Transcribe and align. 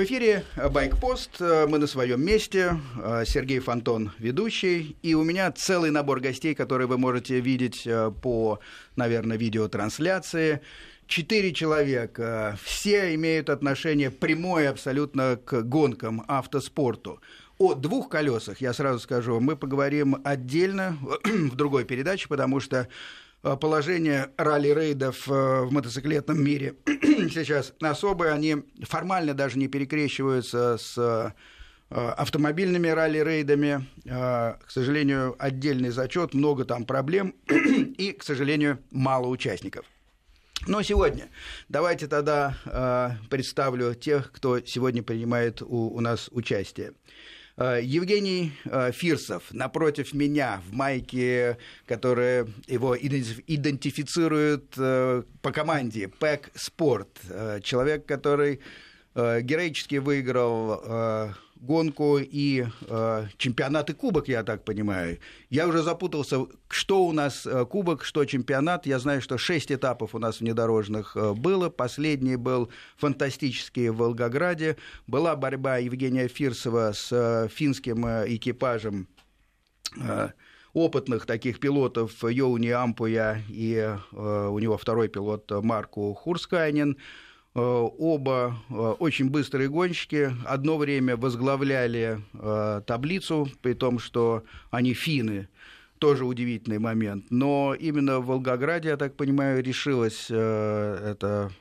В 0.00 0.04
эфире 0.04 0.44
Байкпост. 0.56 1.40
Мы 1.40 1.76
на 1.76 1.86
своем 1.86 2.24
месте. 2.24 2.80
Сергей 3.26 3.58
Фонтон, 3.58 4.12
ведущий. 4.18 4.96
И 5.02 5.12
у 5.12 5.24
меня 5.24 5.52
целый 5.52 5.90
набор 5.90 6.20
гостей, 6.20 6.54
которые 6.54 6.86
вы 6.86 6.96
можете 6.96 7.38
видеть 7.38 7.86
по, 8.22 8.60
наверное, 8.96 9.36
видеотрансляции. 9.36 10.62
Четыре 11.06 11.52
человека. 11.52 12.58
Все 12.64 13.14
имеют 13.14 13.50
отношение 13.50 14.10
прямое 14.10 14.70
абсолютно 14.70 15.36
к 15.36 15.60
гонкам, 15.64 16.24
автоспорту. 16.28 17.20
О 17.58 17.74
двух 17.74 18.08
колесах, 18.08 18.62
я 18.62 18.72
сразу 18.72 19.00
скажу, 19.00 19.38
мы 19.38 19.54
поговорим 19.54 20.16
отдельно 20.24 20.96
в 21.24 21.56
другой 21.56 21.84
передаче, 21.84 22.26
потому 22.26 22.60
что 22.60 22.88
Э, 22.88 23.29
положение 23.42 24.30
ралли-рейдов 24.36 25.28
э, 25.28 25.62
в 25.62 25.72
мотоциклетном 25.72 26.42
мире 26.42 26.74
сейчас 26.86 27.72
особые, 27.80 28.32
они 28.32 28.56
формально 28.82 29.34
даже 29.34 29.58
не 29.58 29.66
перекрещиваются 29.68 30.76
с 30.78 30.98
э, 30.98 31.30
автомобильными 31.90 32.86
ралли-рейдами. 32.88 33.84
К 34.04 34.68
сожалению, 34.68 35.34
отдельный 35.40 35.90
зачет, 35.90 36.34
много 36.34 36.64
там 36.64 36.84
проблем 36.84 37.34
и, 37.48 38.12
к 38.12 38.22
сожалению, 38.22 38.78
мало 38.92 39.26
участников. 39.26 39.84
Но 40.68 40.82
сегодня 40.82 41.30
давайте 41.68 42.06
тогда 42.06 43.18
представлю 43.28 43.94
тех, 43.94 44.30
кто 44.30 44.60
сегодня 44.60 45.02
принимает 45.02 45.62
у 45.62 45.98
нас 45.98 46.28
участие. 46.30 46.92
Э, 47.60 47.78
Евгений 47.82 48.52
э, 48.64 48.90
Фирсов 48.90 49.42
напротив 49.52 50.14
меня 50.14 50.62
в 50.66 50.72
майке, 50.72 51.58
которая 51.86 52.48
его 52.66 52.96
идентифицирует 52.96 54.72
э, 54.78 55.22
по 55.42 55.52
команде 55.52 56.08
ПЭК 56.08 56.50
Спорт. 56.54 57.08
Человек, 57.62 58.06
который 58.06 58.60
героически 59.14 59.96
выиграл 59.96 61.34
гонку 61.60 62.18
и 62.18 62.66
э, 62.88 63.26
чемпионат 63.36 63.90
и 63.90 63.92
кубок, 63.92 64.28
я 64.28 64.42
так 64.42 64.64
понимаю. 64.64 65.18
Я 65.50 65.68
уже 65.68 65.82
запутался, 65.82 66.46
что 66.68 67.04
у 67.04 67.12
нас 67.12 67.46
э, 67.46 67.64
кубок, 67.66 68.04
что 68.04 68.24
чемпионат. 68.24 68.86
Я 68.86 68.98
знаю, 68.98 69.20
что 69.20 69.38
шесть 69.38 69.70
этапов 69.70 70.14
у 70.14 70.18
нас 70.18 70.40
внедорожных 70.40 71.16
э, 71.16 71.34
было. 71.34 71.68
Последний 71.68 72.36
был 72.36 72.70
фантастический 72.96 73.90
в 73.90 73.96
Волгограде. 73.96 74.76
Была 75.06 75.36
борьба 75.36 75.76
Евгения 75.76 76.28
Фирсова 76.28 76.92
с 76.92 77.08
э, 77.12 77.48
финским 77.48 78.06
экипажем 78.06 79.06
э, 79.96 80.30
опытных 80.72 81.26
таких 81.26 81.60
пилотов 81.60 82.24
Йоуни 82.24 82.70
Ампуя 82.70 83.42
и 83.48 83.74
э, 83.76 84.48
у 84.48 84.58
него 84.58 84.78
второй 84.78 85.08
пилот 85.08 85.50
Марку 85.62 86.14
Хурскайнен. 86.14 86.92
Э, 86.92 87.29
оба 87.54 88.56
э, 88.68 88.74
очень 88.74 89.30
быстрые 89.30 89.68
гонщики. 89.68 90.32
Одно 90.44 90.76
время 90.78 91.16
возглавляли 91.16 92.20
э, 92.32 92.82
таблицу, 92.86 93.48
при 93.62 93.74
том, 93.74 93.98
что 93.98 94.44
они 94.70 94.94
финны. 94.94 95.48
Тоже 95.98 96.24
удивительный 96.24 96.78
момент. 96.78 97.26
Но 97.30 97.74
именно 97.78 98.20
в 98.20 98.26
Волгограде, 98.26 98.88
я 98.88 98.96
так 98.96 99.16
понимаю, 99.16 99.62
решилась 99.62 100.30
эта 100.30 101.52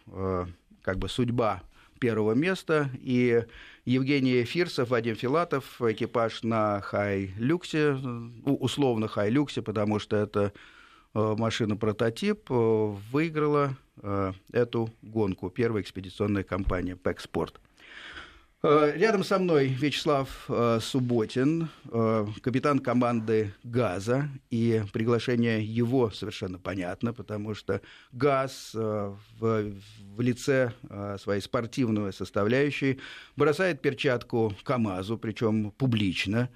как 0.82 0.98
бы 0.98 1.10
судьба 1.10 1.62
первого 2.00 2.32
места. 2.34 2.90
И 3.02 3.44
Евгений 3.84 4.44
Фирсов, 4.46 4.92
Вадим 4.92 5.16
Филатов, 5.16 5.82
экипаж 5.82 6.44
на 6.44 6.80
Хай-Люксе, 6.80 7.98
условно 8.46 9.10
Хай-Люксе, 9.10 9.62
потому 9.62 10.00
что 10.00 10.16
это 10.16 10.54
машина-прототип, 11.14 12.50
выиграла 12.50 13.76
Э, 14.02 14.32
эту 14.54 14.90
гонку. 15.02 15.50
Первая 15.50 15.84
экспедиционная 15.84 16.44
компания 16.44 16.96
«Пэкспорт». 16.96 17.60
Э, 18.64 18.94
рядом 18.96 19.26
со 19.26 19.40
мной 19.40 19.68
Вячеслав 19.68 20.46
э, 20.48 20.80
Субботин, 20.82 21.68
капитан 22.42 22.80
команды 22.80 23.54
«Газа», 23.64 24.30
и 24.50 24.84
приглашение 24.94 25.64
его 25.64 26.12
совершенно 26.12 26.60
понятно, 26.60 27.12
потому 27.14 27.56
что 27.56 27.82
«ГАЗ» 28.14 28.72
в, 28.74 29.20
в 29.40 30.22
лице 30.22 30.74
своей 31.20 31.42
спортивной 31.42 32.14
составляющей 32.14 33.00
бросает 33.36 33.82
перчатку 33.82 34.54
КАМАЗу, 34.64 35.18
причем 35.18 35.72
публично, 35.72 36.50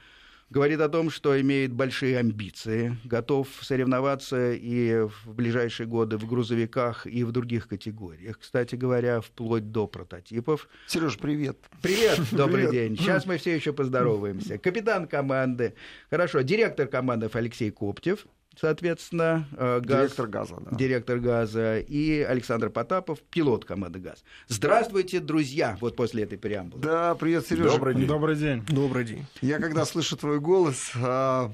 говорит 0.54 0.82
о 0.82 0.88
том, 0.88 1.10
что 1.10 1.40
имеет 1.42 1.74
большие 1.74 2.20
амбиции, 2.20 2.96
готов 3.06 3.48
соревноваться 3.62 4.54
и 4.54 5.02
в 5.02 5.34
ближайшие 5.34 5.88
годы 5.88 6.18
в 6.18 6.28
грузовиках 6.28 7.08
и 7.08 7.24
в 7.24 7.32
других 7.32 7.68
категориях. 7.68 8.38
Кстати 8.40 8.76
говоря, 8.76 9.20
вплоть 9.22 9.72
до 9.72 9.88
прототипов. 9.88 10.70
Сереж, 10.86 11.18
привет. 11.18 11.58
Привет, 11.82 12.20
добрый 12.32 12.68
привет. 12.68 12.72
день. 12.72 12.98
Сейчас 12.98 13.26
мы 13.26 13.38
все 13.38 13.56
еще 13.56 13.74
поздороваемся. 13.74 14.58
Капитан 14.60 15.08
команды, 15.08 15.74
хорошо, 16.12 16.42
директор 16.42 16.88
команды 16.88 17.32
Алексей 17.34 17.72
Коптев 17.72 18.28
соответственно, 18.60 19.48
э, 19.58 19.82
газ, 19.82 20.02
директор 20.02 20.28
газа, 20.28 20.56
да. 20.60 20.78
директор 20.78 21.20
газа, 21.20 21.80
и 21.80 22.22
Александр 22.22 22.70
Потапов, 22.70 23.20
пилот 23.22 23.66
команды 23.66 24.00
ГАЗ. 24.00 24.24
Здравствуйте, 24.48 25.20
друзья, 25.20 25.78
вот 25.82 25.96
после 25.96 26.24
этой 26.24 26.38
преамбулы. 26.38 26.82
Да, 26.82 27.16
привет, 27.16 27.48
Сережа. 27.48 27.70
Добрый 27.70 27.96
день. 27.96 28.08
Добрый 28.08 28.36
день. 28.36 28.66
Добрый 28.68 29.06
день. 29.06 29.26
Я 29.42 29.60
когда 29.60 29.86
слышу 29.86 30.18
твой 30.18 30.40
голос, 30.40 30.92
а, 30.96 31.52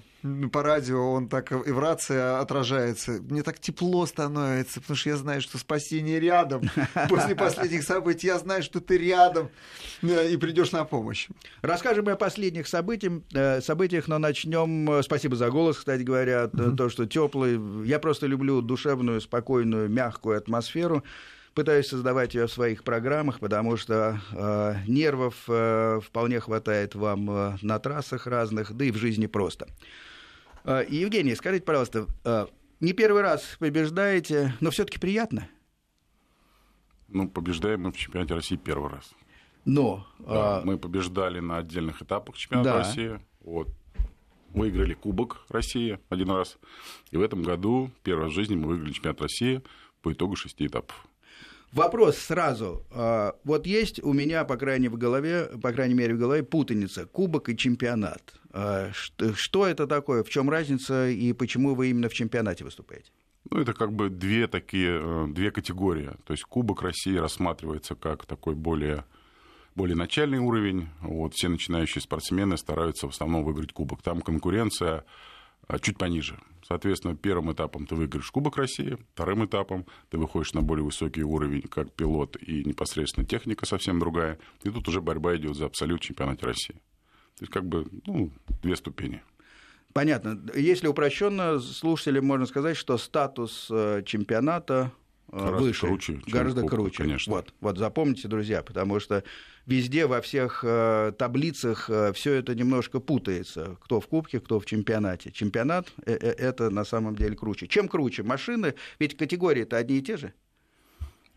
по 0.51 0.63
радио 0.63 1.11
он 1.11 1.29
так 1.29 1.51
и 1.51 1.71
в 1.71 1.79
рации 1.79 2.41
отражается. 2.41 3.21
Мне 3.29 3.43
так 3.43 3.59
тепло 3.59 4.05
становится, 4.05 4.81
потому 4.81 4.97
что 4.97 5.09
я 5.09 5.17
знаю, 5.17 5.41
что 5.41 5.57
спасение 5.57 6.19
рядом. 6.19 6.69
После 7.09 7.35
последних 7.35 7.83
событий 7.83 8.27
я 8.27 8.37
знаю, 8.39 8.63
что 8.63 8.81
ты 8.81 8.97
рядом 8.97 9.49
и 10.01 10.37
придешь 10.37 10.71
на 10.71 10.83
помощь. 10.83 11.27
Расскажем 11.61 12.07
о 12.09 12.15
последних 12.15 12.67
событиях, 12.67 13.21
э, 13.33 13.61
событиях, 13.61 14.07
но 14.07 14.17
начнем. 14.17 14.91
Э, 14.91 15.03
спасибо 15.03 15.35
за 15.35 15.49
голос, 15.49 15.77
кстати 15.77 16.01
говоря, 16.01 16.45
mm-hmm. 16.45 16.75
то, 16.75 16.89
что 16.89 17.05
теплый. 17.05 17.85
Я 17.85 17.99
просто 17.99 18.27
люблю 18.27 18.61
душевную, 18.61 19.21
спокойную, 19.21 19.89
мягкую 19.89 20.37
атмосферу 20.37 21.03
пытаюсь 21.53 21.87
создавать 21.87 22.35
ее 22.35 22.47
в 22.47 22.51
своих 22.51 22.85
программах, 22.85 23.39
потому 23.39 23.75
что 23.75 24.21
э, 24.31 24.75
нервов 24.87 25.35
э, 25.47 25.99
вполне 26.01 26.39
хватает 26.39 26.95
вам 26.95 27.29
э, 27.29 27.57
на 27.61 27.79
трассах 27.79 28.27
разных, 28.27 28.71
да 28.73 28.85
и 28.85 28.91
в 28.91 28.97
жизни 28.97 29.25
просто. 29.25 29.67
Э, 30.63 30.85
Евгений, 30.87 31.35
скажите, 31.35 31.63
пожалуйста, 31.63 32.07
э, 32.23 32.47
не 32.79 32.93
первый 32.93 33.21
раз 33.21 33.57
побеждаете, 33.59 34.53
но 34.59 34.71
все-таки 34.71 34.99
приятно? 34.99 35.47
Ну, 37.07 37.27
побеждаем 37.27 37.81
мы 37.81 37.91
в 37.91 37.97
чемпионате 37.97 38.35
России 38.35 38.55
первый 38.55 38.91
раз. 38.91 39.11
Но 39.65 40.07
да, 40.19 40.59
а... 40.59 40.61
мы 40.63 40.77
побеждали 40.77 41.39
на 41.39 41.57
отдельных 41.57 42.01
этапах 42.01 42.37
чемпионата 42.37 42.69
да. 42.69 42.77
России. 42.77 43.19
Вот. 43.41 43.69
Выиграли 44.53 44.93
Кубок 44.93 45.45
России 45.49 45.99
один 46.09 46.31
раз. 46.31 46.57
И 47.11 47.17
в 47.17 47.21
этом 47.21 47.43
году, 47.43 47.91
первый 48.03 48.25
раз 48.25 48.31
в 48.31 48.35
жизни, 48.35 48.55
мы 48.55 48.67
выиграли 48.67 48.93
чемпионат 48.93 49.21
России 49.21 49.61
по 50.01 50.11
итогу 50.11 50.35
шести 50.35 50.65
этапов. 50.65 51.05
Вопрос 51.71 52.17
сразу. 52.17 52.83
А, 52.91 53.35
вот 53.43 53.67
есть 53.67 54.01
у 54.01 54.13
меня, 54.13 54.43
по 54.43 54.57
крайней, 54.57 54.89
в 54.89 54.97
голове, 54.97 55.45
по 55.61 55.71
крайней 55.71 55.93
мере, 55.93 56.15
в 56.15 56.17
голове 56.17 56.43
путаница. 56.43 57.05
Кубок 57.05 57.49
и 57.49 57.57
чемпионат. 57.57 58.38
А, 58.51 58.91
что 58.93 59.67
это 59.67 59.87
такое? 59.87 60.23
В 60.23 60.29
чем 60.29 60.49
разница 60.49 61.07
и 61.07 61.33
почему 61.33 61.75
вы 61.75 61.89
именно 61.89 62.09
в 62.09 62.13
чемпионате 62.13 62.63
выступаете? 62.63 63.11
Ну, 63.49 63.59
это 63.59 63.73
как 63.73 63.93
бы 63.93 64.09
две 64.09 64.47
такие, 64.47 64.99
э, 65.01 65.27
две 65.29 65.51
категории. 65.51 66.11
То 66.25 66.33
есть 66.33 66.43
Кубок 66.43 66.81
России 66.81 67.15
рассматривается 67.15 67.95
как 67.95 68.25
такой 68.25 68.55
более 68.55 69.05
более 69.75 69.95
начальный 69.95 70.39
уровень. 70.39 70.89
Вот, 71.01 71.33
все 71.35 71.47
начинающие 71.47 72.01
спортсмены 72.01 72.57
стараются 72.57 73.07
в 73.07 73.11
основном 73.11 73.45
выиграть 73.45 73.71
кубок. 73.71 74.01
Там 74.01 74.19
конкуренция 74.19 75.05
а, 75.67 75.79
чуть 75.79 75.97
пониже. 75.97 76.37
Соответственно, 76.67 77.15
первым 77.15 77.53
этапом 77.53 77.87
ты 77.87 77.95
выиграешь 77.95 78.29
Кубок 78.29 78.57
России, 78.57 78.97
вторым 79.13 79.45
этапом 79.45 79.85
ты 80.09 80.17
выходишь 80.17 80.53
на 80.53 80.61
более 80.61 80.83
высокий 80.83 81.23
уровень 81.23 81.61
как 81.61 81.91
пилот 81.93 82.35
и 82.35 82.63
непосредственно 82.63 83.25
техника 83.25 83.65
совсем 83.65 83.99
другая. 83.99 84.37
И 84.63 84.69
тут 84.69 84.87
уже 84.87 85.01
борьба 85.01 85.35
идет 85.37 85.55
за 85.55 85.67
абсолют 85.67 86.01
чемпионате 86.01 86.45
России. 86.45 86.81
То 87.39 87.43
есть 87.43 87.53
как 87.53 87.65
бы 87.65 87.87
ну, 88.05 88.31
две 88.61 88.75
ступени. 88.75 89.21
Понятно. 89.93 90.39
Если 90.55 90.87
упрощенно, 90.87 91.59
слушателям 91.59 92.25
можно 92.25 92.45
сказать, 92.45 92.75
что 92.75 92.97
статус 92.97 93.67
э, 93.71 94.03
чемпионата 94.05 94.91
э, 95.31 95.37
гораздо 95.37 95.63
выше, 95.63 95.87
круче, 95.87 96.21
гораздо 96.27 96.61
кубка, 96.61 96.75
круче. 96.75 97.03
Конечно. 97.03 97.33
Вот, 97.33 97.53
вот 97.61 97.77
запомните, 97.77 98.27
друзья, 98.27 98.61
потому 98.61 98.99
что 98.99 99.23
везде 99.65 100.05
во 100.05 100.19
всех 100.19 100.65
э, 100.67 101.13
таблицах 101.17 101.89
э, 101.89 102.11
все 102.13 102.33
это 102.33 102.55
немножко 102.55 102.99
путается, 102.99 103.77
кто 103.79 104.01
в 104.01 104.07
кубке, 104.07 104.41
кто 104.41 104.59
в 104.59 104.65
чемпионате. 104.65 105.31
Чемпионат 105.31 105.87
э, 106.05 106.11
э, 106.13 106.31
это 106.31 106.69
на 106.69 106.83
самом 106.83 107.15
деле 107.15 107.37
круче. 107.37 107.67
Чем 107.67 107.87
круче 107.87 108.23
машины? 108.23 108.75
Ведь 108.99 109.15
категории-то 109.15 109.77
одни 109.77 109.99
и 109.99 110.01
те 110.01 110.17
же. 110.17 110.33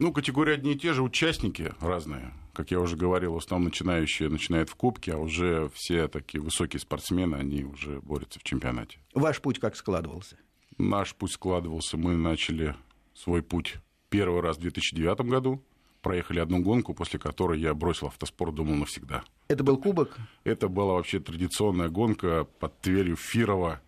Ну, 0.02 0.12
категории 0.12 0.54
одни 0.54 0.72
и 0.72 0.76
те 0.76 0.94
же, 0.94 1.00
участники 1.00 1.72
разные. 1.78 2.32
Как 2.54 2.72
я 2.72 2.80
уже 2.80 2.96
говорил, 2.96 3.34
в 3.34 3.36
основном 3.36 3.66
начинающие 3.66 4.28
начинают 4.28 4.68
в 4.68 4.74
Кубке, 4.74 5.12
а 5.12 5.16
уже 5.16 5.70
все 5.74 6.08
такие 6.08 6.40
высокие 6.40 6.80
спортсмены, 6.80 7.36
они 7.36 7.62
уже 7.62 8.00
борются 8.00 8.40
в 8.40 8.42
чемпионате. 8.42 8.98
Ваш 9.14 9.40
путь 9.40 9.60
как 9.60 9.76
складывался? 9.76 10.36
Наш 10.76 11.14
путь 11.14 11.30
складывался. 11.30 11.96
Мы 11.96 12.16
начали 12.16 12.74
свой 13.14 13.44
путь 13.44 13.76
первый 14.08 14.40
раз 14.40 14.56
в 14.56 14.62
2009 14.62 15.20
году. 15.20 15.62
проехали 16.00 16.40
одну 16.40 16.58
гонку, 16.58 16.94
после 16.94 17.20
которой 17.20 17.60
я 17.60 17.72
бросил 17.72 18.08
автоспорт, 18.08 18.56
думал 18.56 18.74
навсегда. 18.74 19.22
Это 19.46 19.62
был 19.62 19.76
кубок? 19.76 20.16
Это 20.42 20.66
была 20.66 20.94
вообще 20.94 21.20
традиционная 21.20 21.90
гонка 21.90 22.48
под 22.58 22.76
Тверью 22.80 23.14
Фирова. 23.14 23.80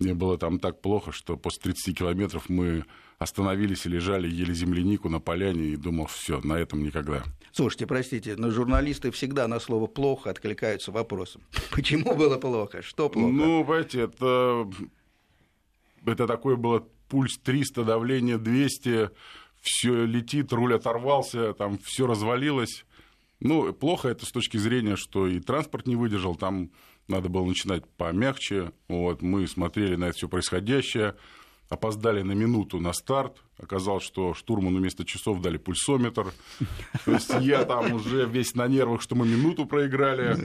Мне 0.00 0.14
было 0.14 0.38
там 0.38 0.58
так 0.58 0.80
плохо, 0.80 1.12
что 1.12 1.36
после 1.36 1.62
30 1.74 1.98
километров 1.98 2.48
мы 2.48 2.84
остановились 3.18 3.84
и 3.84 3.90
лежали, 3.90 4.26
ели 4.28 4.54
землянику 4.54 5.10
на 5.10 5.20
поляне 5.20 5.66
и 5.66 5.76
думал, 5.76 6.06
все, 6.06 6.40
на 6.40 6.54
этом 6.54 6.82
никогда. 6.82 7.22
Слушайте, 7.52 7.86
простите, 7.86 8.34
но 8.36 8.50
журналисты 8.50 9.10
всегда 9.10 9.46
на 9.46 9.60
слово 9.60 9.86
«плохо» 9.86 10.30
откликаются 10.30 10.90
вопросом. 10.90 11.42
Почему 11.70 12.14
было 12.14 12.38
плохо? 12.38 12.80
Что 12.80 13.10
плохо? 13.10 13.28
Ну, 13.28 13.62
понимаете, 13.62 14.00
это, 14.00 14.70
это 16.06 16.26
такое 16.26 16.56
было 16.56 16.86
пульс 17.10 17.38
300, 17.38 17.84
давление 17.84 18.38
200, 18.38 19.10
все 19.60 20.04
летит, 20.06 20.50
руль 20.54 20.74
оторвался, 20.74 21.52
там 21.52 21.78
все 21.84 22.06
развалилось. 22.06 22.86
Ну, 23.40 23.70
плохо 23.74 24.08
это 24.08 24.24
с 24.24 24.30
точки 24.30 24.56
зрения, 24.56 24.96
что 24.96 25.26
и 25.26 25.40
транспорт 25.40 25.86
не 25.86 25.96
выдержал, 25.96 26.36
там 26.36 26.70
надо 27.10 27.28
было 27.28 27.44
начинать 27.44 27.86
помягче. 27.96 28.72
Вот, 28.88 29.22
мы 29.22 29.46
смотрели 29.46 29.96
на 29.96 30.06
это 30.06 30.16
все 30.16 30.28
происходящее, 30.28 31.16
опоздали 31.68 32.22
на 32.22 32.32
минуту 32.32 32.80
на 32.80 32.92
старт. 32.92 33.42
Оказалось, 33.58 34.04
что 34.04 34.34
штурману 34.34 34.78
вместо 34.78 35.04
часов 35.04 35.40
дали 35.40 35.58
пульсометр. 35.58 36.32
То 37.04 37.12
есть 37.12 37.32
я 37.40 37.64
там 37.64 37.92
уже 37.92 38.26
весь 38.26 38.54
на 38.54 38.66
нервах, 38.66 39.02
что 39.02 39.14
мы 39.14 39.26
минуту 39.26 39.66
проиграли. 39.66 40.36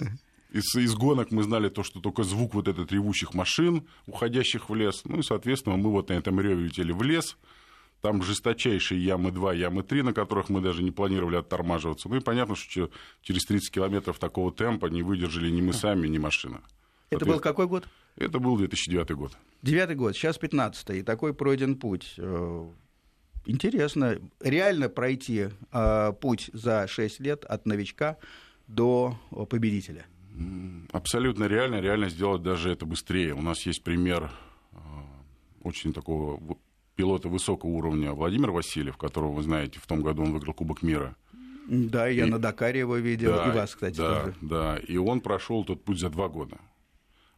Из, 0.51 0.75
из 0.75 0.93
гонок 0.95 1.31
мы 1.31 1.43
знали 1.43 1.69
то, 1.69 1.83
что 1.83 1.99
только 1.99 2.23
звук 2.23 2.53
вот 2.53 2.67
этот 2.67 2.91
ревущих 2.91 3.33
машин, 3.33 3.87
уходящих 4.05 4.69
в 4.69 4.75
лес. 4.75 5.01
Ну 5.05 5.19
и, 5.19 5.23
соответственно, 5.23 5.75
мы 5.77 5.91
вот 5.91 6.09
на 6.09 6.13
этом 6.13 6.39
реве 6.39 6.65
летели 6.65 6.91
в 6.91 7.01
лес. 7.01 7.37
Там 8.05 8.21
жесточайшие 8.21 9.03
ямы 9.03 9.31
2, 9.31 9.53
ямы 9.55 9.81
3, 9.81 10.03
на 10.03 10.13
которых 10.13 10.49
мы 10.49 10.61
даже 10.61 10.83
не 10.83 10.91
планировали 10.91 11.37
оттормаживаться. 11.37 12.07
Ну 12.07 12.17
и 12.17 12.19
понятно, 12.19 12.55
что 12.55 12.91
через 13.23 13.45
30 13.45 13.71
километров 13.71 14.19
такого 14.19 14.51
темпа 14.51 14.85
не 14.85 15.01
выдержали 15.01 15.49
ни 15.49 15.59
мы 15.59 15.73
сами, 15.73 16.07
ни 16.07 16.19
машина. 16.19 16.61
Это 17.09 17.25
был 17.25 17.39
какой 17.39 17.65
год? 17.65 17.87
Это 18.15 18.37
был 18.37 18.57
2009 18.57 19.11
год. 19.13 19.35
Девятый 19.63 19.95
год, 19.95 20.15
сейчас 20.15 20.37
15 20.37 20.91
и 20.91 21.01
такой 21.01 21.33
пройден 21.33 21.77
путь. 21.77 22.13
Э, 22.17 22.69
интересно, 23.47 24.19
реально 24.39 24.87
пройти 24.87 25.47
э, 25.71 26.13
путь 26.21 26.51
за 26.53 26.85
6 26.87 27.19
лет 27.21 27.43
от 27.43 27.65
новичка 27.65 28.17
до 28.67 29.17
победителя? 29.49 30.05
Абсолютно 30.91 31.45
реально, 31.45 31.81
реально 31.81 32.09
сделать 32.09 32.43
даже 32.43 32.69
это 32.69 32.85
быстрее. 32.85 33.33
У 33.33 33.41
нас 33.41 33.65
есть 33.65 33.83
пример 33.83 34.29
э, 34.73 34.77
очень 35.63 35.91
такого 35.91 36.39
пилота 36.95 37.29
высокого 37.29 37.69
уровня 37.71 38.13
Владимир 38.13 38.51
Васильев, 38.51 38.97
которого 38.97 39.33
вы 39.33 39.43
знаете, 39.43 39.79
в 39.79 39.87
том 39.87 40.01
году 40.01 40.23
он 40.23 40.31
выиграл 40.31 40.53
Кубок 40.53 40.81
мира. 40.81 41.15
Да, 41.67 42.07
я 42.07 42.25
и, 42.25 42.29
на 42.29 42.39
Дакаре 42.39 42.79
его 42.79 42.95
видел, 42.97 43.33
да, 43.33 43.49
и 43.49 43.55
вас, 43.55 43.73
кстати, 43.73 43.97
да, 43.97 44.21
тоже. 44.21 44.35
Да, 44.41 44.77
и 44.77 44.97
он 44.97 45.21
прошел 45.21 45.63
тот 45.63 45.83
путь 45.83 45.99
за 45.99 46.09
два 46.09 46.29
года. 46.29 46.59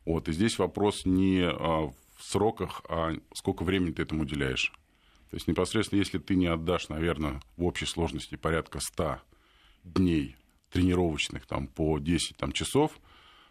Вот, 0.06 0.28
и 0.28 0.34
здесь 0.34 0.60
вопрос 0.60 1.06
не 1.06 1.42
а, 1.44 1.88
в 1.88 2.24
сроках, 2.24 2.82
а 2.90 3.14
сколько 3.34 3.64
времени 3.64 3.92
ты 3.92 4.02
этому 4.02 4.24
уделяешь. 4.24 4.74
То 5.30 5.36
есть 5.36 5.48
непосредственно, 5.48 6.00
если 6.00 6.20
ты 6.20 6.36
не 6.36 6.48
отдашь, 6.48 6.90
наверное, 6.90 7.42
в 7.58 7.66
общей 7.66 7.86
сложности 7.86 8.36
порядка 8.36 8.80
100 8.80 9.20
дней 9.84 10.36
тренировочных 10.72 11.46
там, 11.46 11.68
по 11.68 12.00
10 12.00 12.38
там, 12.38 12.52
часов, 12.52 12.92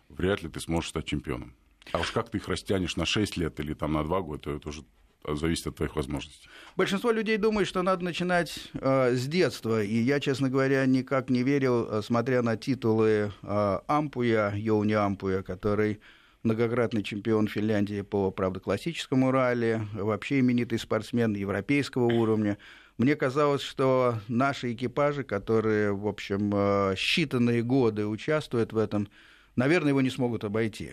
вряд 0.08 0.42
ли 0.42 0.48
ты 0.48 0.60
сможешь 0.60 0.90
стать 0.90 1.06
чемпионом. 1.06 1.54
А 1.92 2.00
уж 2.00 2.10
как 2.10 2.30
ты 2.30 2.38
их 2.38 2.48
растянешь 2.48 2.96
на 2.96 3.06
6 3.06 3.36
лет 3.36 3.60
или 3.60 3.74
там, 3.74 3.92
на 3.92 4.04
2 4.04 4.20
года, 4.22 4.50
это 4.50 4.68
уже 4.68 4.84
зависит 5.34 5.66
от 5.66 5.76
твоих 5.76 5.96
возможностей. 5.96 6.48
Большинство 6.76 7.10
людей 7.10 7.36
думает, 7.36 7.66
что 7.66 7.82
надо 7.82 8.04
начинать 8.04 8.70
э, 8.74 9.14
с 9.14 9.26
детства. 9.26 9.82
И 9.82 9.96
я, 9.96 10.20
честно 10.20 10.50
говоря, 10.50 10.84
никак 10.86 11.30
не 11.30 11.42
верил, 11.42 11.88
э, 11.88 12.02
смотря 12.02 12.42
на 12.42 12.56
титулы 12.56 13.32
э, 13.42 13.78
Ампуя, 13.86 14.52
Йоуни 14.54 14.92
Ампуя, 14.92 15.42
который 15.42 16.00
многократный 16.42 17.02
чемпион 17.02 17.48
Финляндии 17.48 18.02
по, 18.02 18.30
правда, 18.30 18.60
классическому 18.60 19.30
ралли, 19.32 19.80
вообще 19.94 20.38
именитый 20.40 20.78
спортсмен 20.78 21.34
европейского 21.34 22.06
уровня. 22.06 22.56
Мне 22.98 23.16
казалось, 23.16 23.62
что 23.62 24.20
наши 24.28 24.72
экипажи, 24.72 25.24
которые, 25.24 25.92
в 25.92 26.06
общем, 26.06 26.50
э, 26.54 26.94
считанные 26.94 27.62
годы 27.62 28.06
участвуют 28.06 28.72
в 28.72 28.78
этом, 28.78 29.08
наверное, 29.56 29.90
его 29.90 30.00
не 30.00 30.10
смогут 30.10 30.44
обойти. 30.44 30.92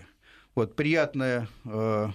Вот 0.55 0.75
приятное, 0.75 1.47
э, 1.65 2.09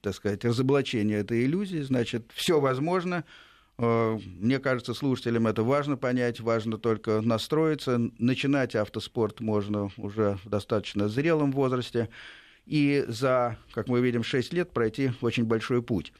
так 0.00 0.14
сказать, 0.14 0.44
разоблачение 0.44 1.18
этой 1.18 1.44
иллюзии, 1.44 1.80
значит, 1.80 2.30
все 2.32 2.60
возможно. 2.60 3.24
Э, 3.78 4.18
мне 4.38 4.60
кажется, 4.60 4.94
слушателям 4.94 5.48
это 5.48 5.64
важно 5.64 5.96
понять, 5.96 6.38
важно 6.40 6.78
только 6.78 7.20
настроиться. 7.20 7.98
Начинать 8.18 8.76
автоспорт 8.76 9.40
можно 9.40 9.90
уже 9.96 10.38
в 10.44 10.48
достаточно 10.48 11.08
зрелом 11.08 11.50
возрасте. 11.50 12.08
И 12.64 13.04
за, 13.08 13.58
как 13.72 13.88
мы 13.88 14.00
видим, 14.00 14.22
6 14.22 14.52
лет 14.52 14.70
пройти 14.70 15.10
очень 15.20 15.44
большой 15.44 15.82
путь. 15.82 16.12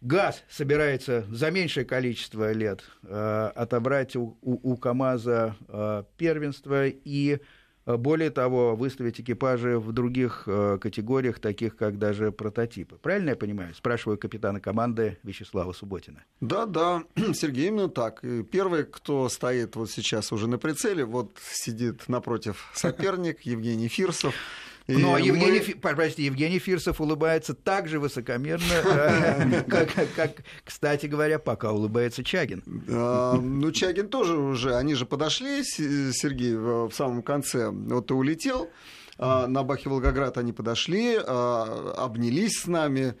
ГАЗ 0.00 0.44
собирается 0.48 1.26
за 1.28 1.50
меньшее 1.50 1.84
количество 1.84 2.52
лет 2.52 2.84
э, 3.02 3.50
отобрать 3.54 4.14
у, 4.16 4.38
у, 4.40 4.72
у 4.72 4.76
КАМАЗа 4.76 5.56
э, 5.68 6.04
первенство 6.16 6.86
и 6.86 7.40
более 7.96 8.30
того, 8.30 8.76
выставить 8.76 9.20
экипажи 9.20 9.78
в 9.78 9.92
других 9.92 10.44
э, 10.46 10.78
категориях, 10.80 11.38
таких 11.38 11.76
как 11.76 11.98
даже 11.98 12.32
прототипы. 12.32 12.96
Правильно 12.96 13.30
я 13.30 13.36
понимаю? 13.36 13.74
Спрашиваю 13.74 14.18
капитана 14.18 14.60
команды 14.60 15.18
Вячеслава 15.22 15.72
Субботина. 15.72 16.24
Да, 16.40 16.66
да, 16.66 17.04
Сергей, 17.32 17.68
именно 17.68 17.88
так. 17.88 18.22
Первый, 18.50 18.84
кто 18.84 19.28
стоит 19.28 19.76
вот 19.76 19.90
сейчас 19.90 20.32
уже 20.32 20.48
на 20.48 20.58
прицеле, 20.58 21.04
вот 21.04 21.32
сидит 21.50 22.08
напротив 22.08 22.70
соперник 22.74 23.40
Евгений 23.42 23.88
Фирсов. 23.88 24.34
Но 24.88 25.12
мы... 25.12 25.20
Евгений, 25.20 25.74
прости, 25.74 26.22
Евгений 26.22 26.58
Фирсов 26.58 27.00
улыбается 27.00 27.52
так 27.52 27.88
же 27.88 28.00
высокомерно, 28.00 28.64
э, 28.72 29.62
как, 30.16 30.30
кстати 30.64 31.04
говоря, 31.04 31.38
пока 31.38 31.72
улыбается 31.72 32.24
Чагин. 32.24 32.62
А, 32.88 33.34
ну, 33.34 33.70
Чагин 33.70 34.08
тоже 34.08 34.38
уже, 34.38 34.74
они 34.76 34.94
же 34.94 35.04
подошли, 35.04 35.62
Сергей, 35.62 36.56
в 36.56 36.90
самом 36.92 37.22
конце. 37.22 37.68
Вот 37.70 38.06
ты 38.06 38.14
улетел, 38.14 38.70
а, 39.18 39.46
на 39.46 39.62
Бахе 39.62 39.90
Волгоград 39.90 40.38
они 40.38 40.54
подошли, 40.54 41.18
а, 41.18 41.94
обнялись 41.98 42.62
с 42.62 42.66
нами 42.66 43.14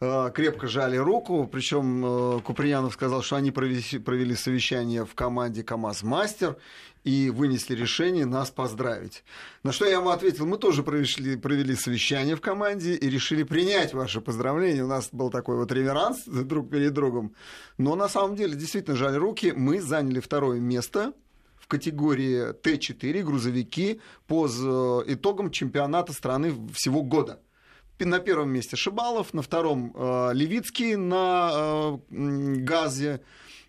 крепко 0.00 0.66
жали 0.66 0.96
руку, 0.96 1.48
причем 1.50 2.04
э, 2.04 2.40
Куприянов 2.40 2.92
сказал, 2.92 3.22
что 3.22 3.36
они 3.36 3.52
провели, 3.52 3.98
провели 4.00 4.34
совещание 4.34 5.06
в 5.06 5.14
команде 5.14 5.62
КАМАЗ 5.62 6.02
Мастер, 6.02 6.56
и 7.04 7.30
вынесли 7.30 7.74
решение 7.74 8.24
нас 8.24 8.50
поздравить. 8.50 9.22
На 9.62 9.72
что 9.72 9.84
я 9.84 9.98
ему 9.98 10.08
ответил, 10.08 10.46
мы 10.46 10.56
тоже 10.56 10.82
провели, 10.82 11.36
провели 11.36 11.76
совещание 11.76 12.34
в 12.34 12.40
команде 12.40 12.94
и 12.94 13.10
решили 13.10 13.42
принять 13.42 13.92
ваше 13.92 14.20
поздравление. 14.20 14.84
У 14.84 14.88
нас 14.88 15.10
был 15.12 15.30
такой 15.30 15.56
вот 15.56 15.70
реверанс 15.70 16.24
друг 16.24 16.70
перед 16.70 16.94
другом. 16.94 17.34
Но 17.76 17.94
на 17.94 18.08
самом 18.08 18.36
деле, 18.36 18.56
действительно, 18.56 18.96
жаль 18.96 19.16
руки, 19.16 19.52
мы 19.54 19.80
заняли 19.80 20.20
второе 20.20 20.58
место 20.60 21.12
в 21.58 21.66
категории 21.66 22.52
Т4 22.52 23.22
грузовики 23.22 24.00
по 24.26 24.46
итогам 25.06 25.50
чемпионата 25.50 26.12
страны 26.12 26.54
всего 26.72 27.02
года. 27.02 27.40
На 27.98 28.18
первом 28.18 28.50
месте 28.50 28.76
Шибалов, 28.76 29.32
на 29.34 29.40
втором 29.40 29.94
э, 29.94 30.30
Левицкий 30.34 30.96
на 30.96 31.50
э, 31.52 31.98
газе, 32.10 33.22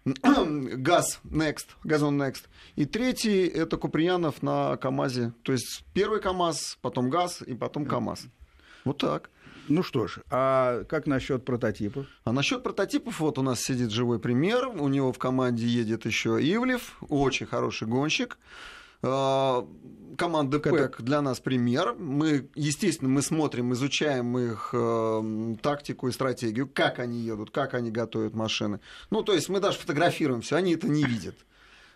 Газ 0.23 1.19
Next, 1.23 1.67
Газон 1.83 2.21
Next. 2.21 2.43
И 2.75 2.85
третий 2.85 3.47
это 3.47 3.77
Куприянов 3.77 4.43
на 4.43 4.77
КАМАЗе. 4.77 5.33
То 5.41 5.51
есть 5.51 5.83
первый 5.93 6.21
КАМАЗ, 6.21 6.77
потом 6.81 7.09
ГАЗ 7.09 7.41
и 7.41 7.55
потом 7.55 7.85
КАМАЗ. 7.85 8.27
Вот 8.83 8.99
так. 8.99 9.31
Ну 9.67 9.81
что 9.81 10.05
ж, 10.05 10.19
а 10.29 10.83
как 10.83 11.07
насчет 11.07 11.43
прототипов? 11.43 12.05
А 12.23 12.31
насчет 12.31 12.61
прототипов, 12.61 13.19
вот 13.19 13.39
у 13.39 13.41
нас 13.41 13.61
сидит 13.61 13.89
живой 13.89 14.19
пример. 14.19 14.67
У 14.67 14.87
него 14.89 15.11
в 15.11 15.17
команде 15.17 15.65
едет 15.65 16.05
еще 16.05 16.37
Ивлев, 16.39 16.97
очень 17.09 17.47
хороший 17.47 17.87
гонщик. 17.87 18.37
А, 19.01 19.67
команда 20.17 20.59
ПЭК 20.59 21.01
для 21.01 21.21
нас 21.21 21.39
пример. 21.39 21.95
Мы, 21.97 22.49
естественно, 22.55 23.09
мы 23.09 23.21
смотрим, 23.21 23.73
изучаем 23.73 24.37
их 24.37 24.69
э, 24.73 25.55
тактику 25.61 26.07
и 26.07 26.11
стратегию, 26.11 26.67
как 26.67 26.99
они 26.99 27.19
едут, 27.19 27.51
как 27.51 27.73
они 27.73 27.91
готовят 27.91 28.33
машины. 28.33 28.79
Ну, 29.09 29.23
то 29.23 29.33
есть 29.33 29.49
мы 29.49 29.59
даже 29.59 29.77
фотографируем 29.77 30.41
все, 30.41 30.55
они 30.55 30.73
это 30.73 30.87
не 30.87 31.03
видят. 31.03 31.35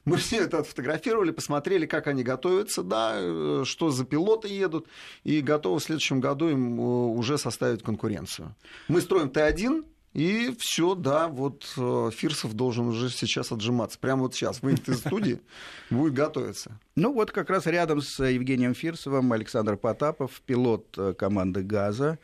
Мы 0.05 0.17
все 0.17 0.37
это 0.37 0.59
отфотографировали, 0.59 1.31
посмотрели, 1.31 1.85
как 1.85 2.07
они 2.07 2.23
готовятся, 2.23 2.83
да, 2.83 3.13
э, 3.15 3.63
что 3.65 3.91
за 3.91 4.05
пилоты 4.05 4.47
едут, 4.47 4.87
и 5.23 5.41
готовы 5.41 5.79
в 5.79 5.83
следующем 5.83 6.19
году 6.19 6.49
им 6.49 6.79
э, 6.79 6.83
уже 6.83 7.37
составить 7.37 7.83
конкуренцию. 7.83 8.55
Мы 8.87 9.01
строим 9.01 9.27
Т1, 9.27 9.85
и 10.13 10.55
все, 10.57 10.95
да, 10.95 11.27
вот 11.27 11.71
э, 11.77 12.09
Фирсов 12.11 12.53
должен 12.53 12.87
уже 12.87 13.09
сейчас 13.09 13.51
отжиматься. 13.51 13.99
Прямо 13.99 14.23
вот 14.23 14.33
сейчас 14.33 14.61
выйдет 14.61 14.89
из 14.89 14.99
студии, 14.99 15.39
будет 15.91 16.13
готовиться. 16.13 16.79
Ну 16.95 17.13
вот 17.13 17.31
как 17.31 17.49
раз 17.49 17.67
рядом 17.67 18.01
с 18.01 18.23
Евгением 18.23 18.73
Фирсовым 18.73 19.31
Александр 19.31 19.77
Потапов, 19.77 20.41
пилот 20.45 20.87
э, 20.97 21.13
команды 21.13 21.61
«Газа». 21.61 22.17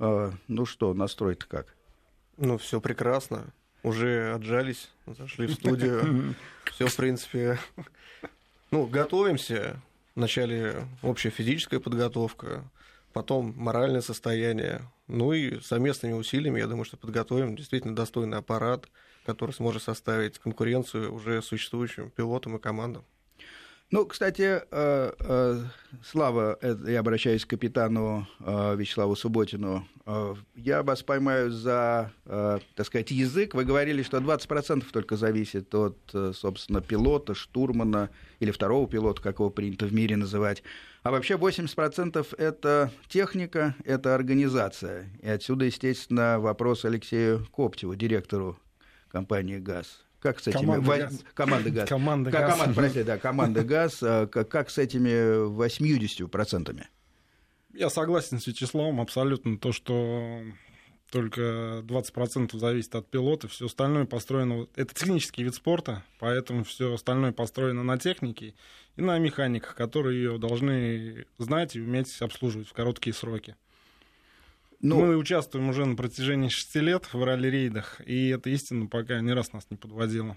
Э, 0.00 0.32
ну 0.48 0.66
что, 0.66 0.92
настрой-то 0.92 1.46
как? 1.46 1.74
Ну, 2.36 2.58
все 2.58 2.80
прекрасно. 2.80 3.52
уже 3.82 4.32
отжались, 4.34 4.90
зашли 5.06 5.46
в 5.46 5.54
студию. 5.54 6.34
Все, 6.72 6.86
в 6.86 6.96
принципе, 6.96 7.58
ну, 8.70 8.86
готовимся. 8.86 9.80
Вначале 10.14 10.86
общая 11.02 11.30
физическая 11.30 11.80
подготовка, 11.80 12.64
потом 13.12 13.54
моральное 13.56 14.00
состояние. 14.00 14.82
Ну 15.06 15.32
и 15.32 15.60
совместными 15.60 16.12
усилиями, 16.12 16.60
я 16.60 16.66
думаю, 16.66 16.84
что 16.84 16.96
подготовим 16.96 17.56
действительно 17.56 17.96
достойный 17.96 18.38
аппарат, 18.38 18.86
который 19.26 19.52
сможет 19.52 19.82
составить 19.82 20.38
конкуренцию 20.38 21.12
уже 21.12 21.42
существующим 21.42 22.10
пилотам 22.10 22.56
и 22.56 22.60
командам. 22.60 23.04
Ну, 23.92 24.06
кстати, 24.06 24.62
э, 24.70 25.12
э, 25.18 25.64
Слава, 26.04 26.56
я 26.86 27.00
обращаюсь 27.00 27.44
к 27.44 27.50
капитану 27.50 28.24
э, 28.38 28.76
Вячеславу 28.76 29.16
Субботину. 29.16 29.84
Я 30.56 30.82
вас 30.82 31.02
поймаю 31.02 31.52
за, 31.52 32.10
так 32.24 32.86
сказать, 32.86 33.12
язык. 33.12 33.54
Вы 33.54 33.64
говорили, 33.64 34.02
что 34.02 34.18
20% 34.18 34.84
только 34.90 35.16
зависит 35.16 35.72
от, 35.72 35.96
собственно, 36.34 36.80
пилота, 36.80 37.34
штурмана 37.34 38.10
или 38.40 38.50
второго 38.50 38.88
пилота, 38.88 39.22
как 39.22 39.38
его 39.38 39.50
принято 39.50 39.86
в 39.86 39.92
мире 39.92 40.16
называть. 40.16 40.64
А 41.04 41.12
вообще 41.12 41.34
80% 41.34 42.34
это 42.38 42.90
техника, 43.08 43.76
это 43.84 44.16
организация. 44.16 45.08
И 45.22 45.28
отсюда, 45.28 45.66
естественно, 45.66 46.40
вопрос 46.40 46.84
Алексею 46.84 47.46
Коптеву, 47.54 47.94
директору 47.94 48.58
компании 49.12 49.58
«ГАЗ». 49.58 50.09
Как 50.20 50.38
с 50.38 50.48
этими... 50.48 50.60
Команда 50.60 50.98
ГАЗ. 50.98 51.24
Команда 51.34 51.70
ГАЗ. 51.70 51.88
Команда 51.88 52.30
как, 52.30 52.40
ГАЗ. 52.40 52.52
Команда, 52.52 52.74
простите, 52.74 53.04
да, 53.04 53.18
команда 53.18 53.64
ГАЗ. 53.64 53.98
А, 54.02 54.26
как, 54.26 54.48
как 54.48 54.70
с 54.70 54.78
этими 54.78 55.48
80%? 55.48 56.84
Я 57.74 57.90
согласен 57.90 58.38
с 58.38 58.46
Вячеславом 58.46 59.00
абсолютно. 59.00 59.56
То, 59.58 59.72
что 59.72 60.42
только 61.10 61.82
20% 61.84 62.56
зависит 62.58 62.94
от 62.94 63.08
пилота, 63.10 63.48
все 63.48 63.66
остальное 63.66 64.04
построено... 64.04 64.66
Это 64.76 64.94
технический 64.94 65.42
вид 65.42 65.54
спорта, 65.54 66.04
поэтому 66.18 66.64
все 66.64 66.94
остальное 66.94 67.32
построено 67.32 67.82
на 67.82 67.98
технике 67.98 68.54
и 68.96 69.02
на 69.02 69.18
механиках, 69.18 69.74
которые 69.74 70.22
ее 70.22 70.38
должны 70.38 71.26
знать 71.38 71.76
и 71.76 71.80
уметь 71.80 72.20
обслуживать 72.20 72.68
в 72.68 72.72
короткие 72.72 73.14
сроки. 73.14 73.56
Ну, 74.80 75.00
Мы 75.00 75.16
участвуем 75.16 75.68
уже 75.68 75.84
на 75.84 75.94
протяжении 75.94 76.48
шести 76.48 76.80
лет 76.80 77.12
в 77.12 77.22
ралли-рейдах, 77.22 78.00
и 78.06 78.28
это 78.28 78.48
истина 78.50 78.86
пока 78.86 79.20
ни 79.20 79.30
раз 79.30 79.52
нас 79.52 79.66
не 79.70 79.76
подводила. 79.76 80.36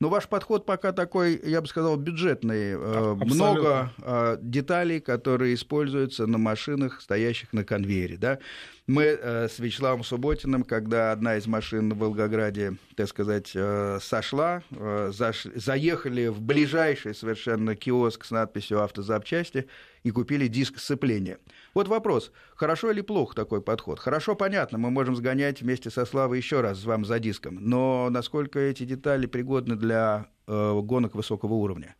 Но 0.00 0.08
ваш 0.08 0.28
подход 0.28 0.64
пока 0.64 0.92
такой, 0.92 1.38
я 1.44 1.60
бы 1.60 1.66
сказал, 1.66 1.96
бюджетный. 1.96 2.72
Э, 2.72 3.16
Абсолютно. 3.20 3.34
Много 3.34 3.92
э, 3.98 4.38
деталей, 4.40 4.98
которые 4.98 5.54
используются 5.54 6.26
на 6.26 6.38
машинах, 6.38 7.02
стоящих 7.02 7.52
на 7.52 7.64
конвейере. 7.64 8.16
Да? 8.16 8.38
Мы 8.86 9.04
э, 9.04 9.48
с 9.48 9.58
Вячеславом 9.58 10.02
Субботиным, 10.02 10.64
когда 10.64 11.12
одна 11.12 11.36
из 11.36 11.46
машин 11.46 11.92
в 11.92 11.98
Волгограде, 11.98 12.76
так 12.96 13.08
сказать, 13.08 13.54
сошла, 14.00 14.62
заехали 15.10 16.26
в 16.26 16.40
ближайший 16.40 17.14
совершенно 17.14 17.76
киоск 17.76 18.24
с 18.24 18.30
надписью 18.30 18.82
«Автозапчасти», 18.82 19.68
и 20.02 20.10
купили 20.10 20.46
диск 20.46 20.78
сцепления. 20.78 21.38
Вот 21.74 21.88
вопрос, 21.88 22.32
хорошо 22.54 22.90
или 22.90 23.00
плохо 23.00 23.34
такой 23.34 23.60
подход? 23.62 23.98
Хорошо, 23.98 24.34
понятно, 24.34 24.78
мы 24.78 24.90
можем 24.90 25.14
сгонять 25.16 25.60
вместе 25.60 25.90
со 25.90 26.04
Славой 26.04 26.38
еще 26.38 26.60
раз 26.60 26.84
вам 26.84 27.04
за 27.04 27.18
диском, 27.18 27.58
но 27.60 28.08
насколько 28.10 28.58
эти 28.58 28.84
детали 28.84 29.26
пригодны 29.26 29.76
для 29.76 30.26
э, 30.46 30.80
гонок 30.82 31.14
высокого 31.14 31.54
уровня? 31.54 31.96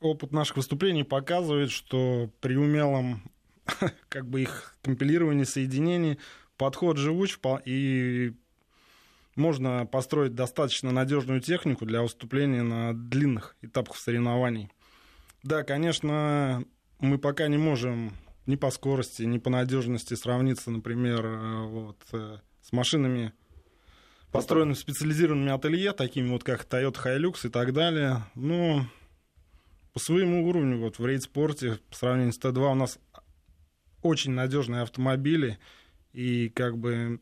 Опыт 0.00 0.32
наших 0.32 0.56
выступлений 0.56 1.04
показывает, 1.04 1.70
что 1.70 2.30
при 2.40 2.56
умелом 2.56 3.22
как 4.08 4.26
бы 4.26 4.42
их 4.42 4.74
компилировании, 4.82 5.44
соединении 5.44 6.18
подход 6.56 6.96
живуч 6.96 7.38
и 7.64 8.32
можно 9.36 9.86
построить 9.86 10.34
достаточно 10.34 10.90
надежную 10.90 11.40
технику 11.40 11.86
для 11.86 12.02
выступления 12.02 12.62
на 12.62 12.92
длинных 12.92 13.56
этапах 13.62 13.96
соревнований. 13.96 14.70
Да, 15.44 15.62
конечно, 15.62 16.64
мы 16.98 17.18
пока 17.18 17.46
не 17.46 17.56
можем 17.56 18.12
ни 18.46 18.56
по 18.56 18.70
скорости, 18.70 19.22
ни 19.22 19.38
по 19.38 19.50
надежности 19.50 20.14
сравниться, 20.14 20.70
например, 20.70 21.24
э, 21.24 21.66
вот, 21.66 21.98
э, 22.12 22.38
с 22.62 22.72
машинами, 22.72 23.32
построенными 24.32 24.74
специализированными 24.74 25.52
ателье, 25.52 25.92
такими 25.92 26.28
вот 26.28 26.42
как 26.44 26.64
Toyota 26.64 27.04
Hilux 27.04 27.46
и 27.46 27.50
так 27.50 27.72
далее. 27.72 28.24
Но 28.34 28.86
по 29.92 30.00
своему 30.00 30.48
уровню, 30.48 30.78
вот 30.78 30.98
в 30.98 31.06
рейд-спорте, 31.06 31.78
по 31.90 31.96
сравнению 31.96 32.32
с 32.32 32.38
Т2, 32.38 32.72
у 32.72 32.74
нас 32.74 32.98
очень 34.02 34.32
надежные 34.32 34.82
автомобили, 34.82 35.58
и 36.12 36.48
как 36.48 36.78
бы 36.78 37.20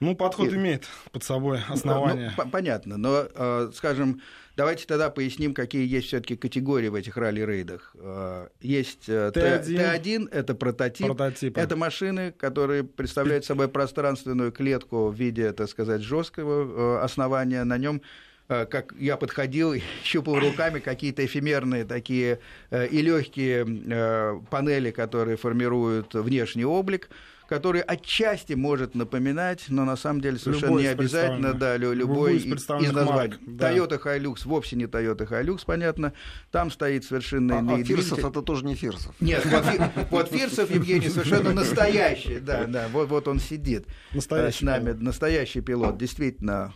ну, 0.00 0.16
подход 0.16 0.50
и... 0.50 0.56
имеет 0.56 0.86
под 1.12 1.22
собой 1.22 1.60
основания. 1.68 2.32
Ну, 2.36 2.50
понятно, 2.50 2.96
но, 2.96 3.26
э, 3.34 3.70
скажем, 3.74 4.22
давайте 4.56 4.86
тогда 4.86 5.10
поясним, 5.10 5.52
какие 5.52 5.86
есть 5.86 6.06
все-таки 6.06 6.36
категории 6.36 6.88
в 6.88 6.94
этих 6.94 7.18
ралли-рейдах. 7.18 7.94
Э, 7.96 8.48
есть 8.60 9.10
Т1, 9.10 9.64
Т1 9.66 10.28
это 10.30 10.54
прототип, 10.54 11.06
Прототипы. 11.06 11.60
это 11.60 11.76
машины, 11.76 12.32
которые 12.32 12.82
представляют 12.82 13.44
собой 13.44 13.68
пространственную 13.68 14.52
клетку 14.52 15.08
в 15.08 15.14
виде, 15.14 15.52
так 15.52 15.68
сказать, 15.68 16.00
жесткого 16.00 17.04
основания. 17.04 17.62
На 17.64 17.76
нем 17.76 18.00
как 18.50 18.94
я 18.98 19.16
подходил, 19.16 19.74
щупал 20.04 20.40
руками 20.40 20.80
какие-то 20.80 21.24
эфемерные 21.24 21.84
такие 21.84 22.40
и 22.70 23.02
легкие 23.02 24.42
панели, 24.50 24.90
которые 24.90 25.36
формируют 25.36 26.14
внешний 26.14 26.64
облик 26.64 27.08
который 27.50 27.80
отчасти 27.80 28.52
может 28.52 28.94
напоминать, 28.94 29.64
но 29.68 29.84
на 29.84 29.96
самом 29.96 30.20
деле 30.20 30.38
совершенно 30.38 30.68
любой 30.68 30.82
не 30.82 30.88
обязательно, 30.88 31.52
да, 31.52 31.76
любой 31.76 32.36
из, 32.36 32.46
из 32.46 32.68
названий. 32.68 33.10
Марк, 33.10 33.38
да. 33.44 33.72
Toyota 33.72 34.00
Hilux 34.00 34.42
вовсе 34.44 34.76
не 34.76 34.84
Toyota 34.84 35.28
Hilux, 35.28 35.62
понятно. 35.66 36.12
Там 36.52 36.70
стоит 36.70 37.04
совершенно 37.04 37.56
а, 37.56 37.58
иные 37.58 37.82
а 37.82 37.84
Фирсов 37.84 38.20
это 38.20 38.42
тоже 38.42 38.64
не 38.64 38.76
Фирсов. 38.76 39.16
Нет, 39.18 39.44
вот, 39.46 39.64
вот 40.10 40.28
Фирсов, 40.30 40.70
Евгений, 40.70 41.08
совершенно 41.08 41.52
настоящий, 41.52 42.38
да, 42.38 42.66
да, 42.66 42.86
вот, 42.92 43.08
вот 43.08 43.26
он 43.26 43.40
сидит 43.40 43.88
э, 44.12 44.14
настоящий 44.14 44.58
с 44.58 44.62
нами, 44.62 44.84
пилот. 44.84 45.00
настоящий 45.00 45.60
пилот, 45.60 45.98
действительно. 45.98 46.72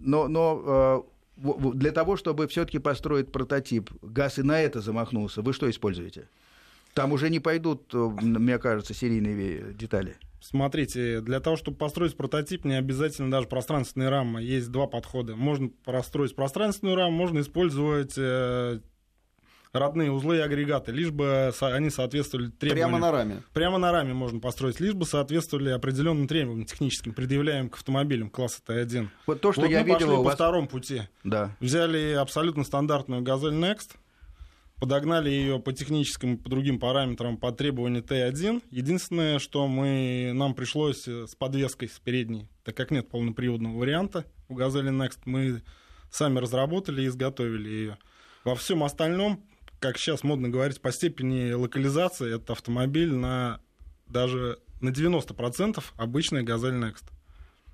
Но, 0.00 0.28
но 0.28 1.04
э, 1.36 1.72
для 1.74 1.92
того, 1.92 2.16
чтобы 2.16 2.48
все-таки 2.48 2.78
построить 2.78 3.32
прототип, 3.32 3.90
ГАЗ 4.02 4.40
и 4.40 4.42
на 4.42 4.60
это 4.60 4.80
замахнулся, 4.80 5.42
вы 5.42 5.52
что 5.52 5.68
используете? 5.70 6.28
Там 6.94 7.12
уже 7.12 7.30
не 7.30 7.40
пойдут, 7.40 7.94
э, 7.94 7.98
мне 7.98 8.58
кажется, 8.58 8.94
серийные 8.94 9.72
детали. 9.74 10.16
Смотрите, 10.40 11.20
для 11.20 11.40
того, 11.40 11.56
чтобы 11.56 11.76
построить 11.76 12.16
прототип, 12.16 12.64
не 12.64 12.74
обязательно 12.74 13.30
даже 13.30 13.46
пространственная 13.46 14.08
рама. 14.08 14.40
Есть 14.40 14.70
два 14.70 14.86
подхода. 14.86 15.36
Можно 15.36 15.70
простроить 15.84 16.34
пространственную 16.34 16.96
раму, 16.96 17.14
можно 17.14 17.40
использовать 17.40 18.14
э, 18.16 18.80
родные 19.72 20.10
узлы 20.10 20.38
и 20.38 20.40
агрегаты, 20.40 20.92
лишь 20.92 21.10
бы 21.10 21.52
они 21.60 21.90
соответствовали 21.90 22.48
требованиям. 22.50 22.90
Прямо 22.90 22.98
на 22.98 23.12
раме. 23.12 23.42
Прямо 23.52 23.78
на 23.78 23.92
раме 23.92 24.14
можно 24.14 24.40
построить, 24.40 24.80
лишь 24.80 24.94
бы 24.94 25.06
соответствовали 25.06 25.70
определенным 25.70 26.26
требованиям 26.26 26.66
техническим, 26.66 27.12
предъявляемым 27.12 27.70
к 27.70 27.76
автомобилям 27.76 28.30
класса 28.30 28.60
Т1. 28.66 29.08
Вот 29.26 29.40
то, 29.40 29.52
что 29.52 29.62
вот 29.62 29.70
я 29.70 29.80
мы 29.80 29.86
видел 29.86 29.98
пошли 29.98 30.12
у 30.12 30.22
вас... 30.22 30.32
по 30.32 30.36
второму 30.36 30.68
пути. 30.68 31.02
Да. 31.24 31.56
Взяли 31.60 32.12
абсолютно 32.12 32.64
стандартную 32.64 33.22
«Газель 33.22 33.52
Next», 33.52 33.96
подогнали 34.80 35.28
ее 35.28 35.60
по 35.60 35.74
техническим, 35.74 36.38
по 36.38 36.48
другим 36.48 36.78
параметрам 36.78 37.36
по 37.36 37.52
требованию 37.52 38.02
Т1. 38.02 38.62
Единственное, 38.70 39.38
что 39.38 39.68
мы, 39.68 40.32
нам 40.34 40.54
пришлось 40.54 41.06
с 41.06 41.34
подвеской 41.34 41.88
с 41.88 41.98
передней, 41.98 42.48
так 42.64 42.76
как 42.76 42.90
нет 42.90 43.10
полноприводного 43.10 43.76
варианта 43.76 44.24
у 44.48 44.54
«Газели 44.54 44.90
Next», 44.90 45.18
мы 45.26 45.62
сами 46.10 46.38
разработали 46.38 47.02
и 47.02 47.06
изготовили 47.06 47.68
ее. 47.68 47.98
Во 48.42 48.54
всем 48.54 48.82
остальном, 48.82 49.44
как 49.80 49.98
сейчас 49.98 50.22
модно 50.22 50.48
говорить, 50.48 50.80
по 50.80 50.92
степени 50.92 51.52
локализации 51.52 52.36
этот 52.36 52.50
автомобиль 52.50 53.12
на 53.12 53.60
даже 54.06 54.58
на 54.80 54.90
90% 54.90 55.82
обычная 55.96 56.42
«Газель 56.42 56.74
Next». 56.74 57.04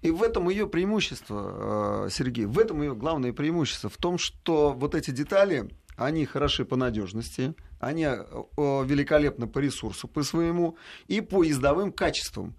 И 0.02 0.10
в 0.10 0.22
этом 0.22 0.48
ее 0.48 0.68
преимущество, 0.68 2.06
э, 2.06 2.10
Сергей, 2.10 2.46
в 2.46 2.58
этом 2.58 2.82
ее 2.82 2.94
главное 2.94 3.32
преимущество, 3.32 3.90
в 3.90 3.96
том, 3.96 4.18
что 4.18 4.72
вот 4.72 4.94
эти 4.94 5.10
детали, 5.10 5.70
они 5.96 6.26
хороши 6.26 6.64
по 6.64 6.76
надежности, 6.76 7.54
они 7.80 8.04
э, 8.04 8.14
великолепны 8.56 9.46
по 9.46 9.58
ресурсу, 9.58 10.06
по 10.06 10.22
своему 10.22 10.76
и 11.08 11.20
по 11.20 11.42
ездовым 11.42 11.92
качествам. 11.92 12.54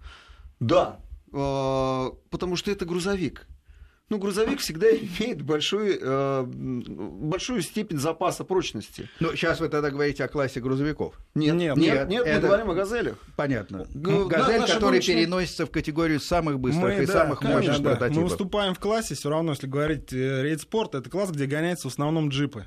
Да, 0.60 1.00
э, 1.32 2.10
потому 2.30 2.56
что 2.56 2.70
это 2.70 2.84
грузовик. 2.84 3.46
Ну, 4.10 4.18
грузовик 4.18 4.60
всегда 4.60 4.88
имеет 4.90 5.42
большой, 5.42 5.98
э, 6.00 6.44
большую 6.46 7.60
степень 7.62 7.98
запаса 7.98 8.44
прочности. 8.44 9.08
Ну, 9.20 9.32
сейчас 9.32 9.60
вы 9.60 9.68
тогда 9.68 9.90
говорите 9.90 10.24
о 10.24 10.28
классе 10.28 10.60
грузовиков. 10.60 11.14
Нет, 11.34 11.54
нет, 11.54 11.76
нет, 11.76 12.08
нет 12.08 12.26
это... 12.26 12.40
мы 12.40 12.46
говорим 12.48 12.70
о 12.70 12.74
газелях. 12.74 13.18
Понятно. 13.36 13.86
Г- 13.92 14.26
Газель, 14.26 14.62
который 14.62 14.80
гоночные... 14.80 15.16
переносится 15.18 15.66
в 15.66 15.70
категорию 15.70 16.20
самых 16.20 16.58
быстрых 16.58 16.96
мы, 16.96 17.02
и 17.02 17.06
да, 17.06 17.12
самых 17.12 17.42
мощных 17.42 17.82
да, 17.82 17.90
прототипов. 17.90 18.16
Мы 18.16 18.28
выступаем 18.28 18.74
в 18.74 18.78
классе, 18.78 19.14
все 19.14 19.28
равно, 19.28 19.52
если 19.52 19.66
говорить 19.66 20.12
рейд-спорт, 20.12 20.94
это 20.94 21.10
класс, 21.10 21.30
где 21.30 21.46
гоняются 21.46 21.88
в 21.88 21.92
основном 21.92 22.30
джипы. 22.30 22.64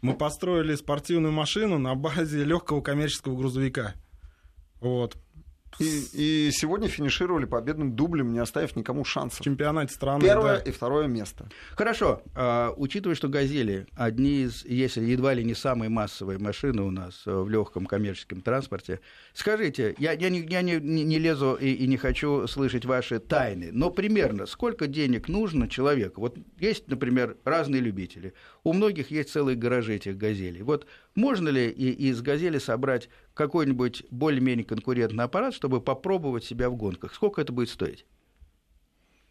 Мы 0.00 0.14
построили 0.14 0.74
спортивную 0.74 1.32
машину 1.32 1.78
на 1.78 1.94
базе 1.94 2.44
легкого 2.44 2.82
коммерческого 2.82 3.36
грузовика. 3.36 3.94
Вот. 4.80 5.16
И, 5.78 6.04
и 6.12 6.50
сегодня 6.52 6.88
финишировали 6.88 7.44
победным 7.44 7.94
дублем, 7.96 8.32
не 8.32 8.38
оставив 8.38 8.76
никому 8.76 9.04
В 9.04 9.08
шансов. 9.08 9.40
чемпионате 9.40 9.92
страны. 9.94 10.22
Первое 10.22 10.58
да. 10.58 10.62
и 10.62 10.70
второе 10.72 11.06
место. 11.06 11.48
Хорошо, 11.76 12.22
а, 12.34 12.72
учитывая, 12.76 13.14
что 13.14 13.28
«Газели» 13.28 13.86
одни 13.96 14.42
из, 14.42 14.64
если 14.64 15.02
едва 15.04 15.34
ли 15.34 15.44
не 15.44 15.54
самые 15.54 15.88
массовые 15.88 16.38
машины 16.38 16.82
у 16.82 16.90
нас 16.90 17.22
э, 17.26 17.32
в 17.34 17.48
легком 17.48 17.86
коммерческом 17.86 18.40
транспорте, 18.40 19.00
скажите, 19.32 19.94
я, 19.98 20.12
я, 20.12 20.30
не, 20.30 20.40
я 20.40 20.62
не- 20.62 20.80
не 20.80 21.18
лезу 21.18 21.54
и, 21.54 21.68
и 21.72 21.86
не 21.86 21.96
хочу 21.96 22.46
слышать 22.46 22.84
ваши 22.84 23.18
тайны, 23.18 23.70
но 23.72 23.90
примерно 23.90 24.46
сколько 24.46 24.86
денег 24.86 25.28
нужно 25.28 25.68
человеку? 25.68 26.20
Вот 26.20 26.36
есть, 26.58 26.88
например, 26.88 27.36
разные 27.44 27.80
любители. 27.80 28.34
У 28.64 28.72
многих 28.72 29.10
есть 29.10 29.28
целые 29.28 29.56
гаражи 29.56 29.94
этих 29.94 30.16
«Газелей». 30.16 30.62
Вот 30.62 30.86
можно 31.14 31.50
ли 31.50 31.68
и- 31.70 32.08
из 32.08 32.20
«Газели» 32.22 32.58
собрать 32.58 33.10
какой-нибудь 33.34 34.04
более-менее 34.10 34.64
конкурентный 34.64 35.24
аппарат, 35.24 35.54
чтобы 35.54 35.80
попробовать 35.80 36.44
себя 36.44 36.70
в 36.70 36.76
гонках? 36.76 37.14
Сколько 37.14 37.42
это 37.42 37.52
будет 37.52 37.68
стоить? 37.68 38.06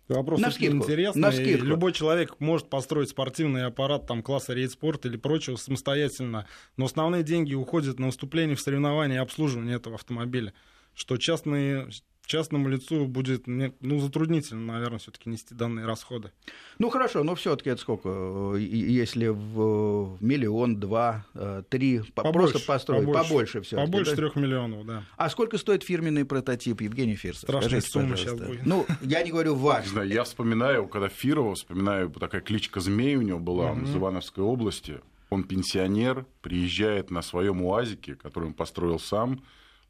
Вопрос 0.07 0.39
очень 0.39 0.45
Навскидку, 0.45 0.77
интересный. 0.77 1.43
И 1.43 1.55
Любой 1.57 1.93
человек 1.93 2.35
может 2.39 2.69
построить 2.69 3.09
спортивный 3.09 3.65
аппарат 3.65 4.05
там, 4.05 4.21
класса 4.21 4.53
рейд-спорт 4.53 5.05
или 5.05 5.17
прочего 5.17 5.55
самостоятельно, 5.55 6.45
но 6.77 6.85
основные 6.85 7.23
деньги 7.23 7.53
уходят 7.55 7.99
на 7.99 8.07
выступление 8.07 8.55
в 8.55 8.61
соревнования 8.61 9.15
и 9.15 9.19
обслуживание 9.19 9.77
этого 9.77 9.95
автомобиля, 9.95 10.53
что 10.93 11.17
частные, 11.17 11.89
частному 12.27 12.69
лицу 12.69 13.05
будет 13.05 13.43
ну, 13.47 13.99
затруднительно, 13.99 14.73
наверное, 14.73 14.99
все-таки 14.99 15.29
нести 15.29 15.53
данные 15.53 15.85
расходы. 15.85 16.31
Ну 16.79 16.89
хорошо, 16.89 17.23
но 17.23 17.35
все-таки 17.35 17.69
это 17.69 17.81
сколько? 17.81 18.55
Если 18.57 19.27
в 19.27 20.17
миллион, 20.21 20.79
два, 20.79 21.25
э, 21.33 21.63
три, 21.69 22.01
по- 22.15 22.31
просто 22.31 22.59
построить, 22.59 23.05
побольше, 23.11 23.61
все. 23.61 23.75
Побольше 23.75 24.15
трех 24.15 24.35
миллионов, 24.35 24.85
да. 24.85 25.03
А 25.17 25.29
сколько 25.29 25.57
стоит 25.57 25.83
фирменный 25.83 26.25
прототип 26.25 26.81
Евгений 26.81 27.15
Фирсов? 27.15 27.43
Страшная 27.43 27.81
Скажите, 27.81 27.89
сумма 27.91 28.09
пожалуйста. 28.11 28.37
сейчас 28.37 28.47
будет. 28.47 28.65
Ну, 28.65 28.85
я 29.01 29.23
не 29.23 29.31
говорю 29.31 29.55
Не 29.55 29.61
ваш. 29.61 29.87
знаю, 29.87 30.07
я 30.09 30.23
вспоминаю, 30.23 30.87
когда 30.87 31.09
Фирова, 31.09 31.55
вспоминаю, 31.55 32.09
такая 32.09 32.41
кличка 32.41 32.79
Змей 32.79 33.15
у 33.15 33.21
него 33.21 33.39
была, 33.39 33.71
он 33.71 33.83
из 33.83 33.95
Ивановской 33.95 34.43
области. 34.43 35.01
Он 35.29 35.43
пенсионер, 35.43 36.25
приезжает 36.41 37.09
на 37.09 37.21
своем 37.23 37.61
УАЗике, 37.63 38.13
который 38.15 38.45
он 38.45 38.53
построил 38.53 38.99
сам, 38.99 39.41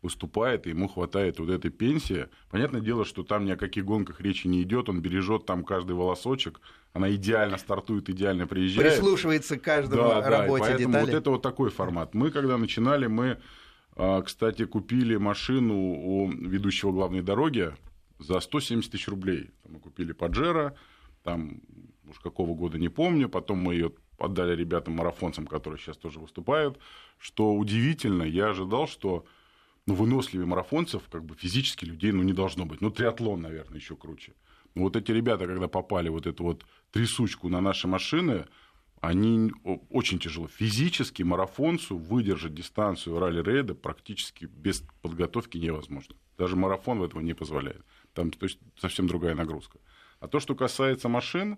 выступает, 0.03 0.67
и 0.67 0.69
ему 0.69 0.87
хватает 0.87 1.39
вот 1.39 1.49
этой 1.49 1.71
пенсии. 1.71 2.27
Понятное 2.51 2.81
дело, 2.81 3.05
что 3.05 3.23
там 3.23 3.45
ни 3.45 3.51
о 3.51 3.57
каких 3.57 3.85
гонках 3.85 4.21
речи 4.21 4.47
не 4.47 4.61
идет, 4.61 4.89
он 4.89 5.01
бережет 5.01 5.45
там 5.45 5.63
каждый 5.63 5.95
волосочек, 5.95 6.59
она 6.91 7.13
идеально 7.15 7.57
стартует, 7.57 8.09
идеально 8.09 8.45
приезжает. 8.45 8.95
Прислушивается 8.95 9.57
к 9.57 9.61
каждому 9.63 10.03
Да, 10.03 10.21
да, 10.21 10.29
работе 10.29 10.63
поэтому 10.63 10.87
детали. 10.89 11.05
вот 11.05 11.13
это 11.13 11.29
вот 11.31 11.41
такой 11.41 11.69
формат. 11.71 12.13
Мы, 12.13 12.29
когда 12.29 12.57
начинали, 12.57 13.07
мы, 13.07 13.39
а, 13.95 14.21
кстати, 14.21 14.65
купили 14.65 15.15
машину 15.15 15.75
у 15.75 16.29
ведущего 16.29 16.91
главной 16.91 17.21
дороги 17.21 17.73
за 18.19 18.39
170 18.39 18.91
тысяч 18.91 19.07
рублей. 19.07 19.51
Мы 19.67 19.79
купили 19.79 20.11
Паджеро, 20.11 20.75
там 21.23 21.61
уж 22.09 22.19
какого 22.19 22.53
года 22.53 22.77
не 22.77 22.89
помню, 22.89 23.29
потом 23.29 23.59
мы 23.59 23.73
ее 23.73 23.93
отдали 24.19 24.55
ребятам 24.55 24.95
марафонцам, 24.95 25.47
которые 25.47 25.79
сейчас 25.79 25.97
тоже 25.97 26.19
выступают. 26.19 26.77
Что 27.17 27.53
удивительно, 27.53 28.23
я 28.23 28.49
ожидал, 28.49 28.87
что 28.87 29.25
ну, 29.85 29.95
выносливее 29.95 30.45
марафонцев, 30.45 31.03
как 31.09 31.25
бы 31.25 31.35
физически 31.35 31.85
людей, 31.85 32.11
ну, 32.11 32.23
не 32.23 32.33
должно 32.33 32.65
быть. 32.65 32.81
Ну, 32.81 32.89
триатлон, 32.89 33.41
наверное, 33.41 33.77
еще 33.77 33.95
круче. 33.95 34.33
Но 34.75 34.83
вот 34.83 34.95
эти 34.95 35.11
ребята, 35.11 35.45
когда 35.45 35.67
попали 35.67 36.09
вот 36.09 36.25
эту 36.25 36.43
вот 36.43 36.65
трясучку 36.91 37.49
на 37.49 37.61
наши 37.61 37.87
машины, 37.87 38.45
они 39.01 39.51
очень 39.89 40.19
тяжело. 40.19 40.47
Физически 40.47 41.23
марафонцу 41.23 41.97
выдержать 41.97 42.53
дистанцию 42.53 43.19
ралли-рейда 43.19 43.75
практически 43.75 44.45
без 44.45 44.83
подготовки 45.01 45.57
невозможно. 45.57 46.15
Даже 46.37 46.55
марафон 46.55 47.03
этого 47.03 47.19
не 47.19 47.33
позволяет. 47.33 47.83
Там 48.13 48.31
то 48.31 48.45
есть, 48.45 48.59
совсем 48.77 49.07
другая 49.07 49.35
нагрузка. 49.35 49.79
А 50.21 50.27
то, 50.29 50.39
что 50.39 50.55
касается 50.55 51.09
машин 51.09 51.57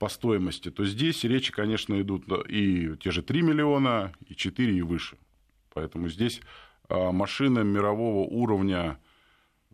по 0.00 0.08
стоимости, 0.08 0.70
то 0.72 0.84
здесь 0.84 1.22
речи, 1.22 1.52
конечно, 1.52 2.00
идут 2.00 2.24
и 2.48 2.96
те 2.96 3.12
же 3.12 3.22
3 3.22 3.42
миллиона, 3.42 4.12
и 4.26 4.34
4, 4.34 4.76
и 4.76 4.82
выше. 4.82 5.16
Поэтому 5.72 6.08
здесь 6.08 6.40
а, 6.88 7.12
машины 7.12 7.64
мирового 7.64 8.26
уровня, 8.28 8.98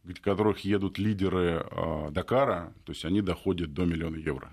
в 0.04 0.14
которых 0.20 0.60
едут 0.60 0.98
лидеры 0.98 1.64
а, 1.70 2.10
Дакара, 2.10 2.72
то 2.84 2.92
есть 2.92 3.04
они 3.04 3.20
доходят 3.22 3.72
до 3.74 3.84
миллиона 3.84 4.16
евро. 4.16 4.50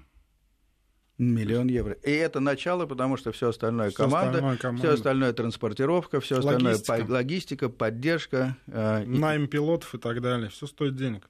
Миллион 1.17 1.67
евро. 1.67 1.93
И 1.93 2.11
это 2.11 2.39
начало, 2.39 2.85
потому 2.85 3.17
что 3.17 3.31
все 3.31 3.49
остальное 3.49 3.89
Всё 3.89 3.97
команда, 3.97 4.29
остальное 4.33 4.57
команда. 4.57 4.81
все 4.83 4.93
остальное 4.93 5.33
транспортировка, 5.33 6.19
все 6.19 6.37
остальное 6.37 6.73
Логистика. 6.73 7.05
по- 7.05 7.11
логистика, 7.11 7.69
поддержка. 7.69 8.55
э, 8.67 9.03
и- 9.03 9.07
Найм 9.07 9.47
пилотов 9.47 9.95
и 9.95 9.97
так 9.97 10.21
далее. 10.21 10.49
Все 10.49 10.67
стоит 10.67 10.95
денег. 10.95 11.27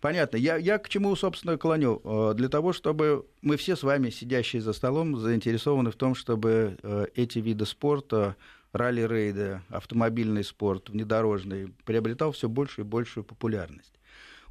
Понятно. 0.00 0.36
Я, 0.36 0.56
я 0.56 0.78
к 0.78 0.88
чему, 0.88 1.16
собственно, 1.16 1.56
клоню? 1.58 2.00
Э, 2.04 2.34
Для 2.36 2.48
того, 2.48 2.72
чтобы 2.72 3.26
мы 3.42 3.56
все 3.56 3.74
с 3.74 3.82
вами, 3.82 4.10
сидящие 4.10 4.62
за 4.62 4.72
столом, 4.72 5.18
заинтересованы 5.18 5.90
в 5.90 5.96
том, 5.96 6.14
чтобы 6.14 6.76
э, 6.84 7.06
эти 7.16 7.40
виды 7.40 7.66
спорта, 7.66 8.36
ралли-рейды, 8.76 9.60
автомобильный 9.68 10.44
спорт, 10.44 10.90
внедорожный, 10.90 11.72
приобретал 11.84 12.32
все 12.32 12.48
большую 12.48 12.84
и 12.84 12.88
большую 12.88 13.24
популярность. 13.24 13.96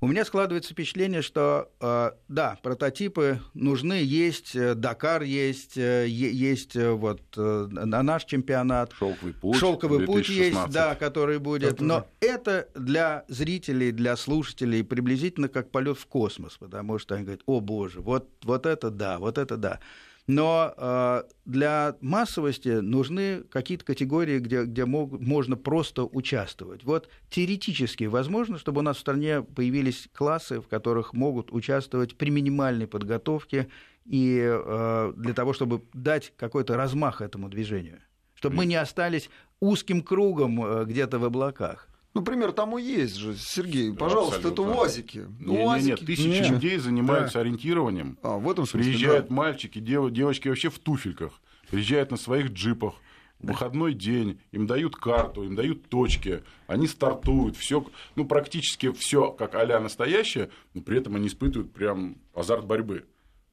У 0.02 0.08
меня 0.08 0.26
складывается 0.26 0.74
впечатление, 0.74 1.22
что 1.22 1.72
э, 1.80 2.12
да, 2.28 2.60
прототипы 2.62 3.40
нужны, 3.54 3.94
есть, 4.04 4.56
э, 4.56 4.76
Дакар 4.76 5.24
есть, 5.24 5.78
э, 5.78 6.06
есть 6.08 6.76
вот 6.76 7.22
э, 7.38 7.68
на 7.70 8.04
наш 8.04 8.26
чемпионат, 8.26 8.92
Шелковый 9.00 9.34
путь. 9.34 9.58
Шелковый 9.58 10.06
путь 10.06 10.28
есть, 10.28 10.52
2016. 10.52 10.74
да, 10.74 10.96
который 10.96 11.40
будет. 11.40 11.80
Но 11.80 12.08
это 12.20 12.68
для 12.76 13.24
зрителей, 13.30 13.92
для 13.92 14.18
слушателей 14.18 14.84
приблизительно 14.84 15.48
как 15.48 15.72
полет 15.72 15.98
в 15.98 16.06
космос, 16.08 16.58
потому 16.58 17.00
что 17.00 17.16
они 17.16 17.24
говорят: 17.24 17.44
о 17.46 17.62
боже, 17.62 18.02
вот, 18.02 18.30
вот 18.44 18.66
это 18.66 18.92
да, 18.92 19.18
вот 19.18 19.38
это 19.38 19.56
да. 19.56 19.80
Но 20.28 20.74
э, 20.76 21.24
для 21.46 21.96
массовости 22.02 22.70
нужны 22.70 23.42
какие-то 23.42 23.86
категории, 23.86 24.40
где, 24.40 24.64
где 24.64 24.86
мог- 24.86 25.20
можно 25.20 25.56
просто 25.56 26.04
участвовать. 26.04 26.84
Вот 26.84 27.10
теоретически 27.30 28.06
возможно, 28.06 28.58
чтобы 28.58 28.80
у 28.80 28.82
нас 28.82 28.98
в 28.98 29.02
стране 29.02 29.44
появились 29.44 30.10
классы, 30.14 30.62
в 30.62 30.68
которых 30.68 31.14
могут 31.14 31.54
участвовать 31.54 32.18
при 32.18 32.32
минимальной 32.32 32.88
подготовке 32.88 33.68
и 34.06 34.40
э, 34.44 35.14
для 35.16 35.34
того, 35.34 35.54
чтобы 35.54 35.84
дать 35.94 36.34
какой-то 36.38 36.76
размах 36.76 37.22
этому 37.22 37.48
движению. 37.48 38.00
Чтобы 38.34 38.58
мы 38.58 38.66
не 38.66 38.76
остались 38.76 39.30
узким 39.60 40.02
кругом 40.02 40.64
э, 40.64 40.86
где-то 40.86 41.20
в 41.20 41.26
облаках. 41.26 41.88
Ну, 42.16 42.22
пример 42.24 42.54
тому 42.54 42.78
есть 42.78 43.16
же, 43.18 43.36
Сергей. 43.36 43.94
Пожалуйста, 43.94 44.40
это 44.40 44.48
Абсолютно. 44.48 44.76
УАЗики. 44.82 45.26
Ну, 45.40 45.54
Не, 45.58 45.66
УАЗики. 45.66 45.90
нет, 45.90 46.00
тысячи 46.06 46.28
Нет. 46.28 46.50
людей 46.50 46.78
занимаются 46.78 47.42
ориентированием. 47.42 48.18
А, 48.24 48.38
в 48.38 48.50
этом 48.50 48.66
смысле, 48.66 48.90
Приезжают 48.92 49.28
да. 49.28 49.34
мальчики, 49.36 49.80
дев- 49.80 50.12
девочки 50.12 50.48
вообще 50.48 50.70
в 50.70 50.80
туфельках. 50.80 51.34
Приезжают 51.70 52.12
на 52.12 52.18
своих 52.18 52.52
джипах. 52.52 52.96
В 53.40 53.48
выходной 53.48 53.94
день 53.94 54.40
им 54.54 54.66
дают 54.66 54.96
карту, 54.96 55.44
им 55.44 55.56
дают 55.56 55.90
точки, 55.90 56.42
они 56.68 56.88
стартуют, 56.88 57.58
все, 57.58 57.86
ну, 58.16 58.26
практически 58.26 58.94
все 58.94 59.30
как 59.32 59.56
а-ля 59.56 59.82
настоящее, 59.82 60.50
но 60.74 60.82
при 60.82 60.98
этом 61.00 61.18
они 61.18 61.28
испытывают 61.28 61.74
прям 61.74 62.16
азарт 62.34 62.66
борьбы. 62.66 63.04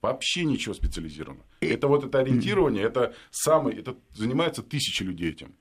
Вообще 0.01 0.45
ничего 0.45 0.73
специализированного. 0.75 1.45
Это 1.61 1.89
вот 1.89 2.05
это 2.05 2.21
ориентирование, 2.21 2.85
это 2.85 3.13
самый, 3.33 3.75
это 3.75 3.97
занимаются 4.15 4.63
тысячи 4.63 5.03
людей 5.03 5.31
этим. 5.31 5.53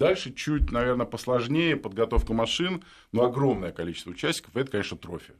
Дальше 0.00 0.32
чуть, 0.32 0.70
наверное, 0.70 1.04
посложнее 1.04 1.76
подготовка 1.76 2.32
машин, 2.32 2.82
но 3.12 3.24
огромное 3.24 3.70
количество 3.70 4.12
участников, 4.12 4.56
это, 4.56 4.70
конечно, 4.70 4.96
трофи. 4.96 5.34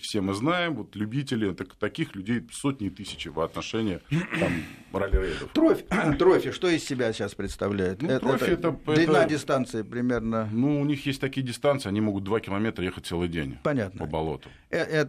Все 0.00 0.20
мы 0.20 0.34
знаем, 0.34 0.74
вот 0.74 0.94
любители, 0.96 1.52
так- 1.52 1.74
таких 1.74 2.14
людей 2.14 2.42
сотни 2.52 2.86
и 2.86 2.90
тысячи 2.90 3.28
в 3.28 3.40
отношении 3.40 4.00
там, 4.10 4.52
ралли-рейдов. 4.92 5.50
Трофи, 5.52 5.84
трофи, 6.18 6.50
что 6.52 6.68
из 6.68 6.84
себя 6.84 7.12
сейчас 7.12 7.34
представляет? 7.34 8.00
Ну, 8.02 8.18
трофи 8.20 8.44
это- 8.50 8.76
длина 8.86 9.20
это- 9.24 9.30
дистанции 9.30 9.82
примерно. 9.82 10.48
Ну, 10.52 10.80
у 10.80 10.84
них 10.84 11.04
есть 11.06 11.20
такие 11.20 11.44
дистанции, 11.46 11.88
они 11.88 12.00
могут 12.00 12.24
2 12.24 12.40
километра 12.40 12.84
ехать 12.84 13.06
целый 13.06 13.28
день 13.28 13.58
Понятно. 13.62 14.00
по 14.00 14.06
болоту. 14.06 14.48
Э, 14.70 14.78
Это 14.82 15.08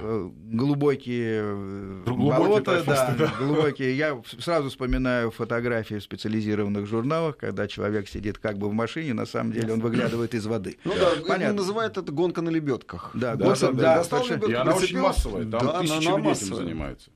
Да. 0.00 0.06
э, 0.08 0.30
глубокие 0.52 1.40
э, 1.42 2.02
Глубокие 2.06 2.38
болота, 2.38 2.64
да, 2.76 2.82
трофисты, 2.82 3.14
да. 3.18 3.32
глубокие. 3.44 3.96
Я 3.96 4.20
сразу 4.38 4.68
вспоминаю 4.68 5.30
фотографии 5.30 5.96
в 5.96 6.02
специализированных 6.02 6.86
журналах, 6.86 7.36
когда 7.36 7.66
человек 7.68 8.08
сидит 8.08 8.38
как 8.38 8.58
бы 8.58 8.68
в 8.68 8.72
машине, 8.72 9.14
на 9.14 9.26
самом 9.26 9.52
деле 9.52 9.72
он 9.72 9.80
выглядывает 9.80 10.34
из 10.34 10.46
воды. 10.46 10.78
Ну 10.84 10.92
да, 10.98 11.10
Понятно. 11.26 11.56
называют 11.58 11.96
это 11.98 12.10
гонка 12.12 12.42
на 12.42 12.50
лебедках. 12.50 13.10
Да, 13.14 13.36
Да, 13.36 13.46
гонка- 13.46 13.72
да, 13.72 13.94
да, 13.96 14.04
совершенно- 14.10 14.50
И 14.50 14.54
она 14.54 14.74
очень 14.74 14.98
массовая, 15.00 15.42
там 15.44 15.66
Да, 15.66 15.80
тысячи 15.80 15.92
она 16.08 16.16
людей 16.18 16.32
этим 16.32 16.54
занимаются. 16.54 17.10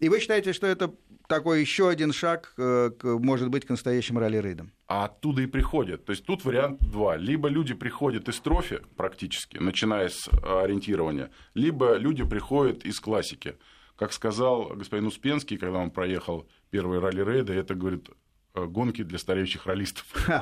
И 0.00 0.08
вы 0.08 0.20
считаете, 0.20 0.52
что 0.52 0.66
это 0.66 0.92
такой 1.28 1.60
еще 1.60 1.88
один 1.88 2.12
шаг, 2.12 2.52
э, 2.58 2.90
к- 2.98 3.04
может 3.04 3.48
быть, 3.48 3.64
к 3.64 3.70
настоящим 3.70 4.18
ралли-рейдам? 4.18 4.72
А 4.86 5.04
оттуда 5.06 5.42
и 5.42 5.46
приходят. 5.46 6.04
То 6.04 6.10
есть 6.12 6.26
тут 6.26 6.44
вариант 6.44 6.80
два. 6.80 7.16
Либо 7.16 7.48
люди 7.48 7.74
приходят 7.74 8.28
из 8.28 8.38
трофи 8.40 8.80
практически, 8.96 9.58
начиная 9.58 10.08
с 10.08 10.28
ориентирования, 10.42 11.30
либо 11.54 11.96
люди 11.96 12.24
приходят 12.24 12.84
из 12.84 13.00
классики. 13.00 13.54
Как 13.96 14.12
сказал 14.12 14.70
господин 14.74 15.06
Успенский, 15.06 15.56
когда 15.56 15.78
он 15.78 15.90
проехал 15.90 16.46
первые 16.70 17.00
ралли-рейды, 17.00 17.52
это, 17.54 17.74
говорит, 17.74 18.10
гонки 18.54 19.02
для 19.02 19.18
стареющих 19.18 19.66
ролистов. 19.66 20.06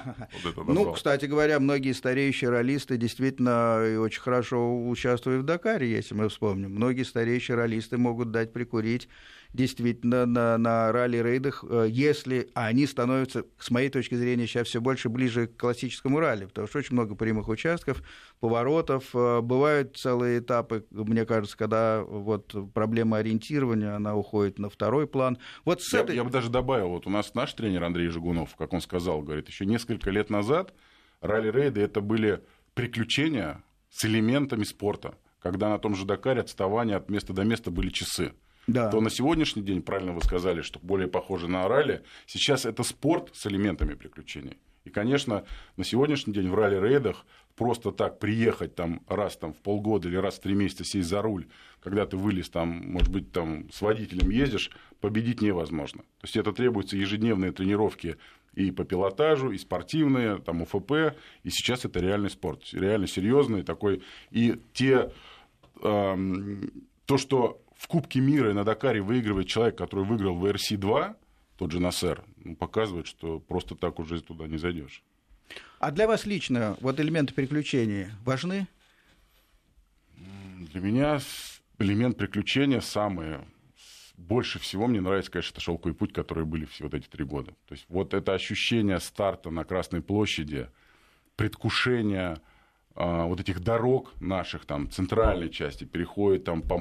Ну, 0.66 0.92
кстати 0.92 1.26
говоря, 1.26 1.58
многие 1.60 1.92
стареющие 1.92 2.50
ролисты 2.50 2.96
действительно 2.96 3.98
очень 4.00 4.20
хорошо 4.20 4.86
участвуют 4.88 5.42
в 5.42 5.46
Дакаре, 5.46 5.90
если 5.90 6.14
мы 6.14 6.28
вспомним. 6.28 6.74
Многие 6.74 7.04
стареющие 7.04 7.56
ролисты 7.56 7.96
могут 7.96 8.30
дать 8.30 8.52
прикурить 8.52 9.08
действительно 9.52 10.26
на, 10.26 10.56
на 10.56 10.92
ралли-рейдах, 10.92 11.64
э, 11.68 11.86
если 11.90 12.48
они 12.54 12.86
становятся, 12.86 13.44
с 13.58 13.70
моей 13.70 13.90
точки 13.90 14.14
зрения, 14.14 14.46
сейчас 14.46 14.68
все 14.68 14.80
больше 14.80 15.08
ближе 15.08 15.46
к 15.46 15.56
классическому 15.56 16.20
ралли, 16.20 16.46
потому 16.46 16.66
что 16.66 16.78
очень 16.78 16.94
много 16.94 17.14
прямых 17.14 17.48
участков, 17.48 18.02
поворотов, 18.40 19.14
э, 19.14 19.40
бывают 19.40 19.96
целые 19.96 20.38
этапы, 20.38 20.86
мне 20.90 21.26
кажется, 21.26 21.56
когда 21.56 22.02
вот 22.02 22.54
проблема 22.72 23.18
ориентирования, 23.18 23.94
она 23.94 24.16
уходит 24.16 24.58
на 24.58 24.70
второй 24.70 25.06
план. 25.06 25.38
Вот 25.64 25.82
с 25.82 25.92
я, 25.92 26.00
этой... 26.00 26.16
я 26.16 26.24
бы 26.24 26.30
даже 26.30 26.48
добавил, 26.48 26.88
вот 26.88 27.06
у 27.06 27.10
нас 27.10 27.34
наш 27.34 27.52
тренер 27.52 27.84
Андрей 27.84 28.08
Жигунов, 28.08 28.56
как 28.56 28.72
он 28.72 28.80
сказал, 28.80 29.22
говорит, 29.22 29.48
еще 29.48 29.66
несколько 29.66 30.10
лет 30.10 30.30
назад 30.30 30.74
ралли-рейды 31.20 31.80
это 31.80 32.00
были 32.00 32.42
приключения 32.74 33.62
с 33.90 34.04
элементами 34.06 34.64
спорта, 34.64 35.14
когда 35.40 35.68
на 35.68 35.78
том 35.78 35.94
же 35.94 36.06
Дакаре 36.06 36.40
отставание 36.40 36.96
от 36.96 37.10
места 37.10 37.34
до 37.34 37.44
места 37.44 37.70
были 37.70 37.90
часы 37.90 38.32
да. 38.66 38.90
то 38.90 39.00
на 39.00 39.10
сегодняшний 39.10 39.62
день, 39.62 39.82
правильно 39.82 40.12
вы 40.12 40.22
сказали, 40.22 40.62
что 40.62 40.78
более 40.80 41.08
похоже 41.08 41.48
на 41.48 41.66
ралли, 41.68 42.02
сейчас 42.26 42.66
это 42.66 42.82
спорт 42.82 43.30
с 43.34 43.46
элементами 43.46 43.94
приключений. 43.94 44.56
И, 44.84 44.90
конечно, 44.90 45.44
на 45.76 45.84
сегодняшний 45.84 46.32
день 46.32 46.48
в 46.48 46.54
ралли-рейдах 46.54 47.24
просто 47.54 47.92
так 47.92 48.18
приехать 48.18 48.74
там 48.74 49.02
раз 49.06 49.36
там, 49.36 49.52
в 49.52 49.58
полгода 49.58 50.08
или 50.08 50.16
раз 50.16 50.36
в 50.36 50.40
три 50.40 50.54
месяца 50.54 50.84
сесть 50.84 51.08
за 51.08 51.22
руль, 51.22 51.46
когда 51.80 52.06
ты 52.06 52.16
вылез 52.16 52.48
там, 52.48 52.68
может 52.90 53.10
быть, 53.10 53.30
там 53.30 53.70
с 53.70 53.80
водителем 53.80 54.30
ездишь, 54.30 54.70
победить 55.00 55.40
невозможно. 55.40 56.02
То 56.02 56.24
есть 56.24 56.36
это 56.36 56.52
требуются 56.52 56.96
ежедневные 56.96 57.52
тренировки 57.52 58.16
и 58.54 58.70
по 58.70 58.84
пилотажу, 58.84 59.50
и 59.50 59.58
спортивные, 59.58 60.38
там 60.38 60.62
УФП, 60.62 61.16
и 61.42 61.50
сейчас 61.50 61.84
это 61.84 62.00
реальный 62.00 62.30
спорт, 62.30 62.62
реально 62.72 63.06
серьезный 63.06 63.62
такой. 63.62 64.02
И 64.30 64.60
те, 64.72 65.10
эм, 65.82 66.70
то, 67.06 67.18
что 67.18 67.62
в 67.82 67.88
Кубке 67.88 68.20
мира 68.20 68.50
и 68.50 68.52
на 68.52 68.62
Дакаре 68.62 69.02
выигрывает 69.02 69.48
человек, 69.48 69.76
который 69.76 70.04
выиграл 70.04 70.36
в 70.36 70.46
РС-2, 70.46 71.16
тот 71.58 71.72
же 71.72 71.80
Насер, 71.80 72.22
ну, 72.36 72.54
показывает, 72.54 73.08
что 73.08 73.40
просто 73.40 73.74
так 73.74 73.98
уже 73.98 74.20
туда 74.20 74.46
не 74.46 74.56
зайдешь. 74.56 75.02
А 75.80 75.90
для 75.90 76.06
вас 76.06 76.24
лично 76.24 76.76
вот 76.80 77.00
элементы 77.00 77.34
приключений 77.34 78.06
важны? 78.24 78.68
Для 80.16 80.80
меня 80.80 81.18
элемент 81.80 82.16
приключения 82.16 82.80
самый 82.80 83.38
больше 84.16 84.60
всего 84.60 84.86
мне 84.86 85.00
нравится, 85.00 85.32
конечно, 85.32 85.54
это 85.54 85.60
шелковый 85.60 85.96
путь, 85.96 86.12
который 86.12 86.44
были 86.44 86.66
все 86.66 86.84
вот 86.84 86.94
эти 86.94 87.08
три 87.08 87.24
года. 87.24 87.50
То 87.66 87.74
есть 87.74 87.84
вот 87.88 88.14
это 88.14 88.32
ощущение 88.32 89.00
старта 89.00 89.50
на 89.50 89.64
Красной 89.64 90.02
площади, 90.02 90.68
предвкушение 91.34 92.40
а, 92.94 93.26
вот 93.26 93.40
этих 93.40 93.60
дорог 93.60 94.12
наших, 94.20 94.66
там, 94.66 94.90
центральной 94.90 95.50
части, 95.50 95.84
переходит 95.84 96.44
там 96.44 96.62
по 96.62 96.78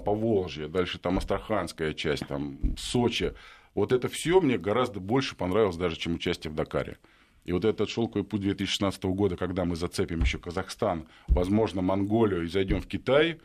дальше 0.67 0.99
там 0.99 1.17
Астраханская 1.17 1.93
часть, 1.93 2.27
там, 2.27 2.59
Сочи. 2.77 3.33
Вот 3.73 3.91
это 3.93 4.09
все 4.09 4.41
мне 4.41 4.57
гораздо 4.57 4.99
больше 4.99 5.35
понравилось 5.35 5.77
даже, 5.77 5.95
чем 5.95 6.15
участие 6.15 6.51
в 6.51 6.55
Дакаре. 6.55 6.97
И 7.45 7.53
вот 7.53 7.65
этот 7.65 7.89
шелковый 7.89 8.23
путь 8.23 8.41
2016 8.41 9.03
года, 9.05 9.35
когда 9.35 9.65
мы 9.65 9.75
зацепим 9.75 10.21
еще 10.21 10.37
Казахстан, 10.37 11.07
возможно, 11.27 11.81
Монголию 11.81 12.43
и 12.43 12.47
зайдем 12.47 12.81
в 12.81 12.87
Китай, 12.87 13.39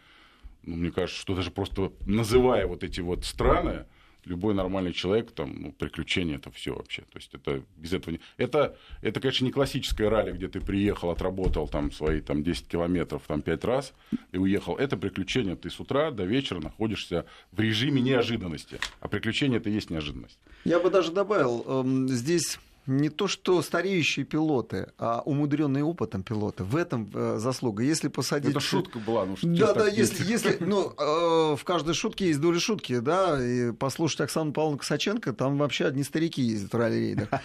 ну, 0.65 0.77
мне 0.77 0.91
кажется, 0.91 1.21
что 1.21 1.35
даже 1.35 1.51
просто 1.51 1.93
называя 2.05 2.67
вот 2.67 2.83
эти 2.83 3.01
вот 3.01 3.25
страны, 3.25 3.87
любой 4.27 4.55
нормальный 4.55 4.93
человек, 4.93 5.31
там, 5.31 5.55
ну, 5.59 5.73
приключения 5.73 6.37
это 6.37 6.51
все 6.51 6.75
вообще. 6.75 7.03
То 7.03 7.19
есть 7.19 7.33
это 7.33 7.63
без 7.77 7.93
этого 7.93 8.13
не... 8.13 8.21
Это, 8.37 8.77
это, 9.01 9.21
конечно, 9.21 9.45
не 9.45 9.53
классическое 9.53 10.11
ралли, 10.11 10.33
где 10.33 10.49
ты 10.49 10.61
приехал, 10.61 11.11
отработал 11.11 11.69
там 11.69 11.93
свои 11.93 12.21
там, 12.21 12.43
10 12.43 12.67
километров 12.67 13.23
там, 13.27 13.41
5 13.41 13.65
раз 13.65 13.95
и 14.33 14.39
уехал. 14.39 14.77
Это 14.77 14.97
приключение. 14.97 15.57
Ты 15.57 15.71
с 15.71 15.79
утра 15.79 16.11
до 16.11 16.25
вечера 16.25 16.61
находишься 16.61 17.25
в 17.53 17.61
режиме 17.61 18.03
неожиданности. 18.03 18.81
А 19.01 19.09
приключение 19.09 19.59
это 19.61 19.71
и 19.71 19.73
есть 19.73 19.91
неожиданность. 19.91 20.39
Я 20.65 20.81
бы 20.81 20.91
даже 20.91 21.13
добавил, 21.13 21.65
эм, 21.67 22.09
здесь 22.09 22.59
не 22.87 23.09
то, 23.09 23.27
что 23.27 23.61
стареющие 23.63 24.25
пилоты, 24.25 24.93
а 24.99 25.23
умудренные 25.25 25.85
опытом 25.85 26.23
пилоты. 26.23 26.65
В 26.65 26.77
этом 26.77 27.11
э, 27.13 27.37
заслуга. 27.39 27.83
Если 27.83 28.09
посадить... 28.09 28.51
Это 28.51 28.61
шутка 28.61 28.99
была. 28.99 29.25
Ну, 29.25 29.37
да, 29.43 29.75
да, 29.75 29.89
если, 29.89 30.25
если, 30.25 30.57
ну, 30.61 30.93
э, 30.97 31.57
в 31.57 31.65
каждой 31.65 31.95
шутке 31.95 32.29
есть 32.29 32.41
доля 32.41 32.61
шутки, 32.61 32.99
да, 32.99 33.43
и 33.45 33.73
послушать 33.73 34.21
Оксану 34.23 34.53
Павловну 34.53 34.79
Косаченко, 34.79 35.33
там 35.33 35.59
вообще 35.59 35.87
одни 35.87 36.05
старики 36.05 36.43
ездят 36.43 36.73
в 36.73 36.77
ралли-рейдах. 36.77 37.29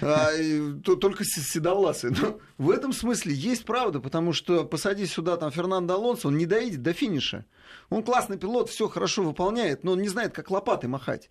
А, 0.00 0.30
только 0.82 1.24
седовласые. 1.24 2.14
Но 2.20 2.38
в 2.58 2.70
этом 2.70 2.92
смысле 2.92 3.32
есть 3.32 3.64
правда, 3.64 4.00
потому 4.00 4.32
что 4.32 4.64
посади 4.64 5.06
сюда 5.06 5.36
там 5.36 5.50
Фернандо 5.50 5.94
Алонсо, 5.94 6.28
он 6.28 6.36
не 6.36 6.46
доедет 6.46 6.82
до 6.82 6.92
финиша. 6.92 7.46
Он 7.90 8.02
классный 8.02 8.36
пилот, 8.36 8.70
все 8.70 8.88
хорошо 8.88 9.22
выполняет, 9.22 9.84
но 9.84 9.92
он 9.92 10.00
не 10.00 10.08
знает, 10.08 10.34
как 10.34 10.50
лопатой 10.50 10.88
махать. 10.88 11.30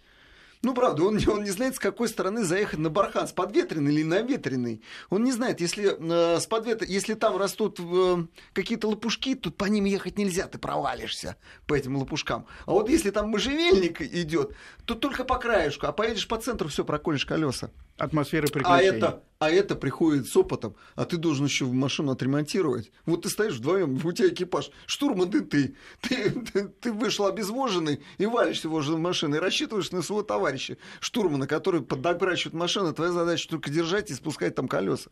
Ну, 0.63 0.73
правда, 0.73 1.04
он, 1.04 1.19
он 1.28 1.43
не 1.43 1.49
знает, 1.49 1.76
с 1.76 1.80
какой 1.80 2.08
стороны 2.08 2.45
заехать 2.45 2.80
на 2.80 2.89
бархан, 2.89 3.28
с 3.28 3.34
подветренной 3.34 3.93
или 3.93 4.04
наветренной. 4.04 4.82
Он 5.10 5.26
не 5.26 5.34
знает, 5.34 5.60
если, 5.60 5.97
э, 5.99 6.39
с 6.39 6.47
подветр... 6.47 6.86
если 6.88 7.15
там 7.15 7.36
растут 7.36 7.82
э, 7.82 8.26
какие-то 8.54 8.88
лопушки, 8.88 9.36
то 9.36 9.52
по 9.52 9.65
ним 9.65 9.84
ехать 9.84 10.17
нельзя, 10.17 10.47
ты 10.47 10.58
провалишься 10.58 11.36
по 11.67 11.73
этим 11.73 11.97
лопушкам. 11.97 12.47
А 12.65 12.71
вот 12.71 12.88
если 12.88 13.12
там 13.12 13.28
можжевельник 13.30 14.02
идет, 14.02 14.56
то 14.86 14.95
только 14.95 15.26
по 15.26 15.38
краешку, 15.38 15.86
а 15.86 15.91
поедешь 15.91 16.30
по 16.30 16.38
центру, 16.38 16.69
все, 16.69 16.86
проколешь 16.86 17.26
колеса. 17.26 17.69
Атмосфера 18.04 18.48
приключений. 18.48 18.89
А 18.89 18.96
это, 18.96 19.24
а 19.39 19.50
это 19.50 19.76
приходит 19.76 20.28
с 20.28 20.36
опытом, 20.38 20.76
а 20.96 21.06
ты 21.06 21.18
должен 21.18 21.46
еще 21.46 21.66
машину 21.66 22.12
отремонтировать. 22.12 22.92
Вот 23.06 23.24
ты 23.24 23.30
стоишь 23.30 23.56
вдвоем, 23.56 24.00
у 24.04 24.12
тебя 24.12 24.30
экипаж, 24.30 24.72
штурман 24.86 25.30
ты, 25.32 25.42
ты, 25.42 25.76
ты, 26.02 26.30
ты, 26.32 26.68
ты 26.68 26.92
вышел 26.92 27.26
обезвоженный 27.26 28.02
и 28.18 28.26
валишься 28.26 28.70
возле 28.70 28.98
машины, 28.98 29.36
и 29.36 29.39
рассчитываешь 29.39 29.92
на 29.92 30.02
своего 30.02 30.24
товарища, 30.24 30.78
штурмана, 31.00 31.48
который 31.48 31.82
подобращивает 31.82 32.54
машину, 32.54 32.94
твоя 32.94 33.12
задача 33.12 33.50
только 33.50 33.70
держать 33.70 34.12
и 34.12 34.13
спускать 34.13 34.56
там 34.56 34.68
колеса 34.68 35.10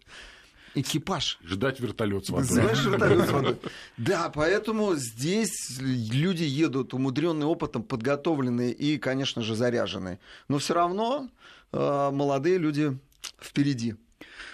экипаж. 0.76 1.40
Ждать 1.44 1.80
вертолет 1.80 2.26
с 2.26 2.30
водой. 2.30 2.48
Знаешь, 2.48 2.86
вертолет 2.86 3.28
с 3.28 3.32
водой. 3.32 3.58
Да, 3.98 4.32
поэтому 4.34 4.96
здесь 4.96 5.80
люди 5.80 6.44
едут 6.44 6.94
умудренные 6.94 7.48
опытом, 7.48 7.84
подготовленные 7.84 8.72
и, 8.72 8.98
конечно 8.98 9.42
же, 9.42 9.56
заряженные. 9.56 10.20
Но 10.48 10.58
все 10.58 10.74
равно 10.74 11.30
молодые 11.72 12.58
люди 12.58 12.98
впереди. 13.40 13.96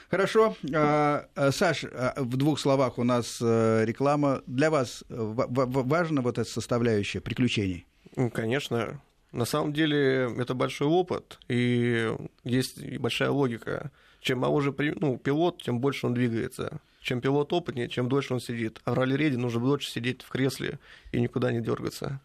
Хорошо. 0.09 0.55
А, 0.73 1.27
а, 1.35 1.51
Саш, 1.51 1.83
в 2.15 2.37
двух 2.37 2.59
словах 2.59 2.97
у 2.97 3.03
нас 3.03 3.39
э, 3.41 3.83
реклама. 3.85 4.41
Для 4.47 4.69
вас 4.69 5.03
важна 5.09 6.21
вот 6.21 6.37
эта 6.37 6.49
составляющая 6.49 7.19
приключений? 7.19 7.85
Ну, 8.15 8.29
конечно. 8.29 9.01
На 9.31 9.45
самом 9.45 9.73
деле 9.73 10.33
это 10.37 10.53
большой 10.53 10.87
опыт, 10.87 11.39
и 11.49 12.11
есть 12.43 12.97
большая 12.97 13.29
логика. 13.29 13.91
Чем 14.21 14.39
моложе 14.39 14.73
ну, 14.99 15.17
пилот, 15.17 15.61
тем 15.61 15.79
больше 15.79 16.07
он 16.07 16.13
двигается. 16.13 16.79
Чем 17.01 17.21
пилот 17.21 17.53
опытнее, 17.53 17.89
чем 17.89 18.09
дольше 18.09 18.33
он 18.33 18.39
сидит. 18.39 18.81
А 18.85 18.91
в 18.91 18.97
ралли-рейде 18.97 19.37
нужно 19.37 19.59
дольше 19.61 19.89
сидеть 19.91 20.23
в 20.23 20.29
кресле 20.29 20.79
и 21.11 21.19
никуда 21.19 21.51
не 21.51 21.61
дергаться. 21.61 22.19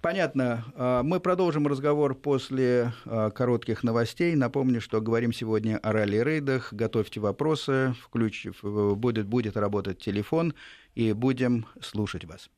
Понятно. 0.00 0.64
А, 0.76 1.02
мы 1.02 1.20
продолжим 1.20 1.66
разговор 1.66 2.14
после 2.14 2.92
а, 3.04 3.30
коротких 3.30 3.82
новостей. 3.82 4.34
Напомню, 4.34 4.80
что 4.80 5.00
говорим 5.00 5.32
сегодня 5.32 5.78
о 5.78 5.92
ралли-рейдах. 5.92 6.72
Готовьте 6.72 7.20
вопросы, 7.20 7.94
включив, 8.02 8.62
будет, 8.62 9.26
будет 9.26 9.56
работать 9.56 9.98
телефон, 9.98 10.54
и 10.94 11.12
будем 11.12 11.66
слушать 11.80 12.24
вас. 12.24 12.48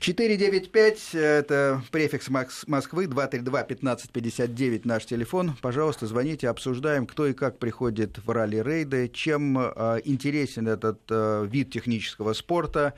495– 0.00 1.10
это 1.14 1.82
префикс 1.90 2.30
Москвы, 2.66 3.04
232-1559 3.04 4.80
наш 4.84 5.04
телефон. 5.04 5.56
Пожалуйста, 5.60 6.06
звоните, 6.06 6.48
обсуждаем, 6.48 7.06
кто 7.06 7.26
и 7.26 7.34
как 7.34 7.58
приходит 7.58 8.18
в 8.24 8.30
ралли-рейды, 8.30 9.10
чем 9.12 9.58
э, 9.58 10.00
интересен 10.06 10.68
этот 10.68 11.02
э, 11.10 11.46
вид 11.50 11.70
технического 11.70 12.32
спорта, 12.32 12.94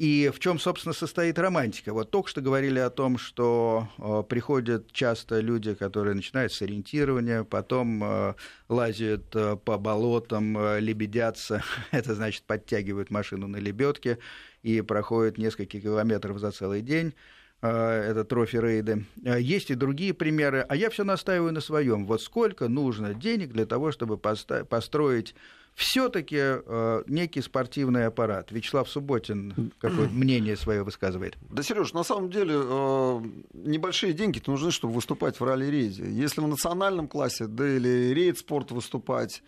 и 0.00 0.30
в 0.34 0.38
чем, 0.38 0.58
собственно, 0.58 0.94
состоит 0.94 1.38
романтика? 1.38 1.92
Вот 1.92 2.10
только 2.10 2.30
что 2.30 2.40
говорили 2.40 2.78
о 2.78 2.88
том, 2.88 3.18
что 3.18 3.86
э, 3.98 4.22
приходят 4.26 4.90
часто 4.92 5.40
люди, 5.40 5.74
которые 5.74 6.14
начинают 6.14 6.54
с 6.54 6.62
ориентирования, 6.62 7.44
потом 7.44 8.02
э, 8.02 8.34
лазят 8.70 9.36
э, 9.36 9.56
по 9.62 9.76
болотам, 9.76 10.56
э, 10.56 10.80
лебедятся, 10.80 11.62
это 11.90 12.14
значит 12.14 12.44
подтягивают 12.44 13.10
машину 13.10 13.46
на 13.46 13.58
лебедке 13.58 14.16
и 14.62 14.80
проходят 14.80 15.36
несколько 15.36 15.78
километров 15.78 16.38
за 16.38 16.50
целый 16.50 16.80
день. 16.80 17.12
это 17.60 18.24
трофи-рейды. 18.24 19.04
Есть 19.22 19.70
и 19.70 19.74
другие 19.74 20.14
примеры, 20.14 20.64
а 20.66 20.76
я 20.76 20.88
все 20.88 21.04
настаиваю 21.04 21.52
на 21.52 21.60
своем. 21.60 22.06
Вот 22.06 22.22
сколько 22.22 22.68
нужно 22.68 23.12
денег 23.12 23.52
для 23.52 23.66
того, 23.66 23.92
чтобы 23.92 24.16
построить 24.16 25.34
все-таки 25.80 26.36
э, 26.38 27.02
некий 27.06 27.40
спортивный 27.40 28.06
аппарат. 28.06 28.52
Вячеслав 28.52 28.88
Субботин 28.88 29.72
какое 29.80 30.08
мнение 30.08 30.54
свое 30.56 30.82
высказывает? 30.82 31.38
Да, 31.48 31.62
Сереж, 31.62 31.94
на 31.94 32.04
самом 32.04 32.30
деле 32.30 32.54
э, 32.54 33.22
небольшие 33.54 34.12
деньги 34.12 34.42
нужны, 34.46 34.72
чтобы 34.72 34.92
выступать 34.92 35.40
в 35.40 35.42
ралли-рейде. 35.44 36.04
Если 36.04 36.42
в 36.42 36.46
национальном 36.46 37.08
классе, 37.08 37.46
да 37.46 37.66
или 37.66 38.12
рейд-спорт 38.12 38.72
выступать, 38.72 39.42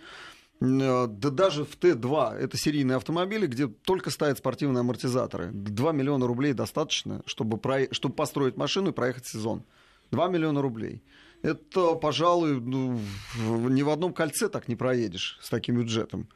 э, 0.62 1.06
да 1.06 1.30
даже 1.30 1.66
в 1.66 1.76
Т2, 1.78 2.34
это 2.38 2.56
серийные 2.56 2.96
автомобили, 2.96 3.46
где 3.46 3.66
только 3.66 4.10
ставят 4.10 4.38
спортивные 4.38 4.80
амортизаторы. 4.80 5.50
2 5.52 5.92
миллиона 5.92 6.26
рублей 6.26 6.54
достаточно, 6.54 7.22
чтобы, 7.26 7.58
про... 7.58 7.92
чтобы 7.92 8.14
построить 8.14 8.56
машину 8.56 8.90
и 8.90 8.94
проехать 8.94 9.26
сезон. 9.26 9.64
2 10.10 10.28
миллиона 10.28 10.62
рублей 10.62 11.02
это, 11.42 11.94
пожалуй, 11.94 12.60
ну, 12.60 13.00
ни 13.68 13.82
в 13.82 13.90
одном 13.90 14.12
кольце 14.12 14.48
так 14.48 14.68
не 14.68 14.76
проедешь 14.76 15.38
с 15.42 15.48
таким 15.48 15.76
бюджетом. 15.76 16.28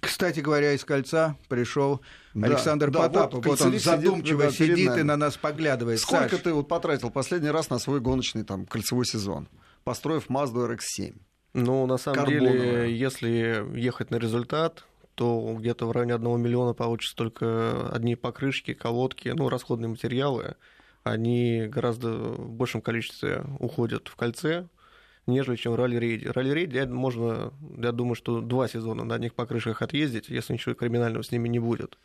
Кстати 0.00 0.40
говоря, 0.40 0.74
из 0.74 0.84
кольца 0.84 1.36
пришел 1.48 2.00
да, 2.34 2.46
Александр 2.46 2.90
да, 2.90 3.00
Потапов. 3.00 3.44
Вот, 3.44 3.60
вот 3.60 3.66
он 3.66 3.78
задумчиво 3.78 4.50
сидит, 4.50 4.76
сидит 4.76 4.96
и 4.96 5.02
на 5.02 5.16
нас 5.16 5.36
поглядывает. 5.36 5.98
Сколько 5.98 6.30
Саш? 6.30 6.40
ты 6.42 6.52
вот 6.52 6.68
потратил 6.68 7.10
последний 7.10 7.50
раз 7.50 7.70
на 7.70 7.78
свой 7.78 8.00
гоночный 8.00 8.44
там, 8.44 8.66
кольцевой 8.66 9.06
сезон, 9.06 9.48
построив 9.84 10.28
Mazda 10.28 10.76
RX-7? 10.76 11.16
Ну, 11.54 11.86
на 11.86 11.96
самом 11.96 12.18
Карбоновая. 12.18 12.52
деле, 12.52 12.98
если 12.98 13.64
ехать 13.76 14.10
на 14.10 14.16
результат, 14.16 14.84
то 15.14 15.56
где-то 15.58 15.86
в 15.86 15.92
районе 15.92 16.14
одного 16.14 16.36
миллиона 16.36 16.74
получится 16.74 17.16
только 17.16 17.88
одни 17.90 18.14
покрышки, 18.14 18.74
колодки, 18.74 19.30
ну, 19.30 19.48
расходные 19.48 19.88
материалы 19.88 20.54
они 21.10 21.66
гораздо 21.68 22.10
в 22.10 22.50
большем 22.50 22.80
количестве 22.80 23.44
уходят 23.58 24.08
в 24.08 24.16
кольце, 24.16 24.66
нежели 25.26 25.56
чем 25.56 25.72
в 25.72 25.76
ралли-рейде. 25.76 26.30
Ралли-рейде 26.30 26.86
можно, 26.86 27.52
я 27.76 27.92
думаю, 27.92 28.14
что 28.14 28.40
два 28.40 28.68
сезона 28.68 29.04
на 29.04 29.14
одних 29.14 29.34
покрышках 29.34 29.82
отъездить, 29.82 30.28
если 30.28 30.54
ничего 30.54 30.74
криминального 30.74 31.22
с 31.22 31.30
ними 31.30 31.48
не 31.48 31.58
будет. 31.58 31.98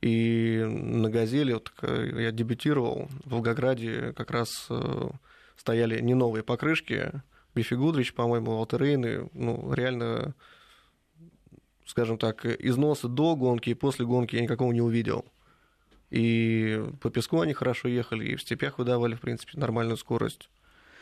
И 0.00 0.64
на 0.68 1.10
«Газели» 1.10 1.52
вот, 1.52 1.72
я 1.82 2.32
дебютировал 2.32 3.08
в 3.24 3.30
Волгограде, 3.30 4.12
как 4.16 4.32
раз 4.32 4.66
э, 4.68 5.10
стояли 5.56 6.00
не 6.00 6.14
новые 6.14 6.42
покрышки, 6.42 7.22
Бифи 7.54 7.74
Гудрич, 7.74 8.14
по-моему, 8.14 8.52
Алтерейны, 8.52 9.28
ну, 9.32 9.72
реально, 9.72 10.34
скажем 11.86 12.18
так, 12.18 12.44
износа 12.46 13.08
до 13.08 13.36
гонки 13.36 13.70
и 13.70 13.74
после 13.74 14.06
гонки 14.06 14.36
я 14.36 14.42
никакого 14.42 14.72
не 14.72 14.80
увидел. 14.80 15.24
И 16.12 16.84
по 17.00 17.08
песку 17.08 17.40
они 17.40 17.54
хорошо 17.54 17.88
ехали, 17.88 18.26
и 18.26 18.36
в 18.36 18.42
степях 18.42 18.78
выдавали, 18.78 19.14
в 19.14 19.20
принципе, 19.20 19.58
нормальную 19.58 19.96
скорость. 19.96 20.50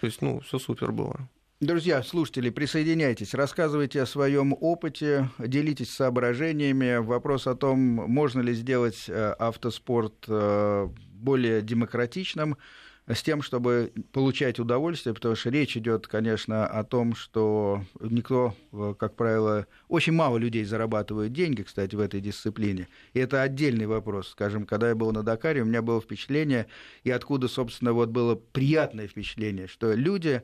То 0.00 0.06
есть, 0.06 0.22
ну, 0.22 0.38
все 0.38 0.60
супер 0.60 0.92
было. 0.92 1.28
Друзья, 1.58 2.00
слушатели, 2.04 2.48
присоединяйтесь, 2.48 3.34
рассказывайте 3.34 4.00
о 4.00 4.06
своем 4.06 4.56
опыте, 4.58 5.28
делитесь 5.38 5.92
соображениями. 5.92 6.98
Вопрос 6.98 7.48
о 7.48 7.56
том, 7.56 7.78
можно 7.78 8.40
ли 8.40 8.54
сделать 8.54 9.06
э, 9.08 9.34
автоспорт 9.36 10.26
э, 10.28 10.88
более 11.12 11.60
демократичным, 11.60 12.56
с 13.06 13.22
тем, 13.22 13.42
чтобы 13.42 13.92
получать 14.12 14.58
удовольствие, 14.58 15.14
потому 15.14 15.34
что 15.34 15.50
речь 15.50 15.76
идет, 15.76 16.06
конечно, 16.06 16.66
о 16.66 16.84
том, 16.84 17.14
что 17.14 17.82
никто, 18.00 18.54
э, 18.72 18.94
как 18.98 19.16
правило, 19.16 19.66
очень 19.88 20.12
мало 20.12 20.36
людей 20.36 20.64
зарабатывают 20.64 21.32
деньги, 21.32 21.62
кстати, 21.62 21.94
в 21.96 22.00
этой 22.00 22.20
дисциплине. 22.20 22.88
И 23.14 23.18
это 23.18 23.42
отдельный 23.42 23.86
вопрос. 23.86 24.28
Скажем, 24.28 24.66
когда 24.66 24.88
я 24.90 24.94
был 24.94 25.12
на 25.12 25.22
Дакаре, 25.22 25.62
у 25.62 25.66
меня 25.66 25.82
было 25.82 26.00
впечатление, 26.00 26.66
и 27.02 27.10
откуда, 27.10 27.48
собственно, 27.48 27.92
вот 27.92 28.10
было 28.10 28.34
приятное 28.36 29.08
впечатление, 29.08 29.66
что 29.66 29.92
люди 29.92 30.42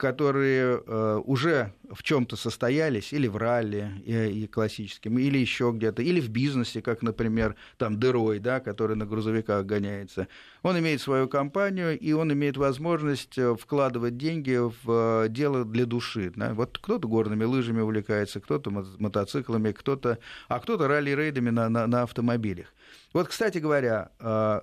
которые 0.00 0.82
э, 0.86 1.20
уже 1.26 1.74
в 1.92 2.02
чем-то 2.02 2.34
состоялись, 2.36 3.12
или 3.12 3.28
в 3.28 3.36
ралли 3.36 3.92
и, 4.06 4.44
и 4.44 4.46
классическом, 4.46 5.18
или 5.18 5.36
еще 5.36 5.72
где-то, 5.74 6.00
или 6.00 6.22
в 6.22 6.30
бизнесе, 6.30 6.80
как, 6.80 7.02
например, 7.02 7.54
там 7.76 8.00
Дерой, 8.00 8.38
да, 8.38 8.60
который 8.60 8.96
на 8.96 9.04
грузовиках 9.04 9.66
гоняется. 9.66 10.26
Он 10.62 10.78
имеет 10.78 11.02
свою 11.02 11.28
компанию, 11.28 11.98
и 11.98 12.12
он 12.12 12.32
имеет 12.32 12.56
возможность 12.56 13.36
э, 13.36 13.54
вкладывать 13.54 14.16
деньги 14.16 14.58
в 14.58 15.24
э, 15.24 15.28
дело 15.28 15.66
для 15.66 15.84
души. 15.84 16.32
Да? 16.34 16.54
Вот 16.54 16.78
кто-то 16.78 17.06
горными 17.06 17.44
лыжами 17.44 17.82
увлекается, 17.82 18.40
кто-то 18.40 18.70
мотоциклами, 18.70 19.72
кто-то, 19.72 20.18
а 20.48 20.60
кто-то 20.60 20.88
ралли-рейдами 20.88 21.50
на, 21.50 21.68
на, 21.68 21.86
на 21.86 22.02
автомобилях. 22.04 22.72
Вот, 23.12 23.28
кстати 23.28 23.58
говоря, 23.58 24.12
э, 24.18 24.60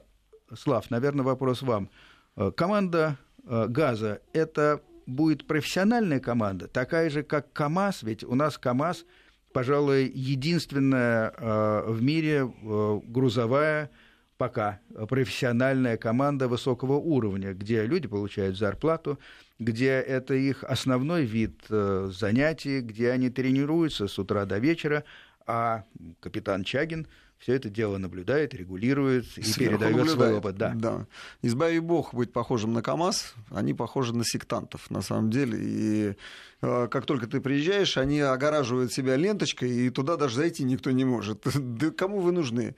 Слав, 0.57 0.89
наверное, 0.89 1.23
вопрос 1.23 1.61
вам. 1.61 1.91
Э, 2.35 2.51
команда 2.51 3.19
«Газа»— 3.45 4.19
это 4.33 4.81
будет 5.07 5.47
профессиональная 5.47 6.19
команда, 6.19 6.67
такая 6.67 7.09
же, 7.09 7.23
как 7.23 7.51
КАМАЗ, 7.53 8.03
ведь 8.03 8.23
у 8.23 8.35
нас 8.35 8.57
КАМАЗ, 8.57 9.05
пожалуй, 9.53 10.11
единственная 10.13 11.33
э, 11.35 11.83
в 11.87 12.03
мире 12.03 12.45
э, 12.45 12.99
грузовая 13.05 13.89
пока 14.37 14.79
профессиональная 15.09 15.97
команда 15.97 16.47
высокого 16.47 16.93
уровня, 16.93 17.53
где 17.53 17.83
люди 17.87 18.07
получают 18.07 18.55
зарплату, 18.55 19.17
где 19.57 19.93
это 19.93 20.35
их 20.35 20.63
основной 20.63 21.25
вид 21.25 21.61
э, 21.69 22.11
занятий, 22.13 22.81
где 22.81 23.09
они 23.09 23.31
тренируются 23.31 24.07
с 24.07 24.19
утра 24.19 24.45
до 24.45 24.59
вечера, 24.59 25.05
а 25.47 25.85
капитан 26.19 26.63
Чагин– 26.63 27.07
все 27.39 27.53
это 27.53 27.69
дело 27.69 27.97
наблюдает, 27.97 28.53
регулирует 28.53 29.25
и 29.37 29.43
Сверху 29.43 29.77
передает 29.77 29.95
наблюдает. 29.95 30.11
свой 30.11 30.33
опыт. 30.33 30.57
Да. 30.57 30.73
да. 30.75 31.07
Избави 31.41 31.79
бог 31.79 32.13
быть 32.13 32.33
похожим 32.33 32.73
на 32.73 32.81
КАМАЗ, 32.81 33.35
они 33.51 33.73
похожи 33.73 34.15
на 34.15 34.23
сектантов 34.25 34.89
на 34.89 35.01
самом 35.01 35.29
деле. 35.29 35.57
И 35.61 36.15
э, 36.61 36.87
как 36.89 37.05
только 37.05 37.27
ты 37.27 37.39
приезжаешь, 37.39 37.97
они 37.97 38.19
огораживают 38.21 38.91
себя 38.91 39.15
ленточкой, 39.15 39.71
и 39.71 39.89
туда 39.89 40.17
даже 40.17 40.35
зайти 40.37 40.63
никто 40.63 40.91
не 40.91 41.05
может. 41.05 41.45
Да 41.77 41.91
кому 41.91 42.21
вы 42.21 42.31
нужны? 42.31 42.75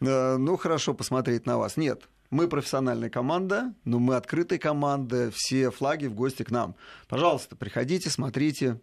Э, 0.00 0.36
ну, 0.36 0.56
хорошо 0.56 0.94
посмотреть 0.94 1.46
на 1.46 1.58
вас. 1.58 1.76
Нет, 1.76 2.08
мы 2.30 2.48
профессиональная 2.48 3.10
команда, 3.10 3.74
но 3.84 3.98
мы 3.98 4.16
открытая 4.16 4.58
команда, 4.58 5.30
все 5.32 5.70
флаги 5.70 6.06
в 6.06 6.14
гости 6.14 6.42
к 6.42 6.50
нам. 6.50 6.74
Пожалуйста, 7.08 7.56
приходите, 7.56 8.10
смотрите. 8.10 8.80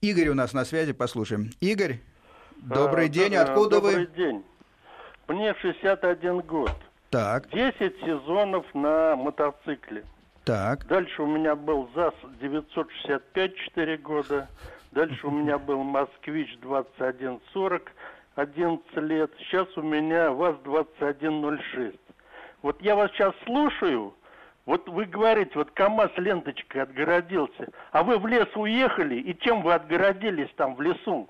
Игорь 0.00 0.28
у 0.28 0.34
нас 0.34 0.52
на 0.54 0.64
связи, 0.64 0.92
послушаем. 0.92 1.50
Игорь, 1.60 2.00
Добрый 2.62 3.06
а, 3.06 3.08
день, 3.08 3.34
откуда 3.36 3.80
добрый 3.80 3.96
вы? 3.96 4.06
Добрый 4.06 4.16
день. 4.16 4.44
Мне 5.28 5.54
61 5.54 6.40
год. 6.40 6.72
Так. 7.10 7.48
10 7.50 8.00
сезонов 8.00 8.66
на 8.74 9.16
мотоцикле. 9.16 10.04
Так. 10.44 10.86
Дальше 10.86 11.22
у 11.22 11.26
меня 11.26 11.56
был 11.56 11.88
ЗАЗ 11.94 12.14
965 12.40 13.56
4 13.56 13.96
года. 13.98 14.48
Дальше 14.92 15.26
у 15.26 15.30
меня 15.30 15.58
был 15.58 15.82
Москвич 15.82 16.58
2140 16.60 17.92
11 18.34 18.96
лет. 18.96 19.30
Сейчас 19.38 19.66
у 19.76 19.82
меня 19.82 20.30
ВАЗ-2106. 20.30 21.98
Вот 22.62 22.80
я 22.82 22.94
вас 22.94 23.10
сейчас 23.12 23.34
слушаю, 23.46 24.14
вот 24.66 24.88
вы 24.88 25.06
говорите, 25.06 25.52
вот 25.54 25.70
КАМАЗ 25.70 26.10
ленточкой 26.16 26.82
отгородился, 26.82 27.68
а 27.92 28.02
вы 28.02 28.18
в 28.18 28.26
лес 28.26 28.48
уехали, 28.54 29.16
и 29.16 29.38
чем 29.38 29.62
вы 29.62 29.72
отгородились 29.72 30.50
там 30.56 30.74
в 30.74 30.82
лесу? 30.82 31.28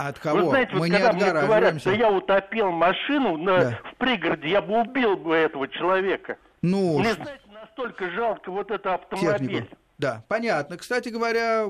А 0.00 0.08
от 0.08 0.18
кого? 0.18 0.38
Вы 0.38 0.48
знаете, 0.48 0.72
вот 0.72 0.80
Мы 0.80 0.88
когда 0.88 1.12
мне 1.12 1.30
говорят, 1.30 1.80
что 1.80 1.92
я 1.92 2.10
утопил 2.10 2.70
машину 2.70 3.36
на, 3.36 3.58
да. 3.58 3.78
в 3.92 3.96
пригороде, 3.96 4.48
я 4.48 4.62
бы 4.62 4.80
убил 4.80 5.14
бы 5.18 5.36
этого 5.36 5.68
человека. 5.68 6.38
Ну, 6.62 6.98
мне, 6.98 7.12
знаете, 7.12 7.42
настолько 7.52 8.10
жалко 8.10 8.50
вот 8.50 8.70
это 8.70 8.94
автомобиль. 8.94 9.48
Технику. 9.48 9.76
Да, 9.98 10.24
понятно. 10.28 10.78
Кстати 10.78 11.10
говоря, 11.10 11.66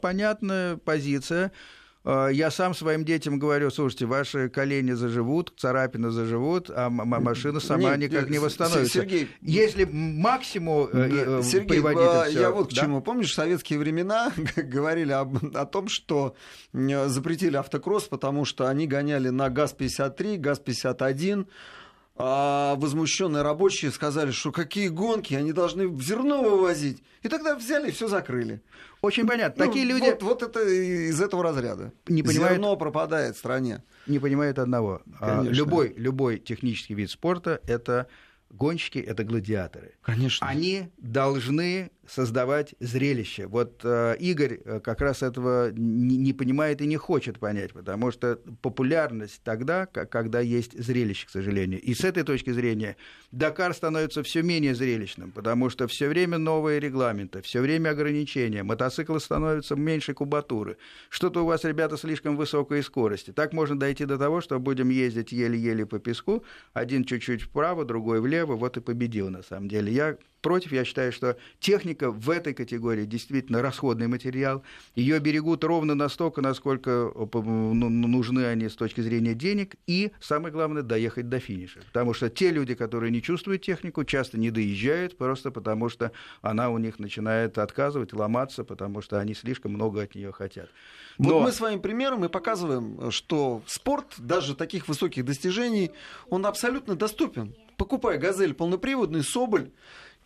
понятная 0.00 0.78
позиция. 0.78 1.52
Э, 2.04 2.28
я 2.32 2.50
сам 2.50 2.74
своим 2.74 3.04
детям 3.04 3.38
говорю, 3.38 3.70
слушайте, 3.70 4.06
ваши 4.06 4.48
колени 4.48 4.92
заживут, 4.92 5.52
царапины 5.56 6.10
заживут, 6.10 6.70
а 6.70 6.90
машина 6.90 7.60
сама 7.60 7.96
Нет, 7.96 8.10
никак 8.10 8.28
не 8.28 8.38
восстановится. 8.38 9.00
Сергей, 9.00 9.28
Если 9.40 9.84
максимум 9.84 10.88
э, 10.92 11.38
э, 11.38 11.42
Сергей, 11.42 11.68
приводить 11.68 12.34
я 12.34 12.50
вот 12.50 12.70
к 12.70 12.74
да? 12.74 12.82
чему. 12.82 13.00
Помнишь, 13.00 13.30
в 13.30 13.34
советские 13.34 13.78
времена 13.78 14.32
говорили 14.56 15.12
об, 15.12 15.56
о 15.56 15.66
том, 15.66 15.88
что 15.88 16.34
запретили 16.72 17.56
автокросс, 17.56 18.04
потому 18.04 18.44
что 18.44 18.68
они 18.68 18.86
гоняли 18.86 19.28
на 19.28 19.48
ГАЗ-53, 19.48 20.36
ГАЗ-51, 20.38 21.46
а 22.14 22.74
возмущенные 22.76 23.42
рабочие 23.42 23.90
сказали, 23.90 24.32
что 24.32 24.52
какие 24.52 24.88
гонки, 24.88 25.34
они 25.34 25.52
должны 25.52 25.88
зерно 26.00 26.42
вывозить. 26.42 27.02
И 27.22 27.28
тогда 27.28 27.56
взяли 27.56 27.88
и 27.88 27.92
все 27.92 28.06
закрыли. 28.06 28.62
Очень 29.02 29.26
понятно. 29.26 29.64
Ну, 29.64 29.70
Такие 29.70 29.84
люди... 29.84 30.04
Вот, 30.04 30.22
вот 30.22 30.42
это 30.44 30.60
из 30.60 31.20
этого 31.20 31.42
разряда. 31.42 31.92
Не 32.06 32.22
понимают... 32.22 32.52
Зерно 32.52 32.76
пропадает 32.76 33.34
в 33.34 33.38
стране. 33.38 33.82
Не 34.06 34.20
понимают 34.20 34.60
одного. 34.60 35.02
А, 35.18 35.38
Конечно. 35.38 35.56
Любой, 35.56 35.92
любой 35.96 36.38
технический 36.38 36.94
вид 36.94 37.10
спорта– 37.10 37.60
это 37.66 38.06
гонщики, 38.50 38.98
это 38.98 39.24
гладиаторы. 39.24 39.94
Конечно. 40.02 40.46
Они 40.46 40.88
должны 40.98 41.90
создавать 42.12 42.74
зрелище. 42.78 43.46
Вот 43.46 43.80
э, 43.84 44.16
Игорь 44.18 44.60
э, 44.64 44.80
как 44.80 45.00
раз 45.00 45.22
этого 45.22 45.70
не, 45.72 46.18
не 46.18 46.34
понимает 46.34 46.82
и 46.82 46.86
не 46.86 46.98
хочет 46.98 47.38
понять, 47.38 47.72
потому 47.72 48.10
что 48.10 48.38
популярность 48.60 49.40
тогда, 49.42 49.86
как, 49.86 50.10
когда 50.10 50.40
есть 50.40 50.78
зрелище, 50.78 51.26
к 51.26 51.30
сожалению. 51.30 51.80
И 51.80 51.94
с 51.94 52.04
этой 52.04 52.22
точки 52.22 52.50
зрения 52.50 52.96
Дакар 53.30 53.72
становится 53.72 54.22
все 54.22 54.42
менее 54.42 54.74
зрелищным, 54.74 55.32
потому 55.32 55.70
что 55.70 55.86
все 55.86 56.08
время 56.08 56.36
новые 56.36 56.80
регламенты, 56.80 57.40
все 57.40 57.62
время 57.62 57.90
ограничения, 57.90 58.62
мотоциклы 58.62 59.18
становятся 59.18 59.74
меньше 59.74 60.12
кубатуры. 60.12 60.76
Что-то 61.08 61.42
у 61.42 61.46
вас, 61.46 61.64
ребята, 61.64 61.96
слишком 61.96 62.36
высокой 62.36 62.82
скорости. 62.82 63.32
Так 63.32 63.54
можно 63.54 63.78
дойти 63.78 64.04
до 64.04 64.18
того, 64.18 64.42
что 64.42 64.60
будем 64.60 64.90
ездить 64.90 65.32
еле-еле 65.32 65.86
по 65.86 65.98
песку, 65.98 66.44
один 66.74 67.04
чуть-чуть 67.04 67.42
вправо, 67.42 67.86
другой 67.86 68.20
влево, 68.20 68.54
вот 68.54 68.76
и 68.76 68.80
победил 68.80 69.30
на 69.30 69.42
самом 69.42 69.68
деле. 69.68 69.90
Я 69.90 70.18
против. 70.42 70.72
Я 70.72 70.84
считаю, 70.84 71.12
что 71.12 71.38
техника 71.60 72.10
в 72.10 72.28
этой 72.28 72.52
категории 72.52 73.06
действительно 73.06 73.62
расходный 73.62 74.08
материал. 74.08 74.62
Ее 74.94 75.18
берегут 75.20 75.64
ровно 75.64 75.94
настолько, 75.94 76.42
насколько 76.42 77.10
э, 77.14 77.26
ну, 77.32 77.88
ну, 77.88 78.08
нужны 78.08 78.44
они 78.44 78.68
с 78.68 78.74
точки 78.74 79.00
зрения 79.00 79.34
денег. 79.34 79.76
И, 79.86 80.12
самое 80.20 80.52
главное, 80.52 80.82
доехать 80.82 81.28
до 81.28 81.40
финиша. 81.40 81.80
Потому 81.86 82.12
что 82.12 82.28
те 82.28 82.50
люди, 82.50 82.74
которые 82.74 83.10
не 83.10 83.22
чувствуют 83.22 83.62
технику, 83.62 84.04
часто 84.04 84.38
не 84.38 84.50
доезжают, 84.50 85.16
просто 85.16 85.50
потому 85.50 85.88
что 85.88 86.12
она 86.42 86.68
у 86.70 86.78
них 86.78 86.98
начинает 86.98 87.56
отказывать, 87.56 88.12
ломаться, 88.12 88.64
потому 88.64 89.00
что 89.00 89.18
они 89.18 89.34
слишком 89.34 89.72
много 89.72 90.02
от 90.02 90.14
нее 90.14 90.32
хотят. 90.32 90.68
Но... 91.18 91.34
Вот 91.34 91.44
мы 91.44 91.52
своим 91.52 91.80
примером 91.80 92.24
и 92.24 92.28
показываем, 92.28 93.10
что 93.10 93.62
спорт, 93.66 94.14
даже 94.18 94.56
таких 94.56 94.88
высоких 94.88 95.24
достижений, 95.24 95.92
он 96.28 96.46
абсолютно 96.46 96.96
доступен. 96.96 97.54
Покупай 97.76 98.18
«Газель» 98.18 98.54
полноприводный, 98.54 99.22
«Соболь», 99.22 99.70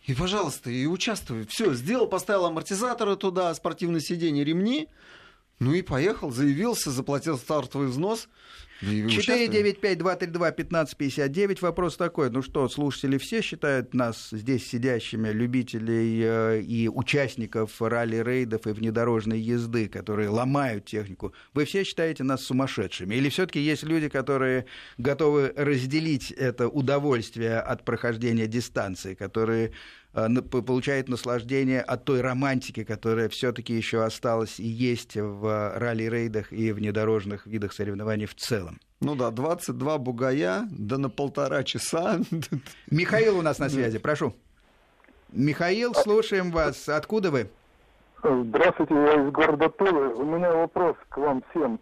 и, 0.07 0.13
пожалуйста, 0.13 0.71
и 0.71 0.85
участвуй. 0.85 1.45
Все, 1.47 1.73
сделал, 1.73 2.07
поставил 2.07 2.45
амортизаторы 2.45 3.17
туда, 3.17 3.53
спортивное 3.53 3.99
сиденье, 3.99 4.45
ремни. 4.45 4.87
Ну 5.59 5.73
и 5.73 5.81
поехал, 5.81 6.31
заявился, 6.31 6.91
заплатил 6.91 7.37
стартовый 7.37 7.87
взнос. 7.87 8.29
495-232-1559. 8.81 11.57
Вопрос 11.61 11.97
такой. 11.97 12.29
Ну 12.29 12.43
что, 12.43 12.69
слушатели 12.69 13.17
все 13.17 13.41
считают 13.41 13.95
нас 13.95 14.29
здесь 14.31 14.67
сидящими 14.67 15.29
любителей 15.29 16.21
э, 16.23 16.61
и 16.61 16.87
участников 16.87 17.81
ралли-рейдов 17.81 18.67
и 18.67 18.71
внедорожной 18.71 19.39
езды, 19.39 19.87
которые 19.87 20.29
ломают 20.29 20.85
технику. 20.85 21.33
Вы 21.55 21.65
все 21.65 21.83
считаете 21.83 22.23
нас 22.23 22.43
сумасшедшими? 22.43 23.15
Или 23.15 23.29
все-таки 23.29 23.59
есть 23.59 23.81
люди, 23.83 24.09
которые 24.09 24.67
готовы 24.99 25.51
разделить 25.55 26.29
это 26.31 26.67
удовольствие 26.67 27.59
от 27.59 27.83
прохождения 27.83 28.45
дистанции, 28.47 29.15
которые 29.15 29.71
получает 30.51 31.09
наслаждение 31.09 31.81
от 31.81 32.05
той 32.05 32.21
романтики, 32.21 32.83
которая 32.83 33.29
все-таки 33.29 33.73
еще 33.73 34.03
осталась 34.03 34.59
и 34.59 34.67
есть 34.67 35.15
в 35.15 35.77
ралли-рейдах 35.77 36.51
и 36.51 36.71
внедорожных 36.71 37.45
видах 37.45 37.73
соревнований 37.73 38.25
в 38.25 38.35
целом. 38.35 38.79
Ну 38.99 39.15
да, 39.15 39.29
22 39.29 39.97
бугая, 39.99 40.67
да 40.71 40.97
на 40.97 41.09
полтора 41.09 41.63
часа. 41.63 42.19
Михаил 42.91 43.37
у 43.37 43.41
нас 43.41 43.59
на 43.59 43.69
связи, 43.69 43.99
прошу. 43.99 44.33
Михаил, 45.31 45.93
слушаем 45.93 46.51
вас. 46.51 46.89
Откуда 46.89 47.29
вы? 47.29 47.49
Здравствуйте, 48.23 48.95
я 48.95 49.23
из 49.23 49.31
города 49.31 49.69
Тулы. 49.69 50.13
У 50.15 50.25
меня 50.25 50.51
вопрос 50.51 50.95
к 51.09 51.17
вам 51.17 51.43
всем. 51.51 51.79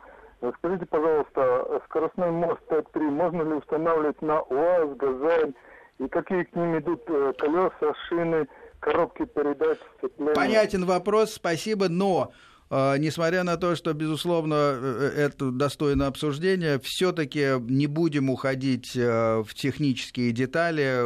Скажите, 0.57 0.85
пожалуйста, 0.85 1.81
скоростной 1.85 2.31
мост 2.31 2.59
Т-3 2.67 2.99
можно 2.99 3.41
ли 3.43 3.53
устанавливать 3.53 4.21
на 4.21 4.41
УАЗ, 4.41 4.97
«Газель» 4.97 5.55
и 5.99 6.07
какие 6.07 6.43
к 6.43 6.55
ним 6.55 6.77
идут 6.79 7.01
э, 7.07 7.33
колеса, 7.37 7.93
шины, 8.07 8.47
коробки 8.79 9.25
передач, 9.25 9.77
сцепления. 9.97 10.33
Понятен 10.33 10.85
вопрос, 10.85 11.33
спасибо, 11.33 11.87
но 11.87 12.33
э, 12.69 12.97
несмотря 12.97 13.43
на 13.43 13.57
то, 13.57 13.75
что, 13.75 13.93
безусловно, 13.93 14.55
э, 14.55 15.11
это 15.15 15.51
достойно 15.51 16.07
обсуждения, 16.07 16.79
все-таки 16.79 17.59
не 17.59 17.87
будем 17.87 18.29
уходить 18.29 18.95
в 18.95 19.47
технические 19.53 20.31
детали, 20.31 21.01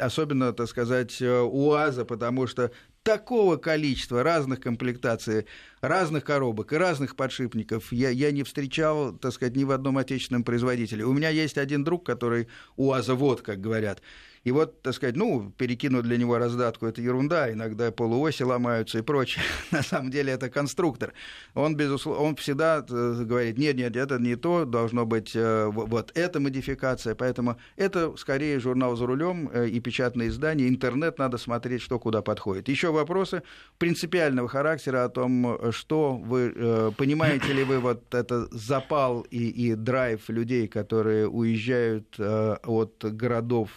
особенно, 0.00 0.52
так 0.52 0.68
сказать, 0.68 1.20
УАЗа, 1.20 2.04
потому 2.04 2.46
что 2.46 2.70
такого 3.06 3.56
количества 3.56 4.24
разных 4.24 4.58
комплектаций, 4.58 5.46
разных 5.80 6.24
коробок 6.24 6.72
и 6.72 6.76
разных 6.76 7.14
подшипников 7.14 7.92
я, 7.92 8.10
я 8.10 8.32
не 8.32 8.42
встречал, 8.42 9.12
так 9.12 9.32
сказать, 9.32 9.54
ни 9.54 9.62
в 9.62 9.70
одном 9.70 9.96
отечественном 9.96 10.42
производителе. 10.42 11.04
У 11.04 11.12
меня 11.12 11.28
есть 11.28 11.56
один 11.56 11.84
друг, 11.84 12.04
который 12.04 12.48
УАЗовод, 12.76 13.42
как 13.42 13.60
говорят, 13.60 14.02
и 14.46 14.52
вот, 14.52 14.80
так 14.80 14.94
сказать, 14.94 15.16
ну, 15.16 15.52
перекинуть 15.58 16.04
для 16.04 16.16
него 16.16 16.38
раздатку– 16.38 16.86
это 16.88 17.02
ерунда, 17.02 17.52
иногда 17.52 17.90
полуоси 17.90 18.44
ломаются 18.44 18.98
и 18.98 19.02
прочее. 19.02 19.42
На 19.72 19.82
самом 19.82 20.12
деле 20.12 20.32
это 20.32 20.48
конструктор. 20.48 21.14
Он, 21.54 21.74
безусловно, 21.74 22.22
он 22.22 22.36
всегда 22.36 22.86
э, 22.88 23.24
говорит, 23.24 23.58
нет, 23.58 23.74
нет, 23.74 23.96
это 23.96 24.20
не 24.20 24.36
то, 24.36 24.64
должно 24.64 25.04
быть 25.04 25.34
э, 25.34 25.66
вот 25.66 26.12
эта 26.14 26.38
модификация. 26.38 27.16
Поэтому 27.16 27.56
это 27.74 28.16
скорее 28.16 28.60
журнал 28.60 28.94
«За 28.94 29.06
рулем» 29.06 29.50
э, 29.52 29.66
и 29.66 29.80
печатное 29.80 30.28
издание. 30.28 30.68
Интернет 30.68 31.18
надо 31.18 31.38
смотреть, 31.38 31.82
что 31.82 31.98
куда 31.98 32.22
подходит. 32.22 32.68
Еще 32.68 32.92
вопросы 32.92 33.42
принципиального 33.78 34.48
характера 34.48 35.06
о 35.06 35.08
том, 35.08 35.72
что 35.72 36.14
вы, 36.16 36.92
понимаете 36.96 37.52
ли 37.52 37.64
вы 37.64 37.80
вот 37.80 38.14
это 38.14 38.46
запал 38.52 39.22
и, 39.22 39.48
и 39.48 39.74
драйв 39.74 40.28
людей, 40.28 40.68
которые 40.68 41.26
уезжают 41.26 42.16
от 42.20 42.94
городов 43.02 43.70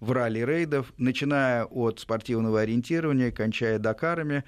в 0.00 0.12
ралли-рейдов, 0.12 0.92
начиная 0.96 1.64
от 1.64 2.00
спортивного 2.00 2.60
ориентирования, 2.60 3.30
кончая 3.30 3.78
Дакарами. 3.78 4.44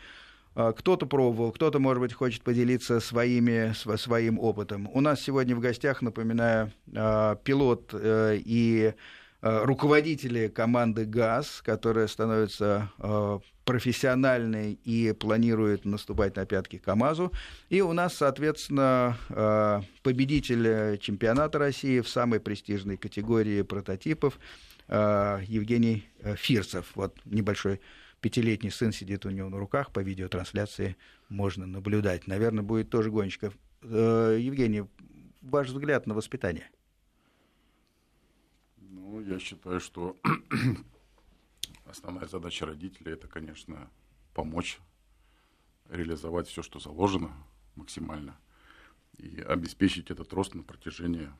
А, 0.54 0.72
кто-то 0.72 1.06
пробовал, 1.06 1.52
кто-то, 1.52 1.78
может 1.78 2.00
быть, 2.00 2.12
хочет 2.12 2.42
поделиться 2.42 3.00
своими, 3.00 3.72
своим 3.96 4.38
опытом. 4.38 4.88
У 4.92 5.00
нас 5.00 5.20
сегодня 5.20 5.54
в 5.56 5.60
гостях, 5.60 6.02
напоминаю, 6.02 6.72
а, 6.94 7.36
пилот 7.36 7.90
э, 7.92 8.38
и 8.44 8.94
а, 9.42 9.64
руководители 9.64 10.48
команды 10.48 11.04
ГАЗ, 11.04 11.62
которая 11.64 12.06
становится 12.06 12.90
профессиональной 13.64 14.72
и 14.84 15.12
планирует 15.12 15.84
наступать 15.84 16.34
на 16.34 16.44
пятки 16.44 16.78
КАМАЗу. 16.78 17.32
И 17.68 17.80
у 17.82 17.92
нас, 17.92 18.16
соответственно, 18.16 19.16
победитель 20.02 20.98
чемпионата 20.98 21.56
России 21.58 22.00
в 22.00 22.08
самой 22.08 22.40
престижной 22.40 22.96
категории 22.96 23.62
прототипов 23.62 24.40
Евгений 24.90 26.08
э, 26.18 26.34
Фирцев. 26.36 26.92
Вот 26.96 27.20
небольшой 27.24 27.80
пятилетний 28.20 28.70
сын 28.70 28.92
сидит 28.92 29.24
у 29.24 29.30
него 29.30 29.48
на 29.48 29.58
руках, 29.58 29.92
по 29.92 30.00
видеотрансляции 30.00 30.96
можно 31.28 31.66
наблюдать. 31.66 32.26
Наверное, 32.26 32.64
будет 32.64 32.90
тоже 32.90 33.10
гонщиков. 33.10 33.56
Э, 33.82 34.36
Евгений, 34.38 34.84
ваш 35.40 35.68
взгляд 35.68 36.06
на 36.06 36.14
воспитание? 36.14 36.70
Ну, 38.78 39.20
я 39.20 39.38
считаю, 39.38 39.80
что 39.80 40.16
основная 41.84 42.26
задача 42.26 42.66
родителей 42.66 43.12
это, 43.12 43.28
конечно, 43.28 43.88
помочь 44.34 44.80
реализовать 45.88 46.48
все, 46.48 46.62
что 46.62 46.78
заложено 46.78 47.32
максимально, 47.74 48.36
и 49.18 49.40
обеспечить 49.40 50.10
этот 50.10 50.32
рост 50.32 50.54
на 50.54 50.62
протяжении 50.62 51.30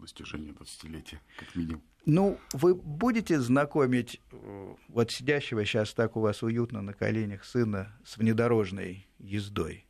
достижения 0.00 0.50
20-летия, 0.50 1.18
как 1.38 1.54
минимум. 1.54 1.82
Ну, 2.04 2.38
вы 2.52 2.74
будете 2.74 3.40
знакомить 3.40 4.20
э, 4.30 4.74
вот 4.88 5.10
сидящего 5.10 5.64
сейчас 5.64 5.92
так 5.92 6.16
у 6.16 6.20
вас 6.20 6.42
уютно 6.42 6.80
на 6.82 6.92
коленях 6.92 7.44
сына 7.44 7.98
с 8.04 8.16
внедорожной 8.16 9.08
ездой? 9.18 9.86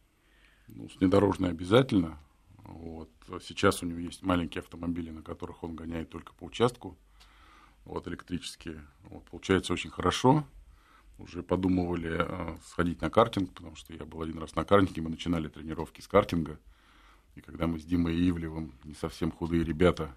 Ну, 0.69 0.89
с 0.89 0.97
внедорожной 0.97 1.51
обязательно. 1.51 2.19
Вот. 2.59 3.11
Сейчас 3.43 3.83
у 3.83 3.87
него 3.87 3.99
есть 3.99 4.23
маленькие 4.23 4.61
автомобили, 4.61 5.11
на 5.11 5.23
которых 5.23 5.63
он 5.63 5.77
гоняет 5.77 6.11
только 6.11 6.33
по 6.33 6.45
участку, 6.45 6.97
вот, 7.85 8.09
электрические. 8.09 8.85
Вот, 9.05 9.25
получается 9.25 9.73
очень 9.73 9.91
хорошо. 9.91 10.45
Уже 11.19 11.43
подумывали 11.43 12.17
э, 12.19 12.57
сходить 12.65 13.01
на 13.01 13.11
картинг, 13.11 13.53
потому 13.55 13.77
что 13.77 13.93
я 13.95 14.05
был 14.05 14.23
один 14.23 14.39
раз 14.39 14.55
на 14.55 14.65
картинге, 14.65 15.03
мы 15.03 15.11
начинали 15.11 15.49
тренировки 15.49 16.01
с 16.01 16.09
картинга. 16.09 16.59
И 17.37 17.41
когда 17.43 17.67
мы 17.67 17.79
с 17.79 17.85
Димой 17.85 18.17
Ивлевым, 18.29 18.73
не 18.85 18.95
совсем 18.95 19.31
худые 19.31 19.63
ребята, 19.63 20.11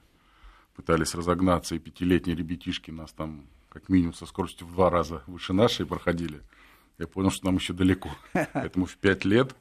пытались 0.76 1.14
разогнаться, 1.14 1.76
и 1.76 1.80
пятилетние 1.80 2.36
ребятишки 2.36 2.92
нас 2.92 3.12
там 3.12 3.46
как 3.70 3.90
минимум 3.90 4.14
со 4.14 4.26
скоростью 4.26 4.66
в 4.66 4.72
два 4.72 4.90
раза 4.90 5.22
выше 5.28 5.54
нашей 5.54 5.86
проходили, 5.86 6.42
я 6.98 7.08
понял, 7.08 7.30
что 7.30 7.46
нам 7.46 7.56
еще 7.56 7.74
далеко. 7.74 8.10
Поэтому 8.54 8.86
в 8.86 8.96
пять 8.98 9.26
лет 9.26 9.56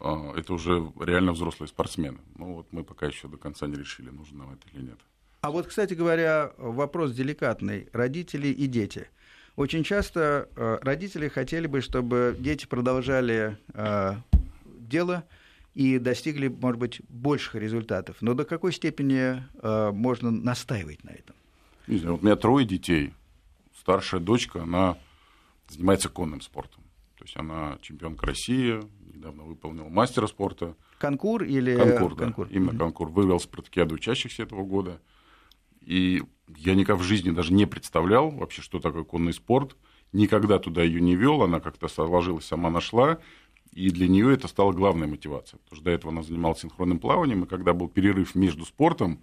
а, 0.00 0.32
это 0.36 0.54
уже 0.54 0.92
реально 1.00 1.32
взрослые 1.32 1.68
спортсмены. 1.68 2.18
Ну 2.36 2.54
вот 2.54 2.68
мы 2.72 2.84
пока 2.84 3.06
еще 3.06 3.28
до 3.28 3.36
конца 3.36 3.66
не 3.66 3.76
решили, 3.76 4.10
нужно 4.10 4.38
нам 4.38 4.52
это 4.52 4.68
или 4.72 4.82
нет. 4.82 4.98
А 5.40 5.50
вот, 5.50 5.66
кстати 5.66 5.94
говоря, 5.94 6.52
вопрос 6.58 7.12
деликатный. 7.12 7.88
Родители 7.92 8.48
и 8.48 8.66
дети. 8.66 9.08
Очень 9.56 9.82
часто 9.82 10.48
а, 10.56 10.78
родители 10.82 11.28
хотели 11.28 11.66
бы, 11.66 11.80
чтобы 11.80 12.36
дети 12.38 12.66
продолжали 12.66 13.58
а, 13.74 14.20
дело, 14.64 15.24
и 15.78 16.00
достигли, 16.00 16.48
может 16.48 16.80
быть, 16.80 17.00
больших 17.08 17.54
результатов. 17.54 18.16
Но 18.20 18.34
до 18.34 18.44
какой 18.44 18.72
степени 18.72 19.44
э, 19.62 19.90
можно 19.92 20.32
настаивать 20.32 21.04
на 21.04 21.10
этом? 21.10 21.36
Не 21.86 21.98
знаю, 21.98 22.14
вот 22.14 22.22
у 22.22 22.26
меня 22.26 22.34
трое 22.34 22.66
детей. 22.66 23.14
Старшая 23.78 24.20
дочка, 24.20 24.64
она 24.64 24.98
занимается 25.68 26.08
конным 26.08 26.40
спортом. 26.40 26.82
То 27.16 27.24
есть 27.26 27.36
она 27.36 27.78
чемпионка 27.80 28.26
России, 28.26 28.80
недавно 29.14 29.44
выполнила 29.44 29.88
мастера 29.88 30.26
спорта. 30.26 30.74
Конкур 30.98 31.44
или... 31.44 31.76
Конкур, 31.76 32.16
да, 32.16 32.24
конкур. 32.24 32.48
именно 32.50 32.72
Мгм. 32.72 32.78
конкур. 32.78 33.08
Выиграл 33.10 33.38
спартакиаду 33.38 33.94
учащихся 33.94 34.42
этого 34.42 34.64
года. 34.64 35.00
И 35.80 36.24
я 36.56 36.74
никогда 36.74 37.00
в 37.00 37.06
жизни 37.06 37.30
даже 37.30 37.52
не 37.52 37.66
представлял 37.66 38.30
вообще, 38.30 38.62
что 38.62 38.80
такое 38.80 39.04
конный 39.04 39.32
спорт. 39.32 39.76
Никогда 40.12 40.58
туда 40.58 40.82
ее 40.82 41.00
не 41.00 41.14
вел, 41.14 41.42
она 41.42 41.60
как-то 41.60 41.86
сложилась, 41.86 42.46
сама 42.46 42.68
нашла. 42.68 43.20
И 43.72 43.90
для 43.90 44.08
нее 44.08 44.32
это 44.32 44.48
стало 44.48 44.72
главной 44.72 45.06
мотивацией. 45.06 45.60
Потому 45.64 45.76
что 45.76 45.84
до 45.84 45.90
этого 45.90 46.12
она 46.12 46.22
занималась 46.22 46.60
синхронным 46.60 46.98
плаванием, 46.98 47.44
и 47.44 47.46
когда 47.46 47.72
был 47.72 47.88
перерыв 47.88 48.34
между 48.34 48.64
спортом, 48.64 49.22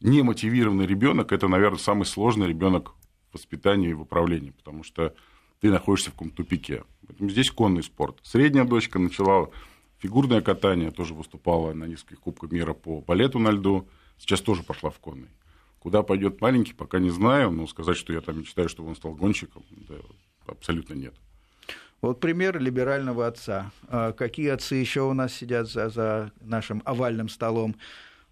немотивированный 0.00 0.86
ребенок 0.86 1.32
это, 1.32 1.48
наверное, 1.48 1.78
самый 1.78 2.04
сложный 2.04 2.48
ребенок 2.48 2.94
в 3.30 3.34
воспитании 3.34 3.90
и 3.90 3.94
в 3.94 4.02
управлении, 4.02 4.50
потому 4.50 4.82
что 4.82 5.14
ты 5.60 5.70
находишься 5.70 6.10
в 6.10 6.14
каком-то 6.14 6.36
тупике. 6.36 6.84
Поэтому 7.06 7.30
здесь 7.30 7.50
конный 7.50 7.82
спорт. 7.82 8.18
Средняя 8.22 8.64
дочка 8.64 8.98
начала 8.98 9.50
фигурное 9.98 10.40
катание, 10.40 10.90
тоже 10.90 11.14
выступала 11.14 11.72
на 11.72 11.84
нескольких 11.84 12.20
кубках 12.20 12.52
мира 12.52 12.72
по 12.72 13.00
балету 13.00 13.38
на 13.38 13.50
льду, 13.50 13.88
сейчас 14.18 14.40
тоже 14.40 14.62
пошла 14.62 14.90
в 14.90 14.98
конный. 14.98 15.30
Куда 15.78 16.02
пойдет 16.02 16.40
маленький, 16.40 16.74
пока 16.74 16.98
не 16.98 17.10
знаю, 17.10 17.50
но 17.50 17.66
сказать, 17.66 17.96
что 17.96 18.12
я 18.12 18.20
там 18.20 18.38
мечтаю, 18.38 18.68
чтобы 18.68 18.88
он 18.88 18.96
стал 18.96 19.14
гонщиком, 19.14 19.64
да, 19.70 19.96
абсолютно 20.46 20.94
нет. 20.94 21.14
Вот 22.00 22.20
пример 22.20 22.60
либерального 22.60 23.26
отца. 23.26 23.70
А 23.88 24.12
Какие 24.12 24.50
отцы 24.50 24.76
еще 24.76 25.02
у 25.02 25.14
нас 25.14 25.32
сидят 25.32 25.68
за, 25.68 25.88
за 25.88 26.30
нашим 26.40 26.82
овальным 26.84 27.28
столом? 27.28 27.74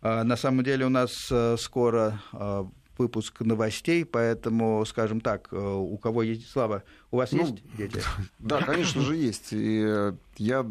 А, 0.03 0.23
На 0.25 0.37
самом 0.37 0.63
деле 0.65 0.87
у 0.87 0.89
нас 0.89 1.29
э, 1.31 1.57
скоро 1.59 2.21
а, 2.33 2.69
выпуск 2.99 3.41
новостей, 3.41 4.05
поэтому, 4.05 4.85
скажем 4.87 5.21
так, 5.21 5.49
э, 5.51 5.57
у 5.57 5.97
кого 5.99 6.23
есть 6.23 6.49
слава, 6.49 6.83
у 7.11 7.17
вас 7.17 7.33
Ну, 7.33 7.41
есть 7.41 7.55
дети? 7.77 8.01
Да, 8.39 8.63
конечно 8.63 9.03
же, 9.03 9.17
есть. 9.17 9.49
И 9.53 9.85
э, 9.87 10.13
я, 10.37 10.65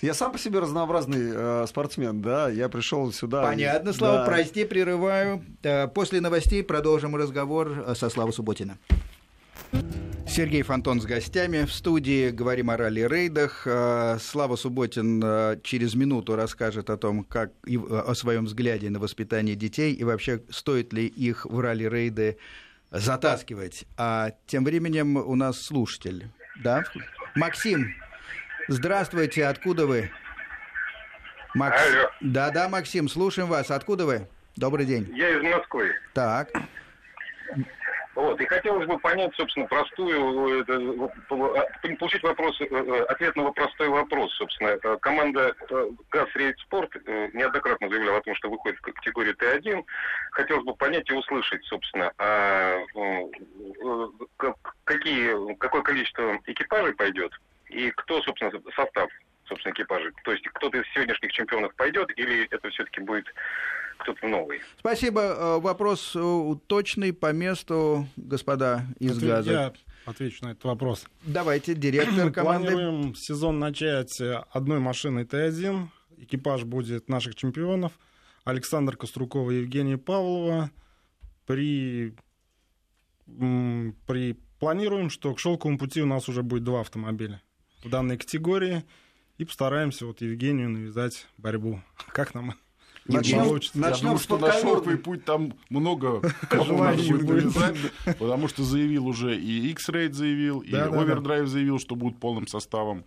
я 0.00 0.14
сам 0.14 0.32
по 0.32 0.38
себе 0.38 0.60
разнообразный 0.60 1.32
э, 1.34 1.66
спортсмен, 1.68 2.22
да. 2.22 2.48
Я 2.48 2.68
пришел 2.68 3.12
сюда. 3.12 3.42
Понятно, 3.42 3.92
Слава, 3.92 4.18
Да. 4.18 4.24
прости, 4.26 4.64
прерываю. 4.64 5.44
После 5.94 6.20
новостей 6.20 6.62
продолжим 6.62 7.16
разговор 7.16 7.94
со 7.96 8.08
Славой 8.08 8.32
Субботиным. 8.32 8.78
Сергей 10.28 10.62
Фонтон 10.62 11.00
с 11.00 11.06
гостями. 11.06 11.64
В 11.64 11.72
студии 11.72 12.30
говорим 12.30 12.70
о 12.70 12.76
ралли-рейдах. 12.76 13.62
Э, 13.66 14.18
Слава 14.20 14.56
Субботин 14.56 15.22
э, 15.24 15.58
через 15.62 15.94
минуту 15.94 16.36
расскажет 16.36 16.90
о 16.90 16.96
том, 16.96 17.24
как 17.24 17.52
о 17.64 18.14
своем 18.14 18.44
взгляде 18.44 18.90
на 18.90 19.00
воспитание 19.00 19.56
детей 19.56 19.94
и 19.94 20.04
вообще 20.04 20.42
стоит 20.50 20.92
ли 20.92 21.06
их 21.06 21.46
в 21.46 21.58
ралли-рейды 21.58 22.38
затаскивать. 22.90 23.84
А 23.96 24.32
тем 24.46 24.64
временем 24.64 25.16
у 25.16 25.34
нас 25.34 25.60
слушатель. 25.60 26.28
Да? 26.62 26.84
Максим, 27.34 27.94
здравствуйте, 28.68 29.46
откуда 29.46 29.86
вы? 29.86 30.10
Макс... 31.54 31.80
Алло. 31.80 32.10
Да-да, 32.20 32.68
Максим, 32.68 33.08
слушаем 33.08 33.48
вас. 33.48 33.70
Откуда 33.70 34.04
вы? 34.06 34.28
Добрый 34.56 34.86
день. 34.86 35.08
Я 35.14 35.30
из 35.36 35.42
Москвы. 35.42 35.90
Так, 36.14 36.50
Вот, 38.18 38.40
и 38.40 38.46
хотелось 38.46 38.88
бы 38.88 38.98
понять, 38.98 39.32
собственно, 39.36 39.66
простую, 39.66 40.64
получить 42.00 42.24
вопрос, 42.24 42.60
э, 42.60 42.64
э, 42.68 43.02
ответ 43.04 43.36
на 43.36 43.52
простой 43.52 43.88
вопрос, 43.90 44.34
собственно. 44.34 44.76
Команда 44.98 45.54
э, 45.70 45.90
ГАЗ 46.10 46.28
Спорт 46.62 46.92
неоднократно 47.06 47.88
заявляла 47.88 48.18
о 48.18 48.22
том, 48.22 48.34
что 48.34 48.50
выходит 48.50 48.76
в 48.80 48.82
категорию 48.82 49.36
Т1. 49.36 49.84
Хотелось 50.32 50.64
бы 50.64 50.74
понять 50.74 51.08
и 51.08 51.14
услышать, 51.14 51.64
собственно, 51.66 52.10
а, 52.18 52.80
как- 54.36 54.74
какие, 54.82 55.54
какое 55.54 55.82
количество 55.82 56.40
экипажей 56.46 56.94
пойдет 56.94 57.32
и 57.68 57.92
кто, 57.92 58.20
собственно, 58.22 58.50
состав, 58.74 59.10
собственно, 59.44 59.72
экипажей. 59.72 60.10
То 60.24 60.32
есть 60.32 60.44
кто-то 60.54 60.76
из 60.76 60.92
сегодняшних 60.92 61.30
чемпионов 61.30 61.72
пойдет 61.76 62.10
или 62.18 62.48
это 62.50 62.68
все-таки 62.70 63.00
будет 63.00 63.32
кто-то 63.98 64.26
новый? 64.28 64.60
спасибо. 64.78 65.20
Э, 65.20 65.58
Вопрос 65.60 66.12
э, 66.14 66.54
точный, 66.66 67.12
по 67.12 67.32
месту, 67.32 68.06
господа 68.16 68.86
из 68.98 69.18
Отве- 69.18 69.28
ГАЗа. 69.28 69.50
Я 69.50 69.72
отвечу 70.06 70.44
на 70.44 70.52
этот 70.52 70.64
вопрос. 70.64 71.04
Давайте, 71.24 71.74
директор 71.74 72.30
команды. 72.30 72.68
Планируем 72.70 73.14
сезон 73.14 73.58
начать 73.58 74.20
э, 74.20 74.42
одной 74.50 74.78
машиной 74.78 75.24
Т1. 75.24 75.88
Экипаж 76.18 76.64
будет 76.64 77.08
наших 77.08 77.34
чемпионов. 77.34 77.92
Александр 78.44 78.96
Кострукова 78.96 79.50
и 79.50 79.60
Евгения 79.60 79.98
Павлова. 79.98 80.70
При, 81.46 82.14
при... 83.26 84.36
Планируем, 84.58 85.08
что 85.10 85.34
к 85.34 85.38
шелковому 85.38 85.78
пути 85.78 86.02
у 86.02 86.06
нас 86.06 86.28
уже 86.28 86.42
будет 86.42 86.64
два 86.64 86.80
автомобиля 86.80 87.40
в 87.84 87.88
данной 87.88 88.18
категории. 88.18 88.84
И 89.36 89.44
постараемся 89.44 90.04
вот 90.04 90.20
Евгению 90.20 90.68
навязать 90.70 91.26
борьбу. 91.36 91.80
Как 92.08 92.34
нам 92.34 92.54
Начнем, 93.16 93.44
получится? 93.44 93.78
Я 93.78 93.88
начнем 93.88 94.02
думаю, 94.02 94.18
с 94.18 94.22
что 94.22 94.38
на 94.38 94.52
шелковый 94.52 94.96
путь 94.98 95.24
там 95.24 95.54
много 95.70 96.20
Желающих 96.50 97.10
надо 97.22 97.24
будет 97.24 97.54
потому 98.18 98.48
что 98.48 98.62
заявил 98.62 99.06
уже 99.06 99.36
и 99.36 99.70
X-Raid 99.72 100.12
заявил, 100.12 100.60
и. 100.60 100.72
Overdrive 100.72 101.46
заявил, 101.46 101.78
что 101.78 101.96
будут 101.96 102.20
полным 102.20 102.46
составом. 102.46 103.04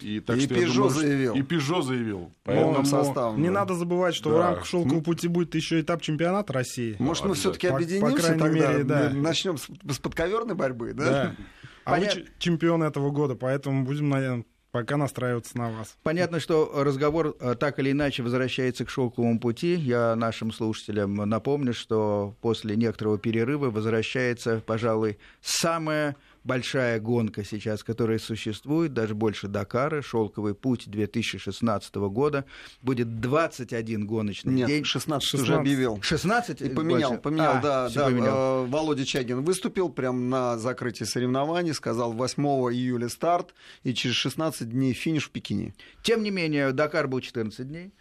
И, 0.00 0.20
так 0.20 0.36
И 0.36 0.40
что 0.42 0.54
я 0.54 0.60
Peugeot 0.60 0.74
думаю, 0.74 0.90
заявил. 0.90 1.34
И 1.34 1.40
Peugeot 1.42 1.82
заявил. 1.82 2.32
Полным 2.44 2.74
Поэтому 2.74 2.84
составом. 2.84 3.40
Не 3.42 3.48
да. 3.48 3.54
надо 3.54 3.74
забывать, 3.74 4.14
что 4.14 4.28
в 4.30 4.32
Да. 4.34 4.38
рамках 4.46 4.64
шелкового 4.66 5.00
пути 5.02 5.26
будет 5.26 5.54
еще 5.56 5.80
этап 5.80 6.02
чемпионата 6.02 6.52
России. 6.52 6.94
Может, 7.00 7.24
мы 7.24 7.30
Обязательно. 7.32 7.34
все-таки 7.34 7.66
По- 7.66 7.72
по 7.72 7.76
объединимся 7.78 8.16
крайней 8.22 8.38
тогда? 8.40 8.72
мере, 8.72 8.84
да. 8.84 9.10
Начнем 9.10 9.58
с, 9.58 9.66
с 9.90 9.98
подковерной 9.98 10.54
борьбы, 10.54 10.92
да? 10.94 11.04
Да. 11.04 11.36
А 11.84 11.90
вы 11.94 11.96
Понятно. 12.02 12.20
ч- 12.22 12.28
чемпион 12.38 12.82
этого 12.84 13.10
года, 13.10 13.34
поэтому 13.34 13.84
будем, 13.84 14.08
наверное, 14.08 14.44
пока 14.70 14.96
настраиваться 14.96 15.56
на 15.56 15.70
вас. 15.70 15.96
Понятно, 16.02 16.40
что 16.40 16.70
разговор 16.74 17.36
э, 17.40 17.54
так 17.54 17.78
или 17.78 17.92
иначе 17.92 18.22
возвращается 18.22 18.84
к 18.84 18.90
шелковому 18.90 19.40
пути. 19.40 19.74
Я 19.74 20.14
нашим 20.16 20.52
слушателям 20.52 21.14
напомню, 21.14 21.74
что 21.74 22.36
после 22.40 22.76
некоторого 22.76 23.18
перерыва 23.18 23.70
возвращается, 23.70 24.62
пожалуй, 24.64 25.18
самая 25.40 26.16
большая 26.44 27.00
гонка 27.00 27.44
сейчас, 27.44 27.82
которая 27.84 28.18
существует, 28.18 28.92
даже 28.92 29.14
больше 29.14 29.48
Дакара, 29.48 30.02
шелковый 30.02 30.54
путь 30.54 30.88
2016 30.88 31.94
года. 31.96 32.44
Будет 32.82 33.20
21 33.20 34.06
гоночный 34.06 34.52
Нет, 34.54 34.68
день. 34.68 34.84
16, 34.84 35.34
уже 35.34 35.44
16. 35.44 35.60
объявил. 35.60 35.98
16? 36.02 36.60
И 36.62 36.68
поменял, 36.68 37.10
больше? 37.10 37.22
поменял, 37.22 37.56
А, 37.56 37.60
да, 37.60 37.88
да. 37.88 38.04
поменял. 38.06 38.64
э, 38.64 38.66
Володя 38.68 39.04
Чагин 39.04 39.42
выступил 39.42 39.88
прямо 39.88 40.18
на 40.18 40.58
закрытии 40.58 41.04
соревнований, 41.04 41.74
сказал 41.74 42.12
8 42.12 42.42
июля 42.72 43.08
старт 43.08 43.54
и 43.82 43.94
через 43.94 44.16
16 44.16 44.68
дней 44.70 44.92
финиш 44.92 45.26
в 45.28 45.30
Пекине. 45.30 45.74
Тем 46.02 46.22
не 46.22 46.30
менее, 46.30 46.72
Дакар 46.72 47.08
был 47.08 47.20
14 47.20 47.66
дней. 47.68 47.92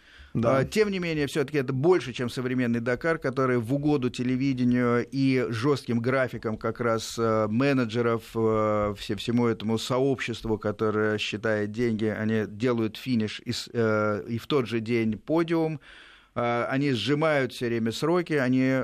Да. 0.42 0.60
А, 0.60 0.66
Тем 0.66 0.90
не 0.90 1.00
менее, 1.00 1.26
все-таки 1.28 1.58
это 1.58 1.74
больше, 1.74 2.14
чем 2.14 2.30
современный 2.30 2.80
Дакар, 2.80 3.18
который 3.18 3.58
в 3.58 3.74
угоду 3.74 4.10
телевидению 4.10 5.06
и 5.12 5.48
жестким 5.50 6.00
графикам 6.00 6.58
как 6.58 6.80
раз 6.80 7.16
э, 7.18 7.48
менеджеров, 7.50 8.22
э, 8.36 8.94
все, 8.98 9.16
всему 9.16 9.48
этому 9.48 9.78
сообществу, 9.80 10.60
которое 10.60 11.18
считает 11.18 11.72
деньги, 11.72 12.06
они 12.06 12.46
делают 12.48 12.98
финиш 12.98 13.42
и, 13.46 13.52
э, 13.74 14.24
и 14.28 14.38
в 14.38 14.46
тот 14.46 14.68
же 14.68 14.80
день 14.80 15.18
подиум. 15.18 15.80
Э, 16.36 16.66
Они 16.70 16.92
сжимают 16.92 17.52
все 17.54 17.66
время 17.66 17.92
сроки, 17.92 18.34
они 18.34 18.82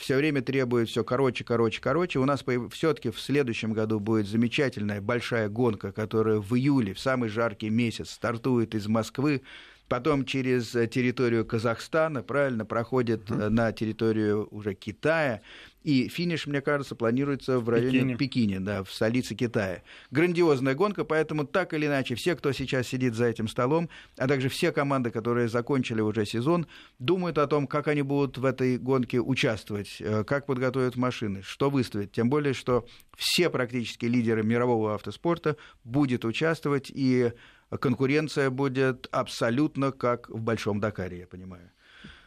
все 0.00 0.16
время 0.16 0.42
требуют 0.42 0.88
все 0.88 1.04
короче, 1.04 1.44
короче, 1.44 1.80
короче. 1.80 2.18
У 2.18 2.24
нас 2.24 2.44
все-таки 2.72 3.10
в 3.10 3.20
следующем 3.20 3.72
году 3.72 4.00
будет 4.00 4.26
замечательная 4.26 5.00
большая 5.00 5.48
гонка, 5.48 5.92
которая 5.92 6.40
в 6.40 6.52
июле, 6.56 6.94
в 6.94 6.98
самый 6.98 7.28
жаркий 7.28 7.70
месяц, 7.70 8.10
стартует 8.10 8.74
из 8.74 8.88
Москвы 8.88 9.42
потом 9.88 10.24
через 10.24 10.74
э, 10.74 10.86
территорию 10.86 11.44
Казахстана, 11.44 12.22
правильно, 12.22 12.64
проходит 12.64 13.30
э, 13.30 13.48
на 13.48 13.72
территорию 13.72 14.48
уже 14.50 14.74
Китая, 14.74 15.40
и 15.84 16.08
финиш, 16.08 16.46
мне 16.46 16.60
кажется, 16.60 16.94
планируется 16.94 17.60
в 17.60 17.68
районе 17.68 17.92
Пекине. 17.92 18.16
Пекине, 18.16 18.60
да, 18.60 18.84
в 18.84 18.92
столице 18.92 19.34
Китая. 19.34 19.82
Грандиозная 20.10 20.74
гонка, 20.74 21.04
поэтому 21.04 21.46
так 21.46 21.72
или 21.72 21.86
иначе, 21.86 22.14
все, 22.14 22.36
кто 22.36 22.52
сейчас 22.52 22.88
сидит 22.88 23.14
за 23.14 23.26
этим 23.26 23.48
столом, 23.48 23.88
а 24.18 24.28
также 24.28 24.48
все 24.48 24.70
команды, 24.72 25.10
которые 25.10 25.48
закончили 25.48 26.00
уже 26.00 26.26
сезон, 26.26 26.66
думают 26.98 27.38
о 27.38 27.46
том, 27.46 27.66
как 27.66 27.88
они 27.88 28.02
будут 28.02 28.36
в 28.36 28.44
этой 28.44 28.76
гонке 28.76 29.20
участвовать, 29.20 29.96
э, 30.00 30.24
как 30.24 30.46
подготовят 30.46 30.96
машины, 30.96 31.42
что 31.42 31.70
выставят. 31.70 32.12
Тем 32.12 32.28
более, 32.28 32.52
что 32.52 32.86
все 33.16 33.48
практически 33.48 34.04
лидеры 34.04 34.42
мирового 34.42 34.94
автоспорта 34.94 35.56
будет 35.84 36.24
участвовать, 36.24 36.90
и 36.94 37.32
конкуренция 37.76 38.50
будет 38.50 39.08
абсолютно 39.10 39.92
как 39.92 40.28
в 40.28 40.40
Большом 40.40 40.80
Дакаре, 40.80 41.20
я 41.20 41.26
понимаю. 41.26 41.70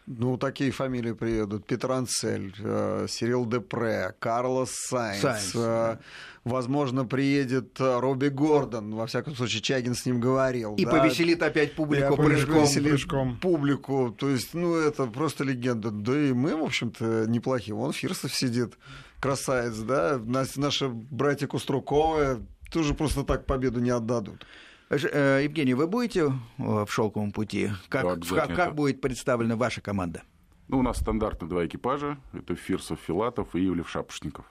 Ну, 0.07 0.37
такие 0.37 0.71
фамилии 0.71 1.13
приедут. 1.13 1.65
Петранцель, 1.65 2.53
э, 2.59 3.05
Сирил 3.07 3.45
Депре, 3.45 4.13
Карлос 4.19 4.71
Сайнц. 4.71 5.21
Сайнц, 5.21 5.51
э, 5.55 5.57
да. 5.57 5.99
Возможно, 6.43 7.05
приедет 7.05 7.79
э, 7.79 7.99
Робби 7.99 8.27
Гордон. 8.27 8.95
Во 8.95 9.05
всяком 9.05 9.35
случае, 9.35 9.61
Чагин 9.61 9.93
с 9.93 10.05
ним 10.05 10.19
говорил. 10.19 10.75
И 10.75 10.85
да. 10.85 10.91
повеселит 10.91 11.43
опять 11.43 11.75
публику 11.75 12.15
Я 12.15 12.17
прыжком. 12.17 12.55
повеселит 12.55 12.89
прыжком. 12.89 13.37
публику. 13.37 14.15
То 14.17 14.29
есть, 14.29 14.53
ну, 14.53 14.75
это 14.75 15.05
просто 15.05 15.43
легенда. 15.43 15.91
Да 15.91 16.17
и 16.17 16.33
мы, 16.33 16.55
в 16.55 16.63
общем-то, 16.63 17.25
неплохие. 17.27 17.75
Вон 17.75 17.93
Фирсов 17.93 18.33
сидит. 18.33 18.73
красавец, 19.19 19.77
да, 19.77 20.19
наши 20.55 20.89
братья 20.89 21.47
Куструковы 21.47 22.41
тоже 22.71 22.95
просто 22.95 23.23
так 23.23 23.45
победу 23.45 23.79
не 23.79 23.91
отдадут. 23.91 24.45
Э, 24.91 25.41
Евгений, 25.43 25.73
вы 25.73 25.87
будете 25.87 26.25
э, 26.25 26.31
в 26.57 26.87
шелковом 26.89 27.31
пути? 27.31 27.69
Как, 27.87 28.19
Да, 28.19 28.47
как, 28.47 28.75
будет 28.75 28.99
представлена 28.99 29.55
ваша 29.55 29.79
команда? 29.79 30.23
Ну, 30.67 30.79
у 30.79 30.81
нас 30.81 30.97
стандартно 30.97 31.47
два 31.47 31.65
экипажа. 31.65 32.17
Это 32.33 32.55
Фирсов, 32.55 32.99
Филатов 32.99 33.55
и 33.55 33.65
Ивлев 33.65 33.89
Шапошников. 33.89 34.45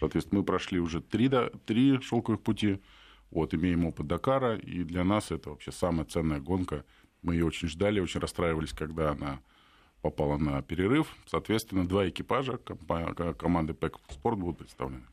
Соответственно, 0.00 0.40
мы 0.40 0.46
прошли 0.46 0.80
уже 0.80 1.02
три, 1.02 1.28
да, 1.28 1.50
три 1.66 2.00
шелковых 2.00 2.40
пути. 2.40 2.80
Вот, 3.30 3.52
имеем 3.54 3.84
опыт 3.84 4.06
Дакара, 4.06 4.56
и 4.56 4.84
для 4.84 5.04
нас 5.04 5.30
это 5.30 5.50
вообще 5.50 5.72
самая 5.72 6.04
ценная 6.06 6.40
гонка. 6.40 6.84
Мы 7.22 7.34
ее 7.34 7.46
очень 7.46 7.68
ждали, 7.68 8.00
очень 8.00 8.20
расстраивались, 8.20 8.72
когда 8.72 9.10
она 9.12 9.40
попала 10.00 10.36
на 10.38 10.62
перерыв. 10.62 11.14
Соответственно, 11.26 11.86
два 11.86 12.08
экипажа 12.08 12.58
команды 12.58 13.74
ПЭК 13.74 13.98
Спорт 14.10 14.38
будут 14.38 14.58
представлены. 14.58 15.04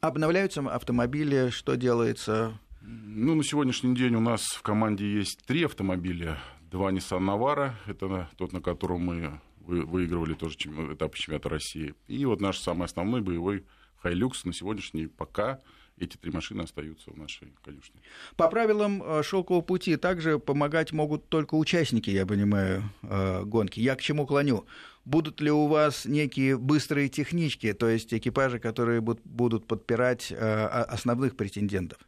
Обновляются 0.00 0.62
автомобили, 0.62 1.50
что 1.50 1.76
делается? 1.76 2.58
Ну, 2.82 3.34
на 3.34 3.44
сегодняшний 3.44 3.94
день 3.94 4.14
у 4.14 4.20
нас 4.20 4.42
в 4.42 4.62
команде 4.62 5.04
есть 5.12 5.40
три 5.46 5.64
автомобиля. 5.64 6.38
Два 6.70 6.90
Nissan 6.92 7.20
Navara, 7.20 7.72
это 7.86 8.28
тот, 8.36 8.52
на 8.52 8.60
котором 8.60 9.00
мы 9.02 9.40
вы- 9.60 9.84
выигрывали 9.84 10.34
тоже 10.34 10.56
этап 10.56 11.14
чемпионата 11.14 11.48
России. 11.48 11.94
И 12.08 12.24
вот 12.24 12.40
наш 12.40 12.58
самый 12.58 12.84
основной 12.86 13.20
боевой 13.20 13.64
Hilux 14.02 14.32
на 14.44 14.52
сегодняшний 14.52 15.06
пока 15.08 15.58
эти 15.98 16.16
три 16.16 16.30
машины 16.32 16.62
остаются 16.62 17.10
в 17.10 17.18
нашей 17.18 17.52
конюшне. 17.62 18.00
По 18.36 18.48
правилам 18.48 19.02
э, 19.02 19.22
шелкового 19.22 19.60
пути 19.62 19.96
также 19.96 20.38
помогать 20.38 20.92
могут 20.92 21.28
только 21.28 21.56
участники, 21.56 22.08
я 22.08 22.24
понимаю, 22.24 22.84
э, 23.02 23.42
гонки. 23.44 23.80
Я 23.80 23.94
к 23.96 24.00
чему 24.00 24.26
клоню? 24.26 24.64
Будут 25.04 25.42
ли 25.42 25.50
у 25.50 25.66
вас 25.66 26.06
некие 26.06 26.56
быстрые 26.56 27.10
технички, 27.10 27.74
то 27.74 27.88
есть 27.90 28.14
экипажи, 28.14 28.58
которые 28.58 29.02
буд- 29.02 29.20
будут 29.24 29.66
подпирать 29.66 30.32
э, 30.32 30.36
основных 30.66 31.36
претендентов? 31.36 31.98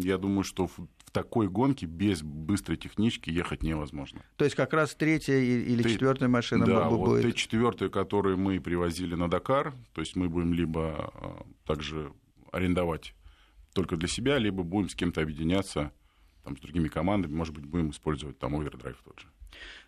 Я 0.00 0.18
думаю, 0.18 0.44
что 0.44 0.66
в, 0.66 0.72
такой 1.12 1.48
гонке 1.48 1.86
без 1.86 2.22
быстрой 2.22 2.76
технички 2.76 3.30
ехать 3.30 3.62
невозможно. 3.62 4.22
То 4.36 4.44
есть 4.44 4.56
как 4.56 4.72
раз 4.72 4.94
третья 4.94 5.36
или 5.36 5.82
Т- 5.82 5.90
четвертая 5.90 6.28
машина 6.28 6.66
да, 6.66 6.88
бу- 6.88 6.96
вот 6.96 7.08
будет. 7.10 7.34
Т-4, 7.34 7.90
которые 7.90 8.36
мы 8.36 8.60
привозили 8.60 9.14
на 9.14 9.28
Дакар, 9.30 9.74
то 9.92 10.00
есть 10.00 10.16
мы 10.16 10.28
будем 10.28 10.54
либо 10.54 11.12
а, 11.14 11.46
также 11.66 12.12
арендовать 12.50 13.14
только 13.72 13.96
для 13.96 14.08
себя, 14.08 14.38
либо 14.38 14.62
будем 14.62 14.88
с 14.88 14.94
кем-то 14.94 15.22
объединяться 15.22 15.92
там, 16.44 16.56
с 16.56 16.60
другими 16.60 16.88
командами, 16.88 17.32
может 17.32 17.54
быть, 17.54 17.64
будем 17.64 17.90
использовать 17.90 18.38
там 18.38 18.56
овердрайв 18.56 18.96
тот 19.04 19.20
же. 19.20 19.26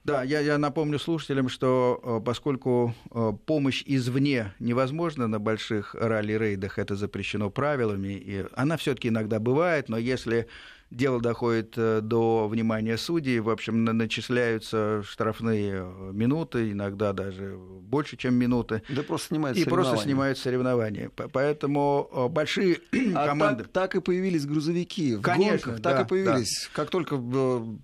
Да, 0.05 0.23
я, 0.23 0.41
я 0.41 0.59
напомню 0.59 0.99
слушателям, 0.99 1.49
что 1.49 1.99
э, 2.03 2.21
поскольку 2.25 2.95
э, 3.11 3.33
помощь 3.47 3.83
извне 3.87 4.53
невозможна 4.59 5.29
на 5.29 5.39
больших 5.39 5.95
ралли-рейдах, 5.95 6.79
это 6.79 6.95
запрещено 6.95 7.49
правилами, 7.49 8.13
и 8.13 8.45
она 8.53 8.77
все-таки 8.77 9.09
иногда 9.09 9.41
бывает, 9.41 9.89
но 9.89 9.97
если 9.97 10.47
дело 10.95 11.21
доходит 11.21 11.75
э, 11.77 12.01
до 12.01 12.49
внимания 12.49 12.97
судей, 12.97 13.41
в 13.41 13.51
общем, 13.51 13.85
на- 13.85 13.93
начисляются 13.93 15.03
штрафные 15.03 15.83
э, 15.85 16.11
минуты, 16.13 16.73
иногда 16.73 17.13
даже 17.13 17.57
больше, 17.57 18.17
чем 18.17 18.35
минуты, 18.35 18.83
Да 18.89 19.03
просто 19.03 19.29
снимают 19.29 19.59
и 19.59 19.65
просто 19.65 19.97
снимают 19.99 20.39
соревнования. 20.39 21.11
Поэтому 21.11 22.09
э, 22.13 22.29
большие 22.29 22.79
А 23.15 23.27
команды... 23.27 23.65
так, 23.65 23.73
так 23.73 23.95
и 23.97 24.01
появились 24.01 24.47
грузовики. 24.47 25.17
В 25.17 25.23
Конечно, 25.23 25.73
гонках 25.73 25.83
да, 25.83 25.93
так 25.93 26.07
и 26.07 26.09
появились. 26.09 26.71
Как 26.73 26.91
только, 26.91 27.17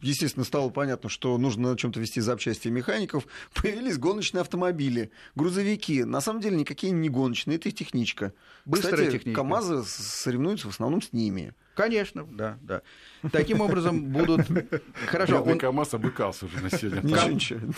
естественно, 0.02 0.44
стало 0.44 0.70
понятно, 0.70 1.08
что 1.08 1.36
нужно 1.38 1.70
на 1.70 1.76
чем-то 1.76 2.00
вести 2.00 2.20
запчасти 2.20 2.68
механиков, 2.68 3.26
появились 3.54 3.98
гоночные 3.98 4.42
автомобили, 4.42 5.10
грузовики. 5.34 6.04
На 6.04 6.20
самом 6.20 6.40
деле 6.40 6.56
никакие 6.56 6.92
не 6.92 7.08
гоночные, 7.08 7.56
это 7.56 7.68
их 7.68 7.74
техничка. 7.74 8.32
Быстрая 8.64 8.94
Кстати, 8.94 9.12
техника. 9.12 9.40
КАМАЗы 9.40 9.82
соревнуются 9.84 10.68
в 10.68 10.70
основном 10.70 11.02
с 11.02 11.12
ними. 11.12 11.54
Конечно, 11.74 12.24
да, 12.24 12.58
да. 12.62 12.82
Таким 13.32 13.60
образом 13.60 14.04
будут... 14.04 14.42
Хорошо, 15.06 15.42
он- 15.42 15.58
КамАЗ 15.58 15.94
обыкался 15.94 16.46
уже 16.46 16.60
на 16.60 16.70
сегодня. 16.70 17.02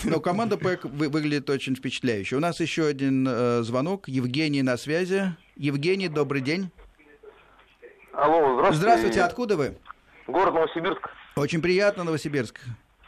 Но 0.04 0.20
команда 0.20 0.56
ПЭК 0.56 0.84
вы- 0.84 1.08
выглядит 1.08 1.48
очень 1.50 1.76
впечатляюще. 1.76 2.36
У 2.36 2.40
нас 2.40 2.58
еще 2.60 2.86
один 2.86 3.26
э, 3.28 3.62
звонок. 3.62 4.08
Евгений 4.08 4.62
на 4.62 4.76
связи. 4.76 5.36
Евгений, 5.56 6.08
добрый 6.08 6.40
день. 6.40 6.70
Алло, 8.12 8.54
здравствуйте. 8.54 8.76
Здравствуйте, 8.76 9.22
откуда 9.22 9.56
вы? 9.56 9.76
Город 10.26 10.54
Новосибирск. 10.54 11.08
Очень 11.36 11.62
приятно, 11.62 12.04
Новосибирск. 12.04 12.60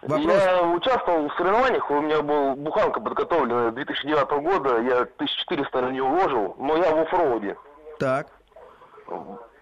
Вопрос. 0.03 0.35
Я 0.35 0.63
участвовал 0.71 1.29
в 1.29 1.35
соревнованиях, 1.37 1.91
у 1.91 2.01
меня 2.03 2.21
был 2.21 2.57
буханка 2.57 3.01
подготовлена 3.01 3.71
2009 3.71 4.43
года, 4.43 4.81
я 4.83 5.03
1400 5.03 5.81
на 5.81 5.91
нее 5.91 6.03
уложил, 6.03 6.57
но 6.59 6.77
я 6.77 6.95
в 6.95 7.01
оффроуде. 7.01 7.57
Так. 7.99 8.29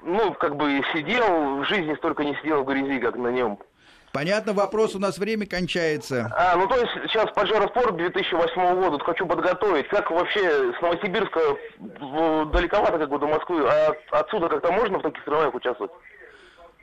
Ну, 0.04 0.32
как 0.34 0.56
бы 0.56 0.82
сидел, 0.94 1.58
в 1.60 1.64
жизни 1.64 1.94
столько 1.96 2.24
не 2.24 2.34
сидел 2.36 2.62
в 2.62 2.66
грязи, 2.66 2.98
как 3.00 3.16
на 3.16 3.28
нем. 3.28 3.58
Понятно, 4.12 4.52
вопрос, 4.52 4.94
у 4.94 4.98
нас 4.98 5.16
время 5.16 5.46
кончается. 5.46 6.30
А, 6.36 6.54
ну 6.56 6.66
то 6.68 6.76
есть 6.76 6.92
сейчас 7.06 7.30
Паджеро-спорт 7.32 7.96
2008 7.96 8.74
года 8.74 8.90
вот 8.90 9.02
хочу 9.04 9.26
подготовить. 9.26 9.88
Как 9.88 10.10
вообще 10.10 10.72
с 10.74 10.80
Новосибирска 10.82 11.40
далековато 12.52 12.98
как 12.98 13.08
бы 13.08 13.18
до 13.18 13.26
Москвы, 13.26 13.64
а 13.66 13.88
от- 13.92 13.98
отсюда 14.10 14.48
как-то 14.48 14.70
можно 14.70 14.98
в 14.98 15.02
таких 15.02 15.22
соревнованиях 15.24 15.54
участвовать? 15.54 15.92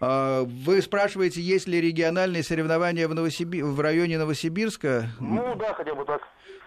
А, 0.02 0.44
Вы 0.44 0.82
спрашиваете, 0.82 1.42
есть 1.42 1.68
ли 1.68 1.82
региональные 1.82 2.44
соревнования 2.44 3.08
в, 3.08 3.14
Новосиби- 3.14 3.64
в 3.64 3.80
районе 3.80 4.18
Новосибирска? 4.18 5.10
Ну 5.20 5.56
да, 5.56 5.74
хотя 5.74 5.94
бы 5.96 6.06
так. 6.06 6.22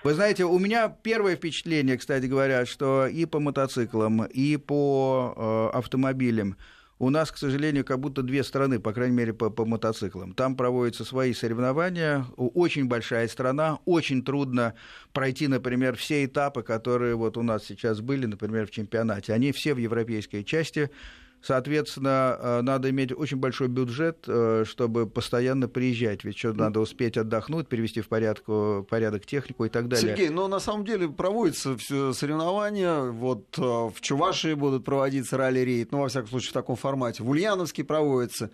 Вы 0.04 0.14
знаете, 0.14 0.44
у 0.44 0.58
меня 0.58 0.88
первое 0.88 1.36
впечатление, 1.36 1.96
кстати 1.96 2.26
говоря, 2.26 2.66
что 2.66 3.06
и 3.06 3.24
по 3.24 3.38
мотоциклам, 3.38 4.24
и 4.24 4.56
по 4.56 5.70
э, 5.72 5.76
автомобилям 5.78 6.56
у 6.98 7.10
нас, 7.10 7.32
к 7.32 7.36
сожалению, 7.36 7.84
как 7.84 7.98
будто 7.98 8.22
две 8.22 8.44
страны, 8.44 8.78
по 8.78 8.92
крайней 8.92 9.16
мере, 9.16 9.32
по, 9.32 9.50
по 9.50 9.64
мотоциклам. 9.64 10.34
Там 10.34 10.56
проводятся 10.56 11.04
свои 11.04 11.32
соревнования, 11.32 12.24
очень 12.36 12.86
большая 12.86 13.26
страна, 13.26 13.80
очень 13.86 14.24
трудно 14.24 14.74
пройти, 15.12 15.48
например, 15.48 15.96
все 15.96 16.24
этапы, 16.24 16.62
которые 16.62 17.16
вот 17.16 17.36
у 17.36 17.42
нас 17.42 17.64
сейчас 17.64 18.00
были, 18.00 18.26
например, 18.26 18.68
в 18.68 18.70
чемпионате. 18.70 19.32
Они 19.32 19.50
все 19.50 19.74
в 19.74 19.78
европейской 19.78 20.44
части. 20.44 20.90
Соответственно, 21.42 22.38
э, 22.40 22.60
надо 22.62 22.90
иметь 22.90 23.12
очень 23.12 23.36
большой 23.36 23.68
бюджет, 23.68 24.24
э, 24.28 24.64
чтобы 24.66 25.06
постоянно 25.06 25.68
приезжать. 25.68 26.24
Ведь 26.24 26.38
что 26.38 26.52
надо 26.52 26.80
успеть 26.80 27.16
отдохнуть, 27.16 27.68
привести 27.68 28.00
в 28.00 28.08
порядку, 28.08 28.86
порядок 28.88 29.26
технику 29.26 29.64
и 29.64 29.68
так 29.68 29.88
далее. 29.88 30.16
Сергей, 30.16 30.28
но 30.28 30.46
на 30.46 30.60
самом 30.60 30.84
деле 30.84 31.08
проводятся 31.08 31.76
все 31.76 32.12
соревнования. 32.12 33.10
Вот 33.10 33.58
э, 33.58 33.62
в 33.62 34.00
Чувашии 34.00 34.54
будут 34.54 34.84
проводиться 34.84 35.36
ралли-рейд, 35.36 35.90
ну, 35.90 36.00
во 36.00 36.08
всяком 36.08 36.28
случае, 36.28 36.50
в 36.50 36.54
таком 36.54 36.76
формате. 36.76 37.22
В 37.22 37.30
Ульяновске 37.30 37.82
проводится. 37.82 38.50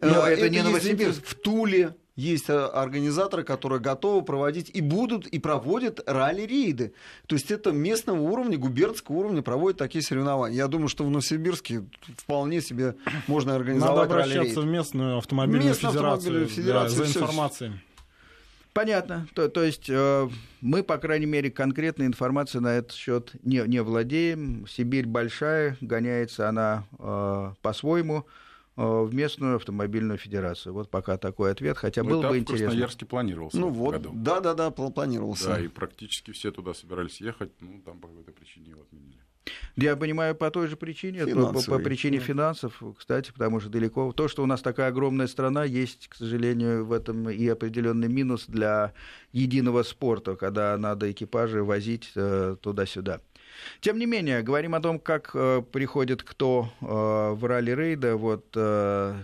Но 0.00 0.26
Э, 0.26 0.32
это 0.32 0.48
не 0.48 0.62
Новосибирск. 0.62 1.24
В 1.24 1.34
Туле 1.34 1.96
есть 2.16 2.50
э, 2.50 2.52
организаторы, 2.54 3.42
которые 3.44 3.80
готовы 3.80 4.22
проводить 4.24 4.70
и 4.72 4.80
будут, 4.80 5.26
и 5.26 5.38
проводят 5.38 6.00
ралли-рейды. 6.06 6.92
То 7.26 7.34
есть 7.36 7.50
это 7.50 7.72
местного 7.72 8.20
уровня, 8.20 8.58
губернского 8.58 9.16
уровня 9.16 9.42
проводят 9.42 9.78
такие 9.78 10.02
соревнования. 10.02 10.56
Я 10.56 10.68
думаю, 10.68 10.88
что 10.88 11.04
в 11.04 11.10
Новосибирске 11.10 11.84
вполне 12.18 12.60
себе 12.60 12.96
можно 13.26 13.52
Надо 13.52 13.62
организовать 13.62 14.10
обращаться 14.10 14.38
ралли-рейд. 14.38 14.58
в 14.58 14.66
местную 14.66 15.18
автомобильную 15.18 15.68
Местную 15.68 15.92
федерацию, 15.92 16.16
автомобильную 16.16 16.48
да, 16.48 16.54
федерацию, 16.54 16.96
за 16.98 17.04
всё. 17.04 17.20
информацией. 17.20 17.72
Понятно. 18.72 19.28
То, 19.34 19.48
то 19.48 19.62
есть 19.62 19.90
э, 19.90 20.28
мы, 20.62 20.82
по 20.82 20.96
крайней 20.96 21.26
мере, 21.26 21.50
конкретной 21.50 22.06
информацией 22.06 22.62
на 22.62 22.74
этот 22.74 22.92
счет 22.92 23.32
не, 23.42 23.58
не 23.66 23.82
владеем. 23.82 24.66
Сибирь 24.66 25.06
большая, 25.06 25.76
гоняется 25.82 26.48
она 26.48 26.84
э, 26.98 27.52
по-своему 27.60 28.26
в 28.76 29.14
местную 29.14 29.56
автомобильную 29.56 30.18
федерацию. 30.18 30.72
Вот 30.72 30.90
пока 30.90 31.18
такой 31.18 31.52
ответ, 31.52 31.76
хотя 31.76 32.02
Ну, 32.02 32.10
был 32.10 32.20
этап 32.20 32.30
бы 32.32 32.36
в 32.36 32.40
интересно. 32.40 32.66
Красноярске 32.68 33.06
планировался 33.06 33.58
Ну 33.58 33.68
вот, 33.68 33.92
году. 33.92 34.10
да-да-да, 34.14 34.68
пл- 34.68 34.92
планировался. 34.92 35.48
Да, 35.48 35.60
и 35.60 35.68
практически 35.68 36.30
все 36.32 36.50
туда 36.50 36.72
собирались 36.74 37.20
ехать, 37.20 37.50
ну, 37.60 37.80
там 37.84 37.98
по 37.98 38.08
какой-то 38.08 38.32
причине 38.32 38.70
его 38.70 38.82
отменили. 38.82 39.18
Я 39.74 39.96
понимаю, 39.96 40.34
по 40.36 40.50
той 40.50 40.68
же 40.68 40.76
причине, 40.76 41.26
то- 41.26 41.52
по, 41.52 41.62
по 41.62 41.78
причине 41.80 42.18
финансов, 42.20 42.80
кстати, 42.96 43.32
потому 43.32 43.58
что 43.60 43.68
далеко. 43.70 44.12
То, 44.12 44.28
что 44.28 44.42
у 44.42 44.46
нас 44.46 44.62
такая 44.62 44.88
огромная 44.88 45.26
страна, 45.26 45.64
есть, 45.64 46.08
к 46.08 46.14
сожалению, 46.14 46.84
в 46.86 46.92
этом 46.92 47.28
и 47.28 47.48
определенный 47.48 48.08
минус 48.08 48.46
для 48.46 48.92
единого 49.32 49.82
спорта, 49.82 50.36
когда 50.36 50.76
надо 50.78 51.10
экипажи 51.10 51.62
возить 51.64 52.12
э, 52.14 52.56
туда-сюда. 52.60 53.20
Тем 53.80 53.98
не 53.98 54.06
менее, 54.06 54.42
говорим 54.42 54.74
о 54.74 54.80
том, 54.80 54.98
как 54.98 55.30
э, 55.34 55.62
приходит 55.72 56.22
кто 56.22 56.68
э, 56.80 56.84
в 56.84 57.44
ралли-рейда. 57.44 58.16
Вот 58.16 58.46
э, 58.54 59.14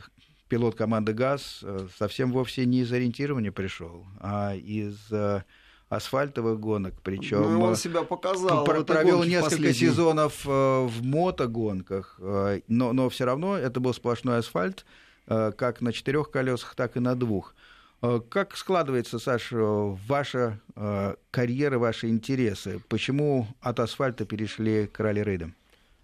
пилот 0.49 0.75
команды 0.75 1.13
ГАЗ 1.13 1.61
э, 1.63 1.87
совсем 1.99 2.33
вовсе 2.33 2.67
не 2.67 2.81
из 2.81 2.93
ориентирования 2.93 3.53
пришел, 3.53 4.07
а 4.21 4.55
из 4.55 4.97
э, 5.11 5.43
асфальтовых 5.89 6.59
гонок. 6.61 6.95
Причем 7.03 7.43
Ну, 7.43 7.63
он 7.63 7.77
себя 7.77 8.03
показал. 8.03 8.65
Пр- 8.65 8.79
в 8.79 8.81
этой 8.83 8.95
провел 8.95 9.23
несколько 9.25 9.51
последней. 9.57 9.73
сезонов 9.75 10.47
э, 10.47 10.51
в 10.87 11.03
мотогонках, 11.05 12.17
э, 12.21 12.61
но, 12.69 12.93
но 12.93 13.09
все 13.09 13.25
равно 13.25 13.57
это 13.57 13.81
был 13.81 13.93
сплошной 13.95 14.39
асфальт, 14.39 14.85
э, 15.27 15.53
как 15.57 15.81
на 15.81 15.93
четырех 15.93 16.31
колесах, 16.31 16.75
так 16.75 16.97
и 16.97 17.01
на 17.01 17.15
двух. 17.15 17.55
Э, 18.01 18.21
как 18.29 18.57
складывается, 18.57 19.19
Саша, 19.19 19.57
ваша 19.57 20.61
э, 20.77 21.15
карьера, 21.31 21.79
ваши 21.79 22.09
интересы? 22.09 22.81
Почему 22.89 23.49
от 23.61 23.81
асфальта 23.81 24.25
перешли 24.25 24.87
к 24.87 25.01
ралли-рейдам? 25.01 25.55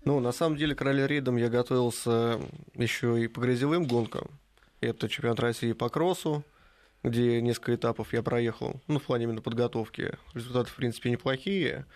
Ну, 0.04 0.20
на 0.20 0.32
самом 0.32 0.56
деле, 0.56 0.74
к 0.74 0.82
ралли-рейдам 0.82 1.36
я 1.36 1.48
готовился 1.48 2.40
еще 2.74 3.22
и 3.22 3.28
по 3.28 3.40
грязевым 3.40 3.86
гонкам. 3.86 4.28
Это 4.80 5.08
чемпионат 5.08 5.40
России 5.40 5.72
по 5.72 5.88
кроссу, 5.88 6.44
где 7.04 7.40
несколько 7.40 7.74
этапов 7.76 8.12
я 8.12 8.22
проехал, 8.22 8.80
ну, 8.88 8.98
в 8.98 9.04
плане 9.04 9.24
именно 9.24 9.40
подготовки. 9.40 10.12
Результаты, 10.34 10.70
в 10.70 10.74
принципе, 10.74 11.10
неплохие. 11.10 11.86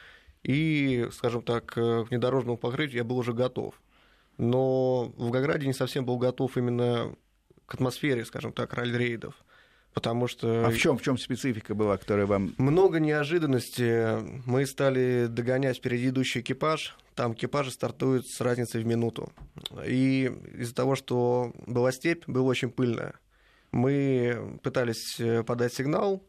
И, 0.44 1.08
скажем 1.12 1.42
так, 1.42 1.66
к 1.66 2.04
внедорожному 2.04 2.56
покрытию 2.56 2.98
я 2.98 3.04
был 3.04 3.18
уже 3.18 3.32
готов. 3.32 3.74
Но 4.36 5.12
в 5.16 5.22
Волгограде 5.22 5.66
не 5.66 5.72
совсем 5.72 6.04
был 6.04 6.18
готов 6.18 6.56
именно 6.56 7.12
к 7.66 7.74
атмосфере, 7.74 8.24
скажем 8.24 8.52
так, 8.52 8.72
ралли-рейдов 8.72 9.34
потому 9.98 10.28
что... 10.28 10.64
А 10.64 10.70
в 10.70 10.78
чем 10.78 10.96
в 10.96 11.02
чем 11.02 11.18
специфика 11.18 11.74
была, 11.74 11.96
которая 11.96 12.24
вам... 12.24 12.54
Много 12.56 13.00
неожиданностей. 13.00 14.22
Мы 14.46 14.64
стали 14.64 15.26
догонять 15.28 15.78
впереди 15.78 16.10
идущий 16.10 16.38
экипаж. 16.38 16.96
Там 17.16 17.32
экипажи 17.32 17.72
стартуют 17.72 18.24
с 18.28 18.40
разницей 18.40 18.80
в 18.80 18.86
минуту. 18.86 19.32
И 19.84 20.30
из-за 20.56 20.72
того, 20.72 20.94
что 20.94 21.52
была 21.66 21.90
степь, 21.90 22.22
было 22.28 22.44
очень 22.44 22.70
пыльно. 22.70 23.16
Мы 23.72 24.60
пытались 24.62 25.20
подать 25.44 25.74
сигнал, 25.74 26.22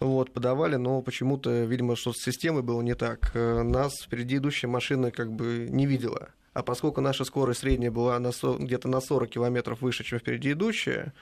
вот, 0.00 0.32
подавали, 0.32 0.76
но 0.76 1.02
почему-то, 1.02 1.64
видимо, 1.64 1.96
что 1.96 2.14
с 2.14 2.16
системой 2.16 2.62
было 2.62 2.80
не 2.80 2.94
так. 2.94 3.34
Нас 3.34 3.92
впереди 4.02 4.38
идущая 4.38 4.70
машина 4.70 5.10
как 5.10 5.30
бы 5.30 5.66
не 5.68 5.84
видела. 5.84 6.30
А 6.54 6.62
поскольку 6.62 7.02
наша 7.02 7.24
скорость 7.24 7.60
средняя 7.60 7.90
была 7.90 8.18
на 8.18 8.30
где-то 8.30 8.88
на 8.88 9.02
40 9.02 9.28
километров 9.28 9.82
выше, 9.82 10.02
чем 10.02 10.18
впереди 10.18 10.52
идущая, 10.52 11.12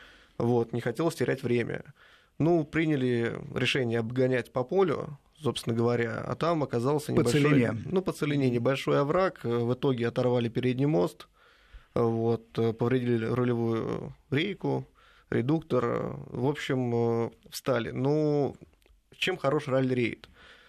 вот, 0.41 0.73
не 0.73 0.81
хотелось 0.81 1.15
терять 1.15 1.43
время. 1.43 1.85
Ну, 2.39 2.65
приняли 2.65 3.39
решение 3.55 3.99
обгонять 3.99 4.53
по 4.53 4.65
полю, 4.65 5.19
собственно 5.39 5.77
говоря, 5.77 6.23
а 6.27 6.35
там 6.35 6.63
оказался 6.63 7.13
небольшой... 7.13 7.43
По 7.43 7.49
целине. 7.49 7.77
Ну, 7.85 8.03
по 8.03 8.13
целине 8.13 8.51
небольшой 8.51 9.01
овраг, 9.01 9.45
в 9.45 9.75
итоге 9.75 10.09
оторвали 10.09 10.49
передний 10.49 10.87
мост, 10.87 11.29
вот, 11.95 12.53
повредили 12.79 13.27
рулевую 13.27 14.15
рейку, 14.31 14.87
редуктор, 15.29 16.17
в 16.31 16.47
общем, 16.47 17.33
встали. 17.51 17.91
Ну, 17.91 18.57
чем 19.17 19.37
хорош 19.37 19.69
ралли-рейд? 19.69 20.29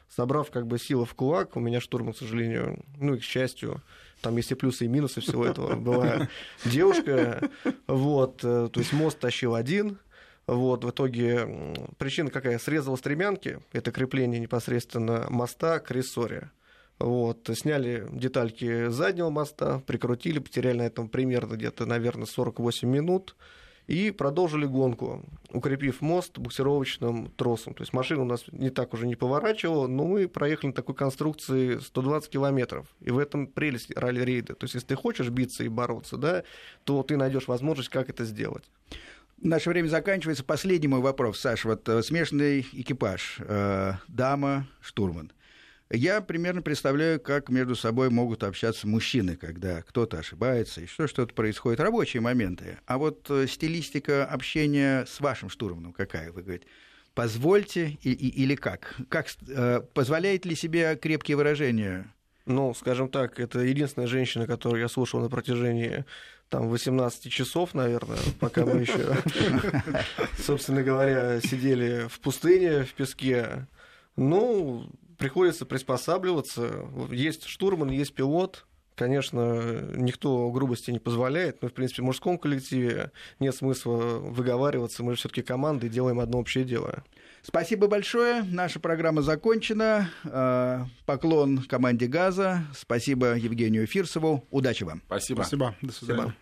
Собрав 0.09 0.51
как 0.51 0.67
бы 0.67 0.78
силы 0.78 1.05
в 1.05 1.13
кулак, 1.15 1.55
у 1.55 1.61
меня 1.61 1.80
штурман, 1.80 2.13
к 2.13 2.17
сожалению, 2.17 2.84
ну 2.97 3.15
и 3.15 3.19
к 3.19 3.24
счастью, 3.24 3.82
там 4.22 4.38
есть 4.38 4.51
и 4.51 4.55
плюсы, 4.55 4.86
и 4.86 4.88
минусы 4.88 5.22
всего 5.22 5.45
этого. 5.45 5.76
Была 5.76 6.30
девушка, 6.65 7.49
вот, 7.88 8.43
э, 8.43 8.69
то 8.72 8.80
есть 8.80 8.93
мост 8.93 9.19
тащил 9.19 9.55
один, 9.55 9.97
вот, 10.47 10.84
в 10.84 10.89
итоге 10.89 11.76
причина 11.97 12.30
какая? 12.30 12.59
Срезала 12.59 12.95
стремянки, 12.95 13.59
это 13.74 13.91
крепление 13.91 14.39
непосредственно 14.39 15.28
моста 15.30 15.80
к 15.80 15.91
рессоре. 15.91 16.51
Вот, 16.99 17.49
сняли 17.53 18.07
детальки 18.11 18.89
заднего 18.89 19.30
моста, 19.30 19.80
прикрутили, 19.88 20.39
потеряли 20.39 20.78
на 20.78 20.84
этом 20.84 21.09
примерно 21.09 21.55
где-то, 21.55 21.86
наверное, 21.86 22.28
48 22.28 22.88
минут 22.88 23.36
и 23.88 24.12
продолжили 24.12 24.66
гонку, 24.66 25.24
укрепив 25.52 26.02
мост 26.02 26.38
буксировочным 26.38 27.32
тросом. 27.36 27.74
То 27.74 27.84
есть 27.84 27.94
машина 27.94 28.22
у 28.22 28.26
нас 28.26 28.46
не 28.52 28.70
так 28.70 28.94
уже 28.94 29.08
не 29.08 29.16
поворачивала, 29.16 29.88
но 29.88 30.06
мы 30.06 30.28
проехали 30.28 30.68
на 30.68 30.74
такой 30.74 30.96
конструкции 30.96 31.80
120 31.80 32.30
километров. 32.30 32.88
И 33.02 33.12
в 33.12 33.18
этом 33.18 33.48
прелесть 33.48 33.92
ралли-рейда. 33.92 34.56
То 34.56 34.66
есть 34.66 34.76
если 34.76 34.88
ты 34.88 34.96
хочешь 34.96 35.30
биться 35.30 35.64
и 35.64 35.68
бороться, 35.68 36.18
да, 36.18 36.44
то 36.84 37.04
ты 37.04 37.18
найдешь 37.18 37.48
возможность, 37.48 37.90
как 37.90 38.10
это 38.10 38.24
сделать. 38.26 38.64
Наше 39.42 39.70
время 39.70 39.88
заканчивается. 39.88 40.44
Последний 40.44 40.88
мой 40.88 41.02
вопрос, 41.02 41.40
Саша. 41.40 41.68
Вот 41.70 41.90
э, 41.90 42.04
смешанный 42.04 42.62
экипаж. 42.74 43.38
Э, 43.40 43.94
дама, 44.08 44.68
штурман. 44.82 45.32
Я 45.94 46.22
примерно 46.22 46.62
представляю, 46.62 47.20
как 47.20 47.50
между 47.50 47.76
собой 47.76 48.10
могут 48.10 48.44
общаться 48.44 48.88
мужчины, 48.88 49.36
когда 49.36 49.82
кто-то 49.82 50.20
ошибается, 50.20 50.80
и 50.80 50.86
что 50.86 51.06
что-то 51.06 51.34
происходит, 51.34 51.82
рабочие 51.82 52.22
моменты. 52.22 52.78
А 52.86 52.98
вот 52.98 53.30
э, 53.30 53.46
стилистика 53.48 54.26
общения 54.26 55.06
с 55.06 55.20
вашим 55.20 55.50
штурманом 55.50 55.92
какая? 55.92 56.32
Вы 56.32 56.44
говорите, 56.44 56.66
позвольте 57.14 57.98
и, 58.04 58.12
и, 58.14 58.30
или 58.44 58.56
как? 58.56 58.96
как 59.10 59.28
э, 59.50 59.82
позволяет 59.94 60.46
ли 60.46 60.56
себе 60.56 60.96
крепкие 60.96 61.36
выражения? 61.36 62.10
Ну, 62.46 62.74
скажем 62.74 63.10
так, 63.10 63.38
это 63.42 63.60
единственная 63.60 64.08
женщина, 64.08 64.48
которую 64.48 64.82
я 64.82 64.88
слушал 64.88 65.20
на 65.20 65.30
протяжении 65.30 66.06
там 66.48 66.70
18 66.70 67.30
часов, 67.30 67.74
наверное, 67.74 68.20
пока 68.39 68.66
мы 68.66 68.80
еще, 68.80 69.18
собственно 70.38 70.84
говоря, 70.84 71.42
сидели 71.42 72.08
в 72.08 72.22
пустыне, 72.22 72.84
в 72.84 72.94
песке. 72.94 73.68
Ну, 74.16 74.89
приходится 75.22 75.65
приспосабливаться. 75.65 76.86
Есть 77.11 77.45
штурман, 77.45 77.89
есть 77.89 78.13
пилот. 78.13 78.65
Конечно, 78.95 79.89
никто 79.95 80.51
грубости 80.51 80.91
не 80.91 80.99
позволяет, 80.99 81.61
но, 81.61 81.69
в 81.69 81.74
принципе, 81.74 82.01
в 82.01 82.05
мужском 82.05 82.38
коллективе 82.38 83.11
нет 83.39 83.55
смысла 83.55 83.95
выговариваться. 83.95 85.01
Мы 85.01 85.13
же 85.13 85.19
все-таки 85.19 85.41
команда 85.41 85.88
и 85.88 85.89
делаем 85.89 86.19
одно 86.19 86.39
общее 86.39 86.65
дело. 86.65 87.03
Спасибо 87.41 87.88
большое. 87.88 88.43
Наша 88.43 88.80
программа 88.80 89.22
закончена. 89.22 90.11
Э, 90.24 90.86
поклон 91.05 91.63
команде 91.63 92.07
«Газа». 92.07 92.63
Спасибо 92.76 93.36
Евгению 93.36 93.88
Фирсову. 93.88 94.45
Удачи 94.51 94.84
вам. 94.84 95.01
Спасибо. 95.07 95.41
Спасибо. 95.41 95.76
До 95.82 95.91
свидания. 95.91 96.22
Спасибо. 96.22 96.36